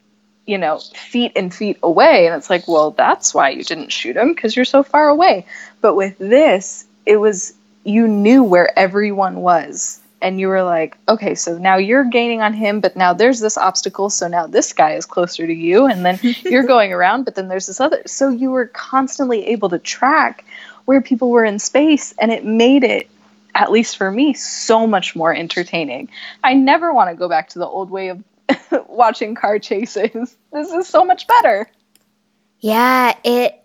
you 0.49 0.57
know, 0.57 0.79
feet 0.79 1.33
and 1.35 1.53
feet 1.53 1.77
away. 1.83 2.25
And 2.25 2.35
it's 2.35 2.49
like, 2.49 2.67
well, 2.67 2.89
that's 2.89 3.35
why 3.35 3.49
you 3.49 3.63
didn't 3.63 3.91
shoot 3.91 4.17
him 4.17 4.33
because 4.33 4.55
you're 4.55 4.65
so 4.65 4.81
far 4.81 5.07
away. 5.07 5.45
But 5.79 5.93
with 5.93 6.17
this, 6.17 6.85
it 7.05 7.17
was, 7.17 7.53
you 7.83 8.07
knew 8.07 8.43
where 8.43 8.77
everyone 8.77 9.41
was 9.41 9.98
and 10.21 10.39
you 10.39 10.47
were 10.47 10.63
like, 10.63 10.97
okay, 11.07 11.35
so 11.35 11.57
now 11.57 11.77
you're 11.77 12.03
gaining 12.03 12.41
on 12.41 12.53
him, 12.53 12.81
but 12.81 12.95
now 12.95 13.13
there's 13.13 13.39
this 13.39 13.57
obstacle, 13.57 14.09
so 14.09 14.27
now 14.27 14.47
this 14.47 14.73
guy 14.73 14.93
is 14.93 15.05
closer 15.05 15.45
to 15.45 15.53
you, 15.53 15.85
and 15.85 16.05
then 16.05 16.19
you're 16.43 16.63
going 16.63 16.93
around, 16.93 17.23
but 17.23 17.35
then 17.35 17.47
there's 17.47 17.67
this 17.67 17.79
other. 17.79 18.01
So 18.05 18.29
you 18.29 18.51
were 18.51 18.67
constantly 18.67 19.47
able 19.47 19.69
to 19.69 19.79
track 19.79 20.45
where 20.85 21.01
people 21.01 21.29
were 21.29 21.45
in 21.45 21.59
space, 21.59 22.13
and 22.19 22.31
it 22.31 22.43
made 22.43 22.83
it, 22.83 23.09
at 23.55 23.71
least 23.71 23.97
for 23.97 24.11
me, 24.11 24.33
so 24.33 24.87
much 24.87 25.15
more 25.15 25.33
entertaining. 25.33 26.09
I 26.43 26.53
never 26.53 26.93
want 26.93 27.09
to 27.09 27.15
go 27.15 27.29
back 27.29 27.49
to 27.49 27.59
the 27.59 27.67
old 27.67 27.89
way 27.89 28.09
of 28.09 28.23
watching 28.87 29.35
car 29.35 29.59
chases. 29.59 30.35
This 30.51 30.71
is 30.71 30.87
so 30.87 31.05
much 31.05 31.27
better. 31.27 31.69
Yeah, 32.59 33.15
it 33.23 33.63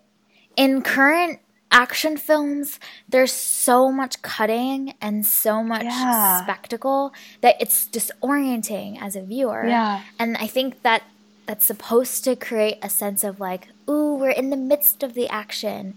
in 0.55 0.81
current 0.81 1.39
action 1.75 2.15
films, 2.15 2.79
there's 3.09 3.33
so 3.33 3.91
much 3.91 4.21
cutting 4.21 4.93
and 5.01 5.25
so 5.25 5.61
much 5.61 5.83
yeah. 5.83 6.41
spectacle 6.41 7.13
that 7.41 7.55
it's 7.59 7.87
disorienting 7.87 8.99
as 9.01 9.15
a 9.17 9.21
viewer. 9.21 9.67
Yeah. 9.67 10.01
And 10.17 10.37
I 10.37 10.47
think 10.47 10.81
that 10.83 11.03
that's 11.45 11.65
supposed 11.65 12.23
to 12.23 12.35
create 12.37 12.77
a 12.81 12.89
sense 12.89 13.25
of 13.25 13.41
like, 13.41 13.67
ooh, 13.89 14.15
we're 14.15 14.29
in 14.29 14.51
the 14.51 14.57
midst 14.57 15.03
of 15.03 15.15
the 15.15 15.27
action. 15.27 15.95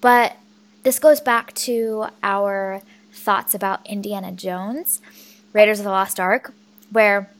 But 0.00 0.36
this 0.82 0.98
goes 0.98 1.20
back 1.20 1.54
to 1.54 2.06
our 2.24 2.82
thoughts 3.12 3.54
about 3.54 3.86
Indiana 3.86 4.32
Jones, 4.32 5.00
Raiders 5.52 5.78
of 5.78 5.84
the 5.84 5.90
Lost 5.90 6.18
Ark, 6.18 6.52
where 6.90 7.30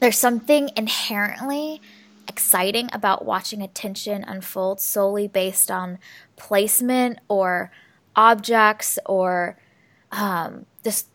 there's 0.00 0.18
something 0.18 0.70
inherently 0.74 1.82
exciting 2.26 2.88
about 2.92 3.24
watching 3.24 3.60
a 3.60 3.68
tension 3.68 4.24
unfold 4.24 4.80
solely 4.80 5.28
based 5.28 5.70
on 5.70 5.98
placement 6.36 7.18
or 7.28 7.70
objects 8.16 8.98
or 9.06 9.58
um, 10.12 10.66
just 10.82 11.08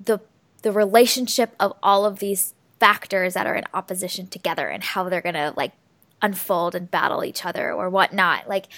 the 0.00 0.20
the 0.62 0.72
relationship 0.72 1.54
of 1.58 1.72
all 1.82 2.04
of 2.04 2.20
these 2.20 2.54
factors 2.78 3.34
that 3.34 3.46
are 3.46 3.54
in 3.54 3.64
opposition 3.74 4.26
together 4.26 4.68
and 4.68 4.82
how 4.82 5.08
they're 5.08 5.20
gonna 5.20 5.52
like 5.56 5.72
unfold 6.20 6.74
and 6.74 6.90
battle 6.90 7.24
each 7.24 7.44
other 7.44 7.72
or 7.72 7.90
whatnot. 7.90 8.48
Like 8.48 8.68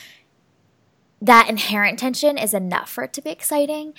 that 1.21 1.49
inherent 1.49 1.99
tension 1.99 2.39
is 2.39 2.55
enough 2.55 2.91
for 2.91 3.05
it 3.05 3.13
to 3.15 3.23
be 3.23 3.31
exciting. 3.31 3.95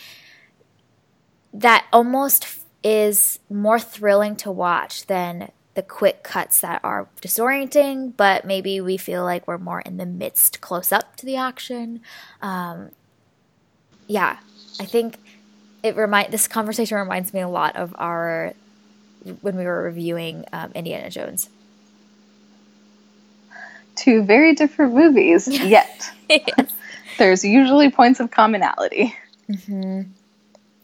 That 1.53 1.85
almost 1.93 2.47
is 2.83 3.39
more 3.49 3.79
thrilling 3.79 4.35
to 4.37 4.51
watch 4.51 5.07
than 5.07 5.51
the 5.75 5.83
quick 5.83 6.23
cuts 6.23 6.61
that 6.61 6.79
are 6.83 7.07
disorienting, 7.21 8.13
but 8.15 8.45
maybe 8.45 8.79
we 8.81 8.97
feel 8.97 9.23
like 9.23 9.45
we're 9.47 9.57
more 9.57 9.81
in 9.81 9.97
the 9.97 10.05
midst, 10.05 10.61
close 10.61 10.91
up 10.91 11.15
to 11.17 11.25
the 11.25 11.35
action. 11.35 12.01
Um, 12.41 12.91
yeah, 14.07 14.39
I 14.79 14.85
think 14.85 15.17
it 15.83 15.95
remind 15.95 16.33
this 16.33 16.47
conversation 16.47 16.97
reminds 16.97 17.33
me 17.33 17.41
a 17.41 17.47
lot 17.47 17.75
of 17.75 17.93
our 17.97 18.53
when 19.41 19.57
we 19.57 19.65
were 19.65 19.83
reviewing 19.83 20.45
um, 20.53 20.71
Indiana 20.73 21.09
Jones. 21.09 21.49
Two 23.95 24.23
very 24.23 24.53
different 24.53 24.93
movies, 24.93 25.47
yet 25.47 26.09
yes. 26.29 26.73
there's 27.17 27.43
usually 27.43 27.91
points 27.91 28.19
of 28.21 28.31
commonality. 28.31 29.15
Mm-hmm. 29.49 30.03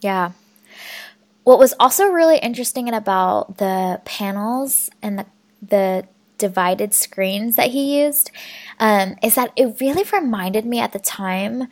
Yeah. 0.01 0.31
What 1.43 1.59
was 1.59 1.73
also 1.79 2.05
really 2.05 2.37
interesting 2.37 2.93
about 2.93 3.57
the 3.57 4.01
panels 4.05 4.89
and 5.01 5.19
the 5.19 5.25
the 5.61 6.07
divided 6.37 6.91
screens 6.93 7.55
that 7.55 7.69
he 7.69 8.01
used 8.03 8.31
um, 8.79 9.15
is 9.21 9.35
that 9.35 9.53
it 9.55 9.79
really 9.79 10.03
reminded 10.11 10.65
me 10.65 10.79
at 10.79 10.91
the 10.91 10.99
time 10.99 11.67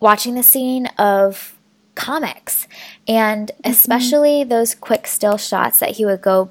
watching 0.00 0.34
the 0.34 0.42
scene 0.42 0.86
of 0.98 1.56
comics 1.94 2.66
and 3.06 3.52
mm-hmm. 3.52 3.70
especially 3.70 4.42
those 4.42 4.74
quick 4.74 5.06
still 5.06 5.36
shots 5.36 5.78
that 5.78 5.90
he 5.90 6.04
would 6.04 6.20
go 6.20 6.50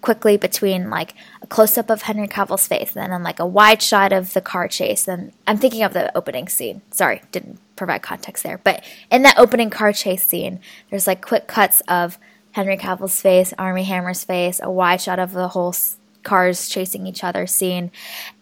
quickly 0.00 0.36
between 0.36 0.88
like 0.88 1.14
a 1.42 1.46
close 1.48 1.76
up 1.76 1.90
of 1.90 2.02
Henry 2.02 2.28
Cavill's 2.28 2.68
face 2.68 2.94
and 2.94 3.12
then 3.12 3.22
like 3.24 3.40
a 3.40 3.46
wide 3.46 3.82
shot 3.82 4.12
of 4.12 4.32
the 4.32 4.40
car 4.40 4.68
chase 4.68 5.08
and 5.08 5.32
I'm 5.48 5.58
thinking 5.58 5.82
of 5.82 5.92
the 5.92 6.16
opening 6.16 6.48
scene. 6.48 6.82
Sorry, 6.92 7.22
didn't 7.32 7.58
provide 7.78 8.02
context 8.02 8.42
there. 8.42 8.58
But 8.58 8.84
in 9.10 9.22
that 9.22 9.38
opening 9.38 9.70
car 9.70 9.92
chase 9.92 10.24
scene, 10.24 10.60
there's 10.90 11.06
like 11.06 11.24
quick 11.24 11.46
cuts 11.46 11.80
of 11.88 12.18
Henry 12.52 12.76
Cavill's 12.76 13.20
face, 13.20 13.54
Armie 13.58 13.84
Hammer's 13.84 14.24
face, 14.24 14.60
a 14.62 14.70
wide 14.70 15.00
shot 15.00 15.18
of 15.18 15.32
the 15.32 15.48
whole 15.48 15.74
cars 16.22 16.68
chasing 16.68 17.06
each 17.06 17.24
other 17.24 17.46
scene. 17.46 17.90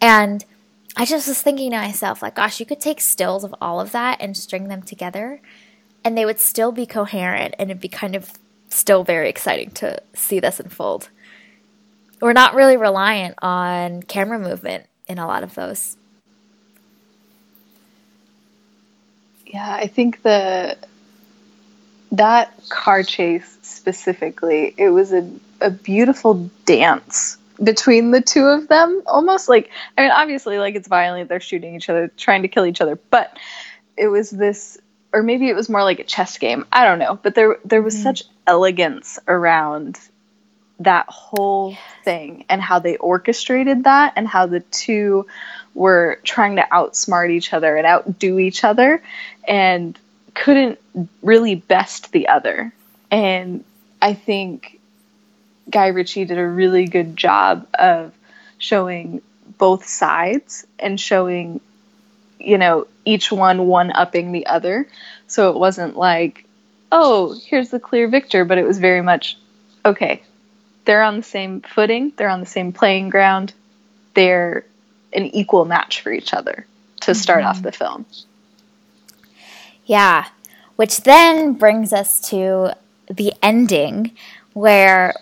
And 0.01 0.43
I 0.95 1.05
just 1.05 1.27
was 1.27 1.41
thinking 1.41 1.71
to 1.71 1.77
myself, 1.77 2.21
like, 2.21 2.35
gosh, 2.35 2.59
you 2.59 2.65
could 2.65 2.81
take 2.81 2.99
stills 2.99 3.43
of 3.43 3.53
all 3.61 3.79
of 3.79 3.91
that 3.91 4.19
and 4.19 4.35
string 4.35 4.67
them 4.67 4.81
together, 4.81 5.39
and 6.03 6.17
they 6.17 6.25
would 6.25 6.39
still 6.39 6.71
be 6.71 6.87
coherent, 6.87 7.53
and 7.59 7.69
it'd 7.69 7.79
be 7.79 7.87
kind 7.87 8.15
of 8.15 8.31
still 8.69 9.03
very 9.03 9.29
exciting 9.29 9.69
to 9.71 10.01
see 10.13 10.39
this 10.39 10.59
unfold. 10.59 11.09
We're 12.19 12.33
not 12.33 12.55
really 12.55 12.77
reliant 12.77 13.35
on 13.43 14.01
camera 14.03 14.39
movement 14.39 14.87
in 15.07 15.19
a 15.19 15.27
lot 15.27 15.43
of 15.43 15.53
those. 15.53 15.97
Yeah, 19.53 19.69
I 19.69 19.87
think 19.87 20.21
the 20.23 20.77
that 22.11 22.53
car 22.69 23.03
chase 23.03 23.57
specifically, 23.61 24.73
it 24.77 24.89
was 24.89 25.13
a, 25.13 25.29
a 25.61 25.69
beautiful 25.69 26.49
dance 26.65 27.37
between 27.63 28.11
the 28.11 28.21
two 28.21 28.45
of 28.45 28.67
them 28.67 29.01
almost 29.07 29.49
like 29.49 29.71
i 29.97 30.01
mean 30.03 30.11
obviously 30.11 30.59
like 30.59 30.75
it's 30.75 30.87
violent 30.87 31.27
they're 31.27 31.39
shooting 31.39 31.75
each 31.75 31.89
other 31.89 32.07
trying 32.15 32.43
to 32.43 32.47
kill 32.47 32.65
each 32.65 32.81
other 32.81 32.97
but 33.09 33.35
it 33.95 34.07
was 34.07 34.29
this 34.29 34.77
or 35.11 35.23
maybe 35.23 35.49
it 35.49 35.55
was 35.55 35.67
more 35.67 35.83
like 35.83 35.99
a 35.99 36.03
chess 36.03 36.37
game 36.37 36.65
i 36.71 36.85
don't 36.85 36.99
know 36.99 37.15
but 37.15 37.33
there 37.35 37.57
there 37.65 37.81
was 37.81 37.95
mm. 37.95 38.03
such 38.03 38.23
elegance 38.45 39.17
around 39.27 39.99
that 40.79 41.07
whole 41.09 41.75
thing 42.03 42.45
and 42.49 42.61
how 42.61 42.77
they 42.77 42.97
orchestrated 42.97 43.85
that 43.85 44.13
and 44.15 44.27
how 44.27 44.45
the 44.45 44.59
two 44.59 45.25
were 45.77 46.19
trying 46.23 46.55
to 46.55 46.67
outsmart 46.71 47.29
each 47.29 47.53
other 47.53 47.77
and 47.77 47.85
outdo 47.85 48.39
each 48.39 48.63
other 48.63 49.01
and 49.47 49.97
couldn't 50.33 50.79
really 51.21 51.55
best 51.55 52.11
the 52.11 52.27
other 52.27 52.73
and 53.11 53.63
i 54.01 54.13
think 54.13 54.77
Guy 55.69 55.87
Ritchie 55.87 56.25
did 56.25 56.37
a 56.37 56.47
really 56.47 56.85
good 56.85 57.17
job 57.17 57.67
of 57.73 58.13
showing 58.57 59.21
both 59.57 59.85
sides 59.85 60.65
and 60.79 60.99
showing, 60.99 61.59
you 62.39 62.57
know, 62.57 62.87
each 63.05 63.31
one 63.31 63.67
one 63.67 63.91
upping 63.91 64.31
the 64.31 64.45
other. 64.47 64.87
So 65.27 65.51
it 65.51 65.57
wasn't 65.57 65.97
like, 65.97 66.45
oh, 66.91 67.37
here's 67.45 67.69
the 67.69 67.79
clear 67.79 68.07
victor, 68.07 68.45
but 68.45 68.57
it 68.57 68.65
was 68.65 68.79
very 68.79 69.01
much, 69.01 69.37
okay, 69.83 70.23
they're 70.85 71.03
on 71.03 71.17
the 71.17 71.23
same 71.23 71.61
footing, 71.61 72.13
they're 72.15 72.29
on 72.29 72.39
the 72.39 72.45
same 72.45 72.71
playing 72.71 73.09
ground, 73.09 73.53
they're 74.13 74.65
an 75.17 75.35
equal 75.35 75.65
match 75.65 76.01
for 76.01 76.11
each 76.11 76.33
other 76.33 76.65
to 77.01 77.13
start 77.13 77.39
mm-hmm. 77.39 77.49
off 77.49 77.61
the 77.61 77.71
film. 77.71 78.05
Yeah, 79.85 80.27
which 80.75 81.01
then 81.01 81.53
brings 81.53 81.91
us 81.91 82.21
to 82.29 82.71
the 83.09 83.33
ending 83.41 84.11
where 84.53 85.15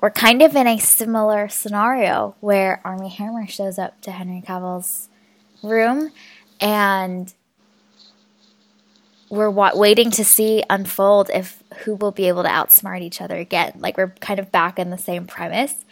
we're 0.00 0.10
kind 0.10 0.42
of 0.42 0.54
in 0.54 0.66
a 0.66 0.78
similar 0.78 1.48
scenario 1.48 2.36
where 2.40 2.80
Armie 2.84 3.08
Hammer 3.08 3.46
shows 3.46 3.78
up 3.78 4.00
to 4.02 4.10
Henry 4.10 4.42
Cavill's 4.46 5.08
room 5.62 6.12
and 6.60 7.32
we're 9.30 9.50
wa- 9.50 9.72
waiting 9.74 10.10
to 10.12 10.24
see 10.24 10.62
unfold 10.68 11.30
if 11.32 11.62
who 11.84 11.94
will 11.94 12.12
be 12.12 12.28
able 12.28 12.42
to 12.42 12.48
outsmart 12.48 13.00
each 13.00 13.20
other 13.20 13.36
again. 13.36 13.72
Like 13.78 13.96
we're 13.96 14.10
kind 14.20 14.38
of 14.38 14.52
back 14.52 14.78
in 14.78 14.90
the 14.90 14.98
same 14.98 15.26
premise. 15.26 15.84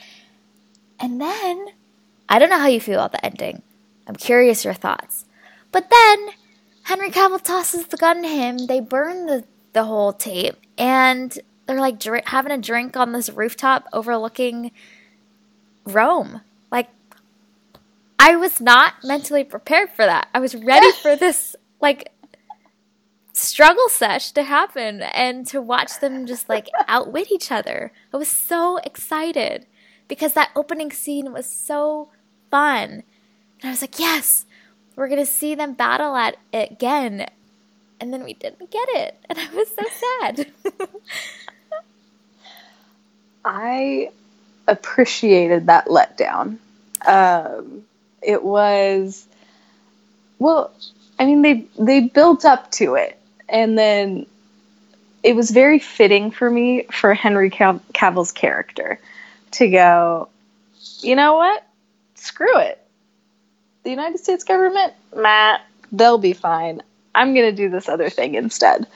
And 1.00 1.20
then 1.20 1.68
I 2.28 2.38
don't 2.38 2.50
know 2.50 2.58
how 2.58 2.68
you 2.68 2.80
feel 2.80 3.00
about 3.00 3.12
the 3.12 3.24
ending. 3.24 3.62
I'm 4.06 4.16
curious 4.16 4.64
your 4.64 4.74
thoughts. 4.74 5.24
But 5.72 5.90
then 5.90 6.28
Henry 6.84 7.10
Cavill 7.10 7.42
tosses 7.42 7.86
the 7.86 7.96
gun 7.96 8.22
to 8.22 8.28
him. 8.28 8.66
They 8.66 8.80
burn 8.80 9.26
the 9.26 9.44
the 9.72 9.84
whole 9.84 10.12
tape 10.12 10.56
and 10.78 11.36
they're 11.66 11.80
like 11.80 11.98
dr- 11.98 12.26
having 12.26 12.52
a 12.52 12.58
drink 12.58 12.96
on 12.96 13.12
this 13.12 13.28
rooftop 13.28 13.86
overlooking 13.92 14.70
Rome. 15.84 16.40
Like, 16.70 16.88
I 18.18 18.36
was 18.36 18.60
not 18.60 18.94
mentally 19.02 19.44
prepared 19.44 19.90
for 19.90 20.04
that. 20.04 20.28
I 20.34 20.40
was 20.40 20.54
ready 20.54 20.90
for 21.02 21.16
this, 21.16 21.56
like, 21.80 22.10
struggle 23.32 23.88
sesh 23.88 24.30
to 24.32 24.42
happen 24.44 25.02
and 25.02 25.46
to 25.48 25.60
watch 25.60 25.98
them 26.00 26.24
just 26.24 26.48
like 26.48 26.68
outwit 26.86 27.32
each 27.32 27.50
other. 27.50 27.92
I 28.12 28.16
was 28.16 28.28
so 28.28 28.76
excited 28.78 29.66
because 30.08 30.34
that 30.34 30.50
opening 30.54 30.90
scene 30.90 31.32
was 31.32 31.46
so 31.46 32.08
fun. 32.50 33.02
And 33.60 33.64
I 33.64 33.70
was 33.70 33.80
like, 33.80 33.98
yes, 33.98 34.46
we're 34.96 35.08
going 35.08 35.20
to 35.20 35.26
see 35.26 35.54
them 35.54 35.74
battle 35.74 36.14
at 36.16 36.36
it 36.52 36.72
again. 36.72 37.26
And 38.00 38.12
then 38.12 38.24
we 38.24 38.34
didn't 38.34 38.70
get 38.70 38.88
it. 38.90 39.16
And 39.28 39.38
I 39.38 39.54
was 39.54 39.68
so 39.68 39.84
sad. 40.26 40.46
I 43.44 44.10
appreciated 44.66 45.66
that 45.66 45.86
letdown. 45.86 46.58
Um, 47.06 47.84
it 48.22 48.42
was 48.42 49.26
well, 50.38 50.72
I 51.18 51.26
mean 51.26 51.42
they 51.42 51.66
they 51.78 52.00
built 52.00 52.44
up 52.44 52.70
to 52.72 52.94
it, 52.96 53.18
and 53.48 53.78
then 53.78 54.26
it 55.22 55.36
was 55.36 55.50
very 55.50 55.78
fitting 55.78 56.30
for 56.30 56.50
me 56.50 56.84
for 56.90 57.14
Henry 57.14 57.50
Cav- 57.50 57.80
Cavill's 57.92 58.32
character 58.32 58.98
to 59.54 59.68
go. 59.68 60.28
You 61.00 61.16
know 61.16 61.34
what? 61.34 61.66
Screw 62.14 62.58
it. 62.58 62.80
The 63.82 63.90
United 63.90 64.18
States 64.18 64.44
government, 64.44 64.94
Matt, 65.14 65.62
they'll 65.92 66.18
be 66.18 66.32
fine. 66.32 66.82
I'm 67.14 67.34
gonna 67.34 67.52
do 67.52 67.68
this 67.68 67.88
other 67.88 68.10
thing 68.10 68.34
instead. 68.34 68.86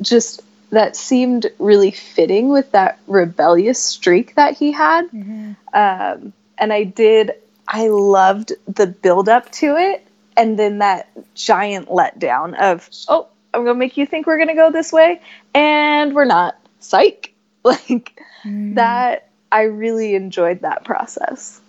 Just 0.00 0.42
that 0.72 0.96
seemed 0.96 1.46
really 1.58 1.90
fitting 1.90 2.48
with 2.48 2.72
that 2.72 2.98
rebellious 3.06 3.78
streak 3.78 4.34
that 4.36 4.56
he 4.56 4.72
had. 4.72 5.06
Mm-hmm. 5.10 5.52
Um, 5.74 6.32
and 6.56 6.72
I 6.72 6.84
did, 6.84 7.32
I 7.68 7.88
loved 7.88 8.52
the 8.66 8.86
build 8.86 9.28
up 9.28 9.52
to 9.52 9.76
it. 9.76 10.06
And 10.34 10.58
then 10.58 10.78
that 10.78 11.10
giant 11.34 11.88
letdown 11.88 12.58
of, 12.58 12.88
oh, 13.08 13.28
I'm 13.52 13.64
going 13.64 13.74
to 13.74 13.78
make 13.78 13.98
you 13.98 14.06
think 14.06 14.26
we're 14.26 14.38
going 14.38 14.48
to 14.48 14.54
go 14.54 14.70
this 14.70 14.92
way. 14.92 15.20
And 15.54 16.14
we're 16.14 16.24
not. 16.24 16.58
Psych. 16.80 17.28
Like 17.64 18.20
mm-hmm. 18.44 18.74
that, 18.74 19.28
I 19.52 19.62
really 19.62 20.14
enjoyed 20.14 20.62
that 20.62 20.84
process. 20.84 21.60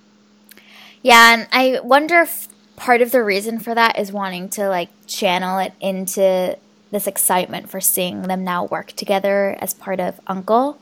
Yeah. 1.03 1.34
And 1.34 1.47
I 1.51 1.81
wonder 1.84 2.21
if 2.21 2.47
part 2.77 3.01
of 3.01 3.11
the 3.11 3.23
reason 3.23 3.59
for 3.59 3.75
that 3.75 3.99
is 3.99 4.11
wanting 4.11 4.49
to 4.49 4.69
like 4.69 4.89
channel 5.05 5.59
it 5.59 5.73
into 5.79 6.57
this 6.91 7.07
excitement 7.07 7.69
for 7.69 7.81
seeing 7.81 8.23
them 8.23 8.43
now 8.43 8.65
work 8.65 8.93
together 8.93 9.57
as 9.59 9.73
part 9.73 9.99
of 9.99 10.19
U.N.C.L.E. 10.29 10.75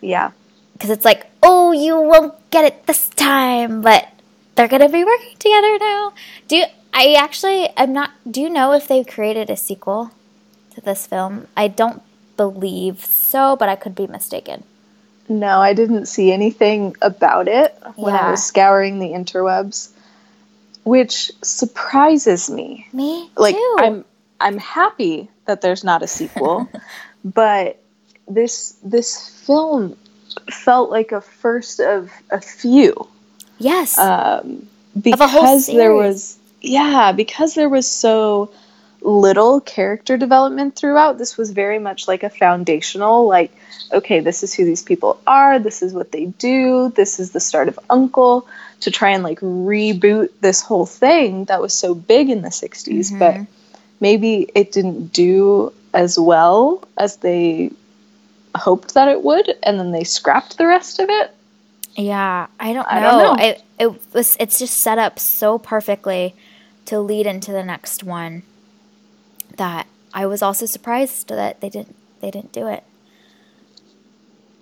Yeah. 0.00 0.32
Because 0.72 0.90
it's 0.90 1.04
like, 1.04 1.26
oh, 1.42 1.72
you 1.72 2.00
won't 2.00 2.34
get 2.50 2.64
it 2.64 2.86
this 2.86 3.08
time, 3.10 3.82
but 3.82 4.08
they're 4.54 4.68
gonna 4.68 4.88
be 4.88 5.04
working 5.04 5.36
together 5.38 5.78
now. 5.78 6.12
Do 6.48 6.56
you, 6.56 6.64
I 6.92 7.14
actually? 7.14 7.68
I'm 7.76 7.92
not. 7.92 8.10
Do 8.28 8.40
you 8.40 8.50
know 8.50 8.72
if 8.72 8.88
they've 8.88 9.06
created 9.06 9.48
a 9.48 9.56
sequel 9.56 10.10
to 10.74 10.80
this 10.80 11.06
film? 11.06 11.46
I 11.56 11.68
don't 11.68 12.02
believe 12.36 13.04
so, 13.04 13.56
but 13.56 13.68
I 13.68 13.76
could 13.76 13.94
be 13.94 14.06
mistaken. 14.06 14.64
No, 15.32 15.60
I 15.60 15.72
didn't 15.72 16.06
see 16.06 16.30
anything 16.30 16.94
about 17.00 17.48
it 17.48 17.74
when 17.96 18.14
yeah. 18.14 18.28
I 18.28 18.30
was 18.32 18.44
scouring 18.44 18.98
the 18.98 19.08
interwebs, 19.08 19.90
which 20.84 21.32
surprises 21.42 22.50
me. 22.50 22.86
Me 22.92 23.30
like, 23.36 23.54
too. 23.54 23.76
I'm 23.78 24.04
I'm 24.40 24.58
happy 24.58 25.30
that 25.46 25.62
there's 25.62 25.84
not 25.84 26.02
a 26.02 26.06
sequel, 26.06 26.68
but 27.24 27.82
this 28.28 28.76
this 28.82 29.28
film 29.46 29.96
felt 30.50 30.90
like 30.90 31.12
a 31.12 31.22
first 31.22 31.80
of 31.80 32.10
a 32.30 32.40
few. 32.40 33.08
Yes. 33.58 33.98
Um, 33.98 34.68
because 35.00 35.66
there 35.66 35.94
was 35.94 36.38
yeah, 36.60 37.12
because 37.12 37.54
there 37.54 37.70
was 37.70 37.90
so 37.90 38.52
little 39.02 39.60
character 39.60 40.16
development 40.16 40.76
throughout. 40.76 41.18
This 41.18 41.36
was 41.36 41.50
very 41.50 41.78
much 41.78 42.08
like 42.08 42.22
a 42.22 42.30
foundational 42.30 43.26
like 43.26 43.52
okay, 43.92 44.20
this 44.20 44.42
is 44.42 44.54
who 44.54 44.64
these 44.64 44.82
people 44.82 45.20
are, 45.26 45.58
this 45.58 45.82
is 45.82 45.92
what 45.92 46.12
they 46.12 46.26
do, 46.26 46.90
this 46.96 47.20
is 47.20 47.32
the 47.32 47.40
start 47.40 47.68
of 47.68 47.78
U.N.C.L.E 47.90 48.42
to 48.80 48.90
try 48.90 49.10
and 49.10 49.22
like 49.22 49.38
reboot 49.40 50.28
this 50.40 50.60
whole 50.60 50.86
thing 50.86 51.44
that 51.44 51.60
was 51.60 51.72
so 51.72 51.94
big 51.94 52.28
in 52.28 52.42
the 52.42 52.48
60s, 52.48 53.12
mm-hmm. 53.12 53.18
but 53.18 53.46
maybe 54.00 54.50
it 54.54 54.72
didn't 54.72 55.12
do 55.12 55.72
as 55.94 56.18
well 56.18 56.82
as 56.98 57.18
they 57.18 57.70
hoped 58.54 58.94
that 58.94 59.08
it 59.08 59.22
would 59.22 59.54
and 59.62 59.78
then 59.78 59.92
they 59.92 60.04
scrapped 60.04 60.58
the 60.58 60.66
rest 60.66 60.98
of 60.98 61.08
it 61.08 61.34
yeah 61.96 62.46
i 62.60 62.72
don't 62.72 62.82
know, 62.82 62.98
I 62.98 63.00
don't 63.00 63.36
know. 63.38 63.44
It, 63.44 63.62
it 63.78 64.14
was 64.14 64.36
it's 64.38 64.58
just 64.58 64.78
set 64.78 64.98
up 64.98 65.18
so 65.18 65.58
perfectly 65.58 66.34
to 66.86 67.00
lead 67.00 67.26
into 67.26 67.50
the 67.52 67.64
next 67.64 68.04
one 68.04 68.42
that 69.56 69.86
i 70.14 70.26
was 70.26 70.42
also 70.42 70.66
surprised 70.66 71.28
that 71.28 71.60
they 71.60 71.68
didn't 71.68 71.96
they 72.20 72.30
didn't 72.30 72.52
do 72.52 72.66
it 72.66 72.84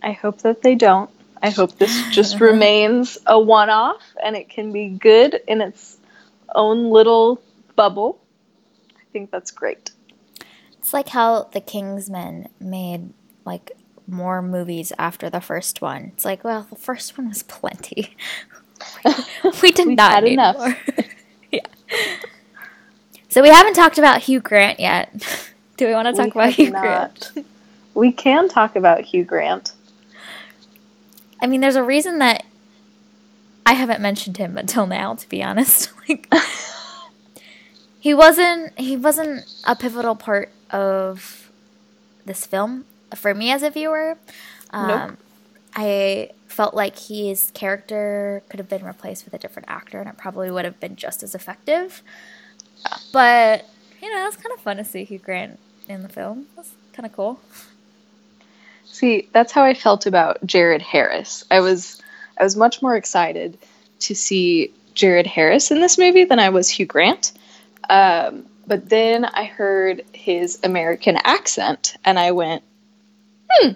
i 0.02 0.12
hope 0.12 0.38
that 0.42 0.62
they 0.62 0.74
don't 0.74 1.10
i 1.42 1.50
hope 1.50 1.76
this 1.78 2.02
just 2.10 2.40
remains 2.40 3.18
a 3.26 3.38
one-off 3.38 4.02
and 4.22 4.36
it 4.36 4.48
can 4.48 4.72
be 4.72 4.88
good 4.88 5.40
in 5.48 5.60
its 5.60 5.98
own 6.54 6.90
little 6.90 7.40
bubble 7.76 8.20
I 9.10 9.12
think 9.12 9.32
that's 9.32 9.50
great. 9.50 9.90
It's 10.78 10.92
like 10.92 11.08
how 11.08 11.44
the 11.52 11.60
Kingsman 11.60 12.48
made 12.60 13.12
like 13.44 13.72
more 14.06 14.40
movies 14.40 14.92
after 14.98 15.28
the 15.28 15.40
first 15.40 15.82
one. 15.82 16.12
It's 16.14 16.24
like, 16.24 16.44
well, 16.44 16.66
the 16.70 16.76
first 16.76 17.18
one 17.18 17.28
was 17.28 17.42
plenty. 17.42 18.16
we 19.62 19.72
did 19.72 19.86
We've 19.88 19.96
not 19.96 20.12
had 20.12 20.24
need 20.24 20.34
enough. 20.34 20.56
more. 20.58 20.76
yeah. 21.50 21.66
So 23.30 23.42
we 23.42 23.48
haven't 23.48 23.74
talked 23.74 23.96
about 23.96 24.22
Hugh 24.22 24.40
Grant 24.40 24.80
yet. 24.80 25.12
Do 25.76 25.86
we 25.86 25.94
want 25.94 26.08
to 26.08 26.12
talk 26.12 26.34
We 26.34 26.40
about 26.42 26.52
Hugh 26.52 26.70
Grant? 26.72 27.30
We 27.94 28.12
can 28.12 28.48
talk 28.48 28.74
about 28.76 29.02
Hugh 29.02 29.24
Grant. 29.24 29.72
I 31.40 31.46
mean, 31.46 31.60
there's 31.60 31.76
a 31.76 31.82
reason 31.82 32.18
that 32.18 32.44
I 33.64 33.74
haven't 33.74 34.00
mentioned 34.00 34.36
him 34.36 34.58
until 34.58 34.86
now, 34.86 35.14
to 35.14 35.28
be 35.28 35.42
honest. 35.42 35.92
like, 36.08 36.30
he 38.00 38.12
wasn't 38.12 38.78
he 38.78 38.96
wasn't 38.96 39.46
a 39.64 39.76
pivotal 39.76 40.16
part 40.16 40.50
of 40.70 41.50
this 42.26 42.44
film 42.44 42.84
for 43.14 43.32
me 43.32 43.52
as 43.52 43.62
a 43.62 43.70
viewer. 43.70 44.18
Um, 44.70 44.88
Nope. 44.88 45.18
I 45.76 46.30
felt 46.48 46.74
like 46.74 46.98
his 46.98 47.52
character 47.52 48.42
could 48.48 48.58
have 48.58 48.68
been 48.68 48.84
replaced 48.84 49.24
with 49.24 49.34
a 49.34 49.38
different 49.38 49.68
actor, 49.70 50.00
and 50.00 50.08
it 50.08 50.16
probably 50.16 50.50
would 50.50 50.64
have 50.64 50.80
been 50.80 50.96
just 50.96 51.22
as 51.22 51.34
effective. 51.34 52.02
But 53.12 53.68
you 54.02 54.14
know, 54.14 54.26
it's 54.26 54.36
kind 54.36 54.54
of 54.54 54.60
fun 54.60 54.76
to 54.78 54.84
see 54.84 55.04
Hugh 55.04 55.18
Grant 55.18 55.58
in 55.88 56.02
the 56.02 56.08
film. 56.08 56.46
That's 56.56 56.72
kind 56.92 57.06
of 57.06 57.12
cool. 57.12 57.40
See, 58.84 59.28
that's 59.32 59.52
how 59.52 59.64
I 59.64 59.74
felt 59.74 60.06
about 60.06 60.44
Jared 60.44 60.82
Harris. 60.82 61.44
I 61.50 61.60
was 61.60 62.02
I 62.38 62.44
was 62.44 62.56
much 62.56 62.82
more 62.82 62.96
excited 62.96 63.58
to 64.00 64.14
see 64.14 64.72
Jared 64.94 65.26
Harris 65.26 65.70
in 65.70 65.80
this 65.80 65.98
movie 65.98 66.24
than 66.24 66.38
I 66.38 66.48
was 66.48 66.68
Hugh 66.68 66.86
Grant. 66.86 67.32
Um, 67.88 68.46
but 68.66 68.88
then 68.88 69.24
I 69.24 69.44
heard 69.44 70.04
his 70.12 70.58
American 70.62 71.16
accent, 71.24 71.96
and 72.04 72.18
I 72.18 72.32
went, 72.32 72.62
"Hmm, 73.50 73.70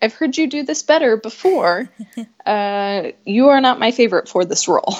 I've 0.00 0.14
heard 0.14 0.36
you 0.36 0.46
do 0.46 0.62
this 0.62 0.82
better 0.82 1.16
before. 1.16 1.88
Uh, 2.44 3.12
you 3.24 3.50
are 3.50 3.60
not 3.60 3.78
my 3.78 3.92
favorite 3.92 4.28
for 4.28 4.44
this 4.44 4.66
role." 4.66 4.96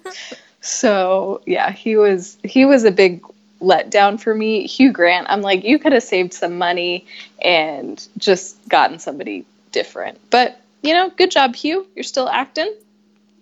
so 0.60 1.42
yeah, 1.46 1.70
he 1.70 1.96
was 1.96 2.36
he 2.44 2.64
was 2.64 2.84
a 2.84 2.90
big 2.90 3.24
letdown 3.60 4.20
for 4.20 4.34
me. 4.34 4.66
Hugh 4.66 4.92
Grant, 4.92 5.26
I'm 5.28 5.42
like, 5.42 5.64
you 5.64 5.78
could 5.78 5.92
have 5.92 6.02
saved 6.02 6.32
some 6.32 6.58
money 6.58 7.06
and 7.42 8.06
just 8.18 8.56
gotten 8.68 8.98
somebody 8.98 9.44
different. 9.72 10.18
But 10.30 10.60
you 10.82 10.94
know, 10.94 11.10
good 11.10 11.30
job, 11.30 11.54
Hugh. 11.54 11.86
You're 11.94 12.04
still 12.04 12.28
acting. 12.28 12.74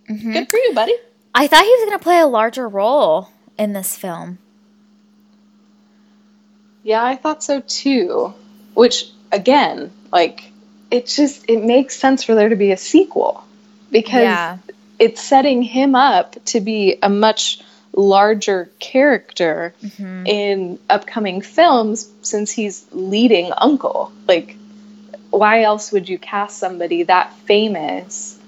Mhm. 0.08 0.32
Good 0.32 0.50
for 0.50 0.56
you, 0.56 0.74
buddy. 0.74 0.94
I 1.34 1.46
thought 1.46 1.62
he 1.62 1.70
was 1.70 1.86
going 1.86 1.98
to 1.98 2.02
play 2.02 2.18
a 2.18 2.26
larger 2.26 2.66
role 2.68 3.28
in 3.58 3.72
this 3.72 3.96
film. 3.96 4.38
Yeah, 6.82 7.04
I 7.04 7.16
thought 7.16 7.42
so 7.42 7.60
too. 7.60 8.32
Which 8.74 9.10
again, 9.30 9.92
like 10.12 10.50
it 10.90 11.06
just 11.06 11.44
it 11.48 11.62
makes 11.62 11.96
sense 11.96 12.24
for 12.24 12.34
there 12.34 12.48
to 12.48 12.56
be 12.56 12.72
a 12.72 12.76
sequel 12.76 13.44
because 13.90 14.22
Yeah. 14.22 14.58
It's 14.98 15.22
setting 15.22 15.62
him 15.62 15.94
up 15.94 16.36
to 16.46 16.60
be 16.60 16.96
a 17.02 17.08
much 17.08 17.60
larger 17.94 18.70
character 18.78 19.74
Mhm. 19.82 20.28
in 20.28 20.78
upcoming 20.90 21.40
films 21.40 22.08
since 22.22 22.50
he's 22.52 22.84
leading 22.92 23.46
U.N.C.L.E. 23.46 24.12
Like 24.26 24.56
why 25.30 25.62
else 25.62 25.92
would 25.92 26.08
you 26.08 26.18
cast 26.18 26.58
somebody 26.58 27.02
that 27.04 27.32
famous 27.44 28.38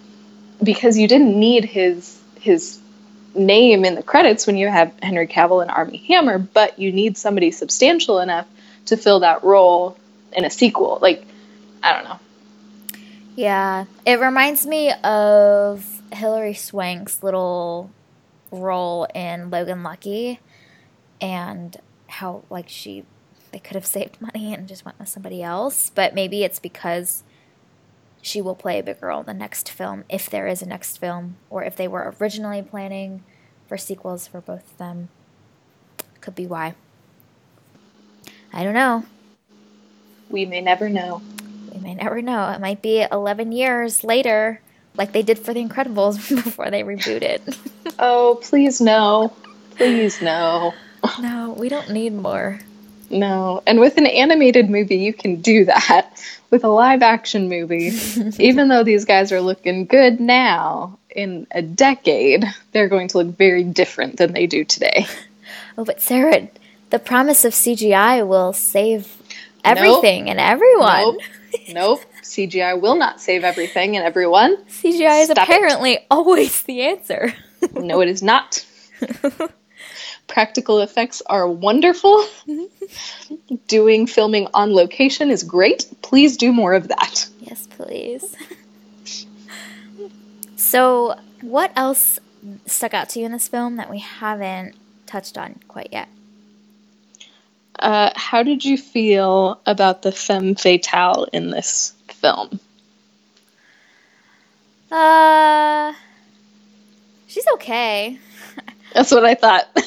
because 0.63 0.97
you 0.99 1.07
didn't 1.09 1.39
need 1.39 1.65
his 1.65 2.19
his 2.41 2.79
name 3.35 3.85
in 3.85 3.95
the 3.95 4.03
credits 4.03 4.47
when 4.47 4.57
you 4.57 4.69
have 4.69 4.93
Henry 5.03 5.27
Cavill 5.27 5.63
and 5.63 5.71
Armie 5.71 5.99
Hammer, 6.09 6.39
but 6.39 6.79
you 6.79 6.91
need 6.93 7.17
somebody 7.19 7.51
substantial 7.51 8.19
enough 8.19 8.47
to 8.87 8.97
fill 8.97 9.21
that 9.21 9.45
role 9.45 9.97
in 10.33 10.45
a 10.45 10.51
sequel. 10.51 10.99
Like, 11.03 11.25
I 11.83 11.93
don't 11.93 12.05
know. 12.05 12.19
Yeah. 13.37 13.85
It 14.05 14.21
reminds 14.21 14.67
me 14.67 14.93
of 15.05 15.85
Hilary 16.13 16.55
Swank's 16.55 17.23
little 17.23 17.91
role 18.51 19.07
in 19.15 19.51
Logan 19.51 19.83
Lucky 19.83 20.41
and 21.21 21.77
how, 22.09 22.43
like, 22.51 22.69
she, 22.69 23.05
they 23.53 23.59
could 23.59 23.75
have 23.75 23.87
saved 23.87 24.21
money 24.21 24.53
and 24.55 24.67
just 24.67 24.85
went 24.85 24.99
with 24.99 25.09
somebody 25.09 25.43
else. 25.43 25.91
But 25.95 26.15
maybe 26.15 26.45
it's 26.45 26.59
because 26.59 27.23
she 28.23 28.41
will 28.41 28.55
play 28.55 28.79
a 28.79 28.83
big 28.83 29.03
role 29.03 29.21
in 29.21 29.27
the 29.27 29.35
next 29.35 29.71
film, 29.71 30.05
if 30.09 30.29
there 30.29 30.47
is 30.47 30.63
a 30.63 30.67
next 30.67 30.99
film, 30.99 31.37
or 31.49 31.65
if 31.65 31.77
they 31.77 31.89
were 31.89 32.15
originally 32.21 32.63
planning 32.63 33.23
for 33.67 33.79
sequels 33.79 34.27
for 34.27 34.41
both 34.41 34.71
of 34.71 34.79
them. 34.79 35.09
Could 36.21 36.35
be 36.35 36.47
why. 36.47 36.75
I 38.53 38.65
don't 38.65 38.75
know. 38.75 39.05
We 40.29 40.45
may 40.45 40.61
never 40.61 40.89
know. 40.89 41.23
We 41.73 41.81
may 41.81 41.95
never 41.95 42.21
know. 42.21 42.51
It 42.51 42.61
might 42.61 42.83
be 42.83 43.07
11 43.11 43.53
years 43.53 44.05
later, 44.05 44.61
like 44.97 45.13
they 45.13 45.23
did 45.23 45.39
for 45.39 45.55
The 45.55 45.65
Incredibles 45.65 46.17
before 46.45 46.71
they 46.71 46.83
rebooted. 46.83 47.57
Oh, 48.03 48.39
please 48.41 48.81
no. 48.81 49.35
Please 49.77 50.23
no. 50.23 50.73
no, 51.21 51.55
we 51.59 51.69
don't 51.69 51.91
need 51.91 52.15
more. 52.15 52.59
No. 53.11 53.63
And 53.67 53.79
with 53.79 53.99
an 53.99 54.07
animated 54.07 54.71
movie, 54.71 54.97
you 54.97 55.13
can 55.13 55.43
do 55.43 55.67
that. 55.67 56.11
With 56.51 56.65
a 56.65 56.69
live 56.69 57.03
action 57.03 57.51
movie, 57.51 57.91
even 58.39 58.69
though 58.69 58.85
these 58.85 59.05
guys 59.05 59.33
are 59.33 59.43
looking 59.43 59.85
good 59.85 60.19
now, 60.19 60.99
in 61.15 61.47
a 61.51 61.61
decade, 61.61 62.45
they're 62.73 62.89
going 62.89 63.09
to 63.09 63.19
look 63.19 63.37
very 63.37 63.65
different 63.65 64.17
than 64.17 64.33
they 64.33 64.47
do 64.47 64.65
today. 64.65 65.07
Oh, 65.77 65.85
but 65.85 66.01
Sarah, 66.01 66.49
the 66.91 66.99
promise 66.99 67.45
of 67.45 67.53
CGI 67.53 68.27
will 68.27 68.53
save 68.53 69.17
everything 69.65 70.31
and 70.31 70.39
everyone. 70.41 71.03
Nope. 71.03 71.21
Nope. 71.71 72.01
CGI 72.23 72.81
will 72.81 72.95
not 72.97 73.21
save 73.21 73.43
everything 73.45 73.97
and 73.97 74.05
everyone. 74.05 74.57
CGI 74.67 75.23
is 75.23 75.31
Stop 75.31 75.39
it. 75.39 75.43
apparently 75.55 75.99
always 76.11 76.63
the 76.63 76.83
answer. 76.83 77.35
No, 77.75 78.01
it 78.01 78.09
is 78.09 78.23
not. 78.23 78.65
Practical 80.29 80.81
effects 80.81 81.23
are 81.27 81.49
wonderful. 81.49 82.25
Doing 83.67 84.07
filming 84.07 84.47
on 84.55 84.73
location 84.73 85.31
is 85.31 85.43
great. 85.43 85.87
Please 86.03 86.37
do 86.37 86.53
more 86.53 86.73
of 86.75 86.87
that. 86.89 87.27
yes, 87.41 87.67
please. 87.77 88.37
so, 90.57 91.19
what 91.41 91.73
else 91.75 92.21
stuck 92.67 92.95
out 92.95 93.09
to 93.11 93.19
you 93.21 93.27
in 93.27 93.33
this 93.33 93.49
film 93.49 93.77
that 93.77 93.91
we 93.91 93.99
haven't 93.99 94.77
touched 95.07 95.37
on 95.37 95.59
quite 95.67 95.89
yet? 95.91 96.09
Uh, 97.79 98.11
how 98.15 98.43
did 98.43 98.65
you 98.65 98.77
feel 98.77 99.61
about 99.67 100.03
the 100.03 100.13
femme 100.13 100.55
fatale 100.55 101.27
in 101.33 101.51
this 101.51 101.95
film? 102.09 102.61
Uh, 104.91 105.93
she's 107.27 107.47
okay. 107.55 108.19
That's 108.95 109.11
what 109.13 109.25
I 109.25 109.35
thought. 109.35 109.69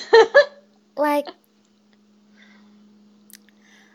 Like, 0.95 1.25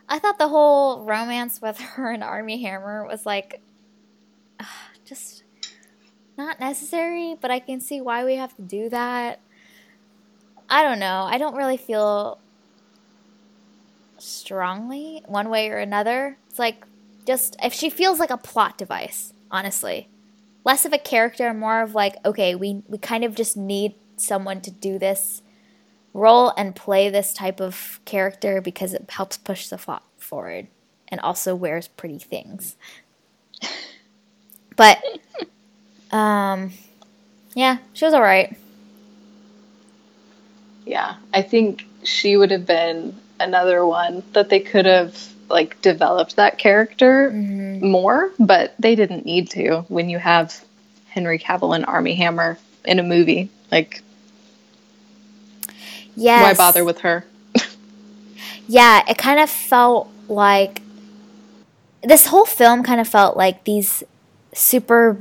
I 0.09 0.19
thought 0.19 0.39
the 0.39 0.49
whole 0.49 1.05
romance 1.05 1.63
with 1.63 1.79
her 1.79 2.11
and 2.11 2.25
Armie 2.25 2.63
Hammer 2.63 3.07
was 3.07 3.25
like, 3.25 3.61
uh, 4.59 4.65
just 5.05 5.45
not 6.37 6.61
necessary, 6.61 7.37
but 7.41 7.51
I 7.51 7.61
can 7.61 7.81
see 7.81 8.01
why 8.01 8.25
we 8.25 8.37
have 8.37 8.55
to 8.57 8.63
do 8.63 8.89
that. 8.89 9.41
I 10.69 10.83
don't 10.83 10.99
know. 10.99 11.23
I 11.23 11.39
don't 11.39 11.57
really 11.57 11.77
feel 11.77 12.39
strongly 14.19 15.23
one 15.27 15.51
way 15.51 15.71
or 15.71 15.79
another. 15.79 16.39
It's 16.49 16.59
like, 16.59 16.85
just, 17.27 17.57
if 17.63 17.73
she 17.73 17.91
feels 17.91 18.19
like 18.19 18.31
a 18.31 18.37
plot 18.37 18.79
device, 18.79 19.33
honestly. 19.51 20.09
Less 20.65 20.85
of 20.85 20.93
a 20.93 20.99
character, 20.99 21.53
more 21.55 21.81
of 21.83 21.95
like, 21.95 22.17
okay, 22.25 22.55
we, 22.55 22.83
we 22.89 22.99
kind 22.99 23.25
of 23.25 23.35
just 23.35 23.57
need 23.57 23.95
someone 24.17 24.61
to 24.63 24.71
do 24.71 24.99
this 24.99 25.43
role 26.13 26.53
and 26.57 26.75
play 26.75 27.09
this 27.09 27.33
type 27.33 27.61
of 27.61 28.01
character 28.05 28.61
because 28.61 28.93
it 28.93 29.11
helps 29.11 29.37
push 29.37 29.69
the 29.69 29.79
plot 29.79 30.03
forward 30.19 30.67
and 31.09 31.21
also 31.21 31.55
wears 31.55 31.89
pretty 31.89 32.19
things. 32.19 32.77
But 34.77 35.03
um 36.13 36.71
yeah, 37.55 37.79
she 37.93 38.05
was 38.05 38.15
alright. 38.15 38.57
yeah, 40.87 41.17
I 41.35 41.43
think 41.43 41.85
she 42.05 42.37
would 42.37 42.53
have 42.53 42.65
been 42.65 43.17
another 43.41 43.85
one 43.87 44.23
that 44.33 44.49
they 44.49 44.61
could 44.61 44.87
have 44.87 45.17
like 45.49 45.81
developed 45.81 46.37
that 46.37 46.59
character 46.59 47.31
mm-hmm. 47.31 47.87
more, 47.87 48.31
but 48.39 48.75
they 48.79 48.95
didn't 48.95 49.25
need 49.25 49.51
to 49.51 49.85
when 49.89 50.09
you 50.11 50.19
have 50.19 50.65
Henry 51.09 51.39
Cavill 51.39 51.75
and 51.75 51.87
Armie 51.87 52.15
Hammer 52.15 52.59
in 52.85 52.99
a 52.99 53.03
movie. 53.03 53.51
Like, 53.71 54.03
Yes. 56.15 56.43
why 56.43 56.55
bother 56.55 56.85
with 56.85 57.01
her? 57.01 57.25
Yeah, 58.67 59.03
it 59.09 59.17
kind 59.17 59.41
of 59.41 59.49
felt 59.49 60.11
like 60.29 60.83
this 62.03 62.27
whole 62.27 62.45
film 62.45 62.83
kind 62.83 63.01
of 63.01 63.09
felt 63.09 63.37
like 63.37 63.65
these 63.65 64.05
super 64.53 65.17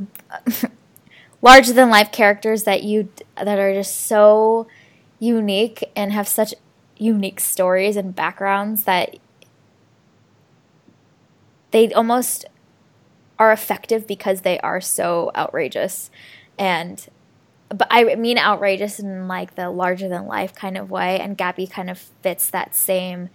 larger 1.42 1.72
than 1.72 1.90
life 1.90 2.12
characters 2.12 2.64
that 2.64 2.84
you 2.84 3.10
that 3.42 3.58
are 3.58 3.74
just 3.74 4.08
so 4.08 4.68
unique 5.20 5.84
and 5.96 6.12
have 6.12 6.28
such 6.28 6.54
unique 7.00 7.40
stories 7.40 7.96
and 7.96 8.16
backgrounds 8.16 8.84
that 8.84 9.18
they 11.72 11.92
almost 11.94 12.46
are 13.40 13.52
effective 13.52 14.08
because 14.08 14.42
they 14.42 14.60
are 14.60 14.82
so 14.82 15.32
outrageous. 15.36 16.10
And 16.58 17.06
but 17.70 17.88
I 17.92 18.16
mean 18.16 18.38
outrageous 18.38 19.00
in 19.00 19.28
like 19.28 19.56
the 19.56 19.70
larger 19.70 20.08
than 20.08 20.26
life 20.26 20.56
kind 20.56 20.78
of 20.78 20.90
way. 20.90 21.20
And 21.20 21.38
Gaby 21.38 21.68
kind 21.68 21.90
of 21.90 21.98
fits 21.98 22.50
that 22.50 22.76
same 22.76 23.30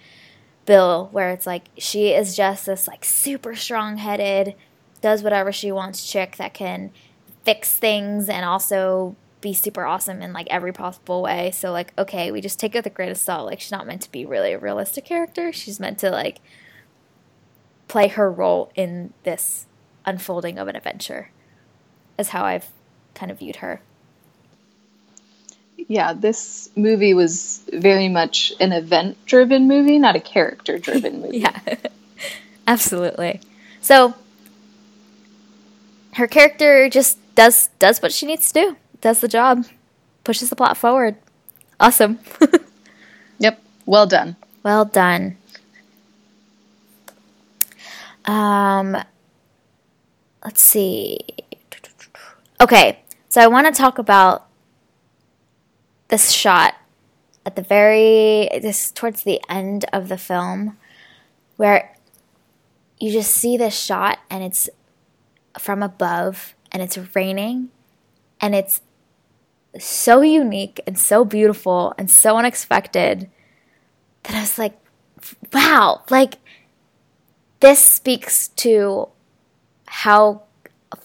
bill 0.65 1.09
where 1.13 1.31
it's 1.31 1.47
like 1.47 1.69
she 1.77 2.11
is 2.11 2.37
just 2.37 2.67
this 2.67 2.87
like 2.87 3.05
super 3.05 3.55
strong-headed 3.55 4.55
does 5.01 5.23
whatever 5.23 5.51
she 5.51 5.73
wants 5.73 6.09
chick 6.09 6.37
that 6.37 6.55
can 6.55 6.93
fix 7.45 7.75
things 7.75 8.29
and 8.29 8.45
also 8.45 9.17
be 9.43 9.53
super 9.53 9.85
awesome 9.85 10.23
in 10.23 10.33
like 10.33 10.47
every 10.49 10.73
possible 10.73 11.21
way. 11.21 11.51
So 11.51 11.71
like, 11.71 11.93
okay, 11.99 12.31
we 12.31 12.41
just 12.41 12.59
take 12.59 12.75
it 12.75 12.79
with 12.79 12.87
a 12.87 12.91
grain 12.91 13.11
of 13.11 13.19
salt. 13.19 13.45
Like 13.47 13.61
she's 13.61 13.73
not 13.73 13.87
meant 13.87 14.01
to 14.03 14.11
be 14.11 14.25
really 14.25 14.53
a 14.53 14.59
realistic 14.59 15.05
character. 15.05 15.53
She's 15.53 15.79
meant 15.79 15.99
to 15.99 16.11
like 16.11 16.41
play 17.89 18.09
her 18.09 18.33
role 18.33 18.73
in 18.75 19.13
this 19.25 19.67
unfolding 20.07 20.59
of 20.59 20.69
an 20.69 20.77
adventure. 20.77 21.31
Is 22.19 22.31
how 22.31 22.45
I've 22.45 22.69
kind 23.15 23.31
of 23.31 23.41
viewed 23.41 23.57
her. 23.57 23.83
Yeah, 25.77 26.13
this 26.13 26.71
movie 26.77 27.13
was 27.13 27.65
very 27.73 28.09
much 28.09 28.53
an 28.61 28.73
event 28.73 29.17
driven 29.27 29.67
movie, 29.67 29.99
not 29.99 30.15
a 30.15 30.21
character 30.21 30.79
driven 30.79 31.21
movie. 31.23 31.39
yeah. 31.39 31.59
Absolutely. 32.67 33.41
So 33.81 34.15
her 36.15 36.29
character 36.29 36.89
just 36.89 37.19
does 37.35 37.69
does 37.79 38.01
what 38.01 38.13
she 38.13 38.27
needs 38.27 38.53
to 38.53 38.61
do 38.61 38.77
does 39.03 39.21
the 39.21 39.29
job, 39.29 39.67
pushes 40.25 40.49
the 40.49 40.57
plot 40.57 40.79
forward. 40.79 41.17
Awesome. 41.79 42.19
yep. 43.39 43.61
Well 43.85 44.07
done. 44.07 44.37
Well 44.63 44.87
done. 44.87 45.37
Um, 48.25 48.97
let's 50.45 50.63
see. 50.63 51.19
Okay, 52.61 53.01
so 53.29 53.41
I 53.41 53.49
want 53.49 53.67
to 53.67 53.73
talk 53.73 53.99
about 53.99 54.47
this 56.09 56.31
shot 56.31 56.75
at 57.45 57.57
the 57.57 57.63
very 57.63 58.49
this 58.61 58.93
towards 58.93 59.25
the 59.25 59.41
end 59.49 59.85
of 59.93 60.09
the 60.09 60.19
film 60.19 60.79
where 61.57 61.97
you 63.01 63.11
just 63.11 63.33
see 63.33 63.57
this 63.57 63.77
shot 63.77 64.21
and 64.31 64.45
it's 64.45 64.71
from 65.59 65.83
above 65.83 66.55
and 66.71 66.83
it's 66.83 66.97
raining 67.17 67.71
and 68.41 68.55
it's 68.55 68.81
so 69.79 70.21
unique 70.21 70.81
and 70.87 70.99
so 70.99 71.25
beautiful 71.25 71.95
and 71.97 72.11
so 72.11 72.37
unexpected 72.37 73.31
that 74.25 74.37
I 74.37 74.41
was 74.41 74.59
like, 74.59 74.79
wow, 75.53 76.03
like 76.11 76.35
this 77.61 77.81
speaks 77.81 78.49
to 78.49 79.09
how 79.87 80.43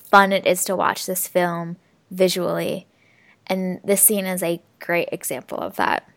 fun 0.10 0.32
it 0.32 0.46
is 0.46 0.64
to 0.66 0.76
watch 0.76 1.06
this 1.06 1.28
film 1.28 1.78
visually. 2.12 2.88
And 3.48 3.80
this 3.84 4.02
scene 4.02 4.26
is 4.26 4.44
a 4.44 4.62
great 4.80 5.10
example 5.12 5.58
of 5.58 5.76
that. 5.78 6.10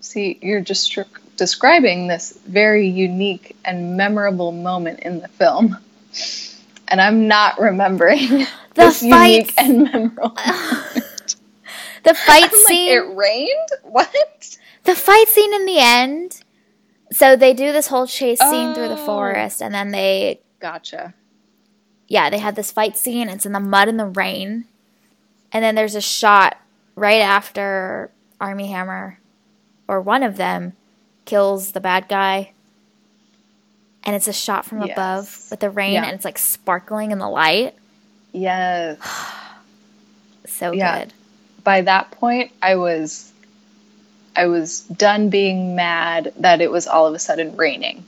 See, 0.00 0.38
you're 0.42 0.60
just 0.60 0.96
describing 1.36 2.06
this 2.06 2.38
very 2.46 2.88
unique 2.88 3.56
and 3.64 3.96
memorable 3.96 4.52
moment 4.52 5.00
in 5.00 5.20
the 5.20 5.28
film 5.28 5.76
and 6.88 7.00
I'm 7.00 7.28
not 7.28 7.58
remembering 7.58 8.28
the 8.28 8.48
this 8.74 9.02
unique 9.02 9.54
and 9.58 9.84
memorable. 9.84 10.30
the 12.04 12.14
fight 12.14 12.44
I'm 12.52 12.58
scene. 12.66 12.98
Like, 12.98 13.10
it 13.10 13.16
rained. 13.16 13.68
What? 13.82 14.58
The 14.84 14.94
fight 14.94 15.28
scene 15.28 15.54
in 15.54 15.66
the 15.66 15.78
end. 15.78 16.42
So 17.12 17.36
they 17.36 17.54
do 17.54 17.72
this 17.72 17.86
whole 17.86 18.06
chase 18.06 18.40
scene 18.40 18.70
oh. 18.70 18.74
through 18.74 18.88
the 18.88 19.00
oh. 19.00 19.06
forest, 19.06 19.62
and 19.62 19.74
then 19.74 19.90
they. 19.90 20.40
Gotcha. 20.60 21.14
Yeah, 22.08 22.30
they 22.30 22.38
have 22.38 22.54
this 22.54 22.70
fight 22.70 22.96
scene. 22.96 23.28
It's 23.28 23.46
in 23.46 23.52
the 23.52 23.60
mud 23.60 23.88
and 23.88 23.98
the 23.98 24.06
rain, 24.06 24.66
and 25.52 25.64
then 25.64 25.74
there's 25.74 25.94
a 25.94 26.00
shot 26.00 26.60
right 26.94 27.20
after 27.20 28.10
Armie 28.40 28.68
Hammer, 28.68 29.20
or 29.88 30.00
one 30.00 30.22
of 30.22 30.36
them, 30.36 30.74
kills 31.24 31.72
the 31.72 31.80
bad 31.80 32.08
guy 32.08 32.52
and 34.04 34.14
it's 34.14 34.28
a 34.28 34.32
shot 34.32 34.64
from 34.64 34.82
yes. 34.82 34.92
above 34.92 35.46
with 35.50 35.60
the 35.60 35.70
rain 35.70 35.94
yeah. 35.94 36.04
and 36.04 36.14
it's 36.14 36.24
like 36.24 36.38
sparkling 36.38 37.10
in 37.10 37.18
the 37.18 37.28
light. 37.28 37.74
Yes. 38.32 38.98
so 40.46 40.72
yeah. 40.72 41.00
good. 41.00 41.12
By 41.62 41.82
that 41.82 42.10
point, 42.10 42.52
I 42.60 42.76
was 42.76 43.32
I 44.36 44.46
was 44.46 44.80
done 44.80 45.30
being 45.30 45.76
mad 45.76 46.32
that 46.38 46.60
it 46.60 46.70
was 46.70 46.86
all 46.86 47.06
of 47.06 47.14
a 47.14 47.18
sudden 47.18 47.56
raining. 47.56 48.04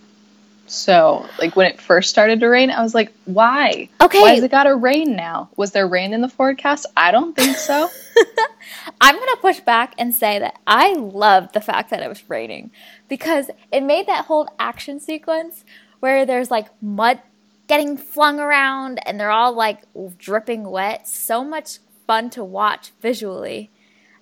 So, 0.69 1.25
like 1.39 1.55
when 1.55 1.69
it 1.69 1.81
first 1.81 2.11
started 2.11 2.41
to 2.41 2.49
rain, 2.49 2.71
I 2.71 2.83
was 2.83 2.93
like, 2.93 3.13
"Why? 3.25 3.89
Okay, 4.01 4.21
why 4.21 4.35
has 4.35 4.43
it 4.43 4.51
got 4.51 4.65
to 4.65 4.75
rain 4.75 5.15
now? 5.15 5.49
Was 5.57 5.71
there 5.71 5.87
rain 5.87 6.13
in 6.13 6.23
the 6.23 6.29
forecast? 6.29 6.87
I 6.97 7.13
don't 7.13 7.37
think 7.37 7.57
so." 7.57 7.89
I'm 9.01 9.15
gonna 9.15 9.37
push 9.37 9.61
back 9.61 9.95
and 9.97 10.13
say 10.13 10.41
that 10.41 10.59
I 10.67 10.95
loved 10.95 11.55
the 11.55 11.61
fact 11.61 11.91
that 11.91 12.03
it 12.03 12.09
was 12.09 12.29
raining 12.29 12.73
because 13.09 13.49
it 13.71 13.83
made 13.83 14.09
that 14.09 14.25
whole 14.25 14.49
action 14.59 14.99
sequence 14.99 15.65
where 16.01 16.27
there's 16.27 16.51
like 16.51 16.69
mud 16.83 17.21
getting 17.67 17.97
flung 17.97 18.39
around 18.39 19.01
and 19.07 19.19
they're 19.19 19.31
all 19.31 19.53
like 19.53 19.83
dripping 20.19 20.69
wet. 20.69 21.09
So 21.09 21.45
much 21.45 21.79
fun 22.07 22.31
to 22.31 22.45
watch 22.45 22.93
visually. 23.01 23.71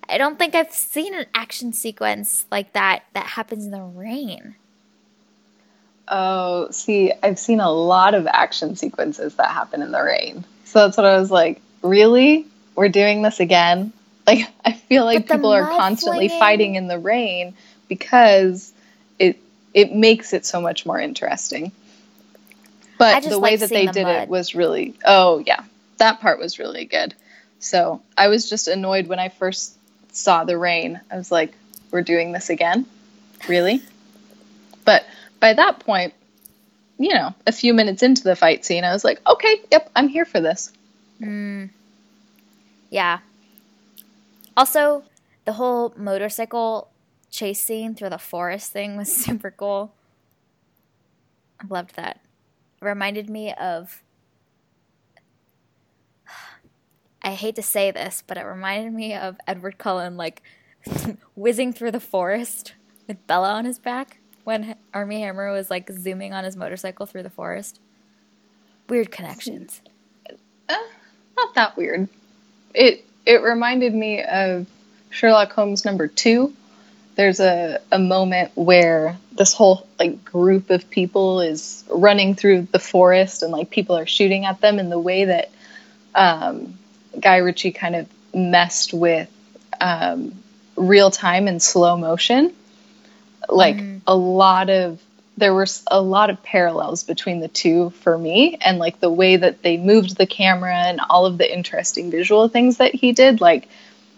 I 0.07 0.17
don't 0.17 0.37
think 0.37 0.55
I've 0.55 0.73
seen 0.73 1.15
an 1.15 1.25
action 1.33 1.73
sequence 1.73 2.45
like 2.51 2.73
that 2.73 3.03
that 3.13 3.25
happens 3.25 3.65
in 3.65 3.71
the 3.71 3.81
rain. 3.81 4.55
Oh, 6.07 6.69
see, 6.69 7.11
I've 7.23 7.39
seen 7.39 7.59
a 7.59 7.71
lot 7.71 8.13
of 8.13 8.27
action 8.27 8.75
sequences 8.75 9.35
that 9.35 9.49
happen 9.49 9.81
in 9.81 9.91
the 9.91 10.03
rain. 10.03 10.45
So 10.65 10.79
that's 10.79 10.97
what 10.97 11.05
I 11.05 11.19
was 11.19 11.31
like, 11.31 11.61
really? 11.81 12.45
We're 12.75 12.89
doing 12.89 13.21
this 13.21 13.39
again? 13.39 13.93
Like, 14.27 14.47
I 14.65 14.71
feel 14.71 15.05
like 15.05 15.29
people 15.29 15.53
are 15.53 15.61
constantly 15.61 16.29
flinging. 16.29 16.39
fighting 16.39 16.75
in 16.77 16.87
the 16.87 16.97
rain 16.97 17.53
because 17.87 18.73
it 19.75 19.93
makes 19.93 20.33
it 20.33 20.45
so 20.45 20.59
much 20.59 20.85
more 20.85 20.99
interesting. 20.99 21.71
But 22.97 23.23
the 23.23 23.37
way 23.37 23.57
that 23.57 23.69
they 23.69 23.85
the 23.87 23.91
did 23.91 24.03
mud. 24.03 24.23
it 24.23 24.29
was 24.29 24.55
really 24.55 24.95
oh 25.05 25.43
yeah, 25.45 25.63
that 25.97 26.21
part 26.21 26.39
was 26.39 26.57
really 26.57 26.85
good. 26.85 27.13
So 27.59 28.01
I 28.17 28.29
was 28.29 28.49
just 28.49 28.67
annoyed 28.67 29.07
when 29.07 29.19
I 29.19 29.29
first 29.29 29.77
saw 30.11 30.45
the 30.45 30.57
rain. 30.57 31.01
I 31.11 31.17
was 31.17 31.31
like, 31.31 31.53
we're 31.91 32.01
doing 32.01 32.31
this 32.31 32.49
again? 32.49 32.85
Really? 33.49 33.81
But 34.85 35.05
by 35.39 35.53
that 35.53 35.79
point, 35.79 36.13
you 36.97 37.13
know, 37.13 37.33
a 37.45 37.51
few 37.51 37.73
minutes 37.73 38.01
into 38.01 38.23
the 38.23 38.35
fight 38.35 38.63
scene, 38.63 38.85
I 38.85 38.93
was 38.93 39.03
like, 39.03 39.19
okay, 39.27 39.59
yep, 39.71 39.89
I'm 39.95 40.07
here 40.07 40.25
for 40.25 40.39
this. 40.39 40.71
Mm. 41.19 41.69
Yeah. 42.89 43.19
Also, 44.55 45.03
the 45.43 45.53
whole 45.53 45.93
motorcycle 45.97 46.87
chase 47.35 47.61
scene 47.61 47.95
through 47.95 48.09
the 48.09 48.17
forest 48.17 48.71
thing 48.71 48.97
was 48.97 49.15
super 49.25 49.51
cool. 49.51 49.93
I 51.59 51.65
loved 51.67 51.95
that. 51.95 52.19
It 52.81 52.85
reminded 52.85 53.29
me 53.29 53.53
of. 53.53 54.01
I 57.21 57.31
hate 57.31 57.55
to 57.55 57.63
say 57.63 57.89
this, 57.89 58.23
but 58.25 58.37
it 58.37 58.43
reminded 58.43 58.93
me 58.93 59.15
of 59.15 59.37
Edward 59.47 59.79
Cullen, 59.79 60.15
like 60.15 60.43
whizzing 61.35 61.73
through 61.73 61.91
the 61.91 61.99
forest 61.99 62.73
with 63.07 63.25
Bella 63.25 63.53
on 63.53 63.65
his 63.65 63.79
back 63.79 64.19
when 64.43 64.75
Armie 64.93 65.21
Hammer 65.21 65.51
was 65.51 65.71
like 65.71 65.89
zooming 65.91 66.33
on 66.33 66.43
his 66.43 66.55
motorcycle 66.55 67.05
through 67.05 67.23
the 67.23 67.29
forest. 67.29 67.79
Weird 68.87 69.11
connections. 69.11 69.81
Uh, 70.69 70.75
not 71.35 71.55
that 71.55 71.75
weird. 71.75 72.07
It 72.73 73.03
it 73.25 73.41
reminded 73.41 73.95
me 73.95 74.23
of 74.23 74.67
Sherlock 75.09 75.51
Holmes 75.51 75.83
number 75.83 76.07
two 76.07 76.53
there's 77.15 77.39
a, 77.39 77.79
a 77.91 77.99
moment 77.99 78.51
where 78.55 79.17
this 79.31 79.53
whole 79.53 79.87
like 79.99 80.23
group 80.23 80.69
of 80.69 80.89
people 80.89 81.41
is 81.41 81.83
running 81.89 82.35
through 82.35 82.67
the 82.71 82.79
forest 82.79 83.43
and 83.43 83.51
like 83.51 83.69
people 83.69 83.97
are 83.97 84.05
shooting 84.05 84.45
at 84.45 84.61
them 84.61 84.79
and 84.79 84.91
the 84.91 84.99
way 84.99 85.25
that 85.25 85.51
um, 86.13 86.77
Guy 87.19 87.37
Ritchie 87.37 87.71
kind 87.71 87.95
of 87.95 88.07
messed 88.33 88.93
with 88.93 89.29
um, 89.79 90.33
real 90.75 91.11
time 91.11 91.47
and 91.47 91.61
slow 91.61 91.97
motion 91.97 92.53
like 93.49 93.77
mm. 93.77 94.01
a 94.07 94.15
lot 94.15 94.69
of 94.69 95.01
there 95.37 95.53
were 95.53 95.67
a 95.87 96.01
lot 96.01 96.29
of 96.29 96.41
parallels 96.43 97.03
between 97.03 97.41
the 97.41 97.49
two 97.49 97.89
for 97.89 98.17
me 98.17 98.57
and 98.61 98.77
like 98.79 98.99
the 99.01 99.09
way 99.09 99.35
that 99.35 99.61
they 99.61 99.75
moved 99.77 100.15
the 100.15 100.25
camera 100.25 100.75
and 100.75 101.01
all 101.09 101.25
of 101.25 101.37
the 101.37 101.53
interesting 101.53 102.09
visual 102.09 102.47
things 102.47 102.77
that 102.77 102.95
he 102.95 103.11
did 103.11 103.41
like 103.41 103.67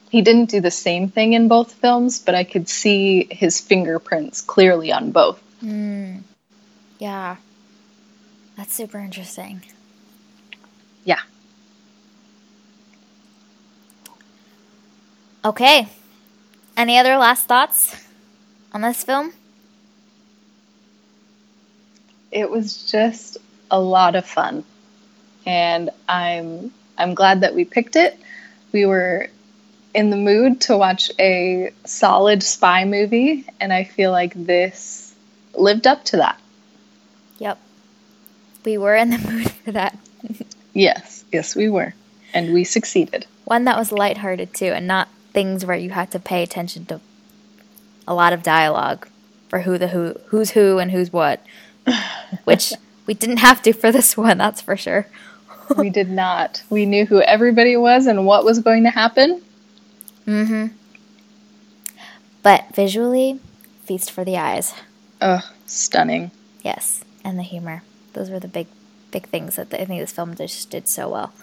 he 0.10 0.22
didn't 0.22 0.50
do 0.50 0.62
the 0.62 0.72
same 0.72 1.10
thing 1.10 1.34
in 1.34 1.48
both 1.48 1.74
films, 1.74 2.20
but 2.20 2.36
I 2.36 2.44
could 2.44 2.70
see 2.70 3.28
his 3.30 3.60
fingerprints 3.60 4.42
clearly 4.42 4.92
on 4.92 5.12
both. 5.12 5.42
Mm. 5.64 6.22
Yeah. 7.00 7.38
That's 8.56 8.74
super 8.74 8.98
interesting. 8.98 9.62
Yeah. 11.04 11.20
Okay. 15.46 15.88
Any 16.76 16.98
other 16.98 17.18
last 17.18 17.48
thoughts 17.48 17.96
on 18.74 18.82
this 18.82 19.04
film? 19.04 19.34
it 22.32 22.50
was 22.50 22.90
just 22.90 23.38
a 23.72 23.80
lot 23.80 24.16
of 24.16 24.26
fun. 24.26 24.64
And 25.46 25.90
I'm 26.08 26.72
I'm 26.98 27.14
glad 27.14 27.42
that 27.42 27.54
we 27.56 27.66
picked 27.66 27.96
it. 27.96 28.20
We 28.72 28.86
were 28.86 29.30
in 29.94 30.10
the 30.10 30.18
mood 30.18 30.62
to 30.62 30.78
watch 30.78 31.12
a 31.20 31.72
solid 31.86 32.44
spy 32.44 32.86
movie, 32.86 33.46
and 33.60 33.74
I 33.74 33.84
feel 33.84 34.12
like 34.12 34.34
this 34.34 35.16
lived 35.54 35.88
up 35.88 36.04
to 36.06 36.18
that. 36.18 36.40
Yep. 37.40 37.58
We 38.66 38.78
were 38.78 38.96
in 38.96 39.10
the 39.10 39.18
mood 39.32 39.52
for 39.52 39.72
that. 39.72 39.98
yes, 40.74 41.26
yes, 41.32 41.56
we 41.56 41.70
were. 41.70 41.94
And 42.34 42.54
we 42.54 42.64
succeeded. 42.64 43.26
One 43.46 43.64
that 43.64 43.78
was 43.78 43.92
lighthearted 43.92 44.54
too, 44.54 44.68
and 44.68 44.88
not 44.88 45.08
things 45.32 45.66
where 45.66 45.78
you 45.78 45.92
had 45.92 46.12
to 46.12 46.20
pay 46.20 46.44
attention 46.44 46.86
to 46.88 47.00
a 48.08 48.14
lot 48.14 48.34
of 48.34 48.44
dialogue 48.44 49.08
for 49.50 49.62
who 49.62 49.78
the 49.78 49.90
who 49.90 50.16
who's 50.28 50.52
who 50.52 50.80
and 50.80 50.92
who's 50.92 51.12
what. 51.12 51.44
Which 52.44 52.74
we 53.06 53.14
didn't 53.14 53.38
have 53.38 53.62
to 53.64 53.74
for 53.74 53.92
this 53.92 54.18
one, 54.18 54.38
that's 54.38 54.62
for 54.62 54.76
sure. 54.76 55.08
we 55.78 55.90
did 55.90 56.10
not. 56.10 56.62
We 56.70 56.86
knew 56.86 57.06
who 57.06 57.22
everybody 57.22 57.78
was 57.78 58.06
and 58.06 58.26
what 58.26 58.46
was 58.46 58.60
going 58.60 58.84
to 58.84 58.90
happen. 58.90 59.42
Mm-hmm. 60.28 60.68
But 62.44 62.76
visually, 62.76 63.40
feast 63.84 64.12
for 64.12 64.24
the 64.24 64.38
eyes. 64.38 64.74
Oh, 65.22 65.50
stunning. 65.66 66.32
Yes, 66.62 67.04
and 67.24 67.40
the 67.40 67.44
humor. 67.44 67.84
Those 68.14 68.30
were 68.30 68.40
the 68.40 68.48
big, 68.48 68.68
big 69.12 69.28
things 69.28 69.56
that 69.56 69.70
the, 69.70 69.82
I 69.82 69.86
think 69.86 70.02
this 70.02 70.12
film 70.12 70.36
just 70.36 70.70
did 70.70 70.88
so 70.88 71.10
well. 71.10 71.34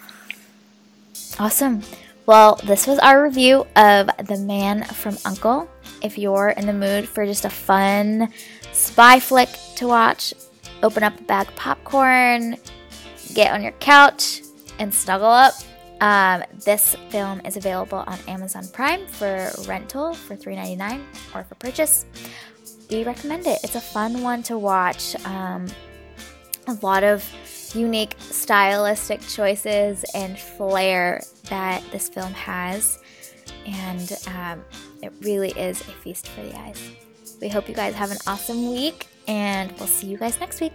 Awesome. 1.39 1.81
Well, 2.25 2.59
this 2.63 2.87
was 2.87 2.97
our 2.99 3.23
review 3.23 3.67
of 3.75 4.09
The 4.17 4.37
Man 4.37 4.83
from 4.83 5.13
U.N.C.L.E. 5.13 5.67
If 6.01 6.17
you're 6.17 6.49
in 6.49 6.65
the 6.65 6.73
mood 6.73 7.07
for 7.07 7.25
just 7.25 7.45
a 7.45 7.49
fun 7.49 8.29
spy 8.71 9.19
flick 9.19 9.49
to 9.75 9.87
watch, 9.87 10.33
open 10.81 11.03
up 11.03 11.19
a 11.19 11.23
bag 11.23 11.47
of 11.47 11.55
popcorn, 11.55 12.57
get 13.33 13.53
on 13.53 13.61
your 13.61 13.73
couch, 13.73 14.41
and 14.79 14.93
snuggle 14.93 15.29
up. 15.29 15.53
Um, 16.05 16.43
this 16.63 16.95
film 17.09 17.41
is 17.45 17.57
available 17.57 18.03
on 18.05 18.19
Amazon 18.27 18.67
Prime 18.67 19.07
for 19.07 19.49
rental 19.67 20.13
for 20.13 20.35
$3.99 20.35 21.01
or 21.33 21.43
for 21.43 21.55
purchase. 21.55 22.05
We 22.91 23.03
recommend 23.03 23.47
it. 23.47 23.57
It's 23.63 23.73
a 23.73 23.81
fun 23.81 24.21
one 24.21 24.43
to 24.43 24.55
watch. 24.55 25.15
Um, 25.25 25.65
a 26.67 26.73
lot 26.83 27.03
of 27.03 27.27
unique 27.73 28.15
stylistic 28.19 29.19
choices 29.21 30.05
and 30.13 30.37
flair 30.37 31.23
that 31.49 31.83
this 31.91 32.07
film 32.07 32.33
has, 32.33 32.99
and 33.65 34.15
um, 34.27 34.63
it 35.01 35.11
really 35.21 35.53
is 35.53 35.81
a 35.81 35.85
feast 35.85 36.27
for 36.27 36.43
the 36.43 36.55
eyes. 36.59 36.91
We 37.41 37.49
hope 37.49 37.67
you 37.67 37.73
guys 37.73 37.95
have 37.95 38.11
an 38.11 38.17
awesome 38.27 38.71
week, 38.71 39.07
and 39.27 39.71
we'll 39.79 39.87
see 39.87 40.05
you 40.05 40.19
guys 40.19 40.39
next 40.39 40.61
week. 40.61 40.73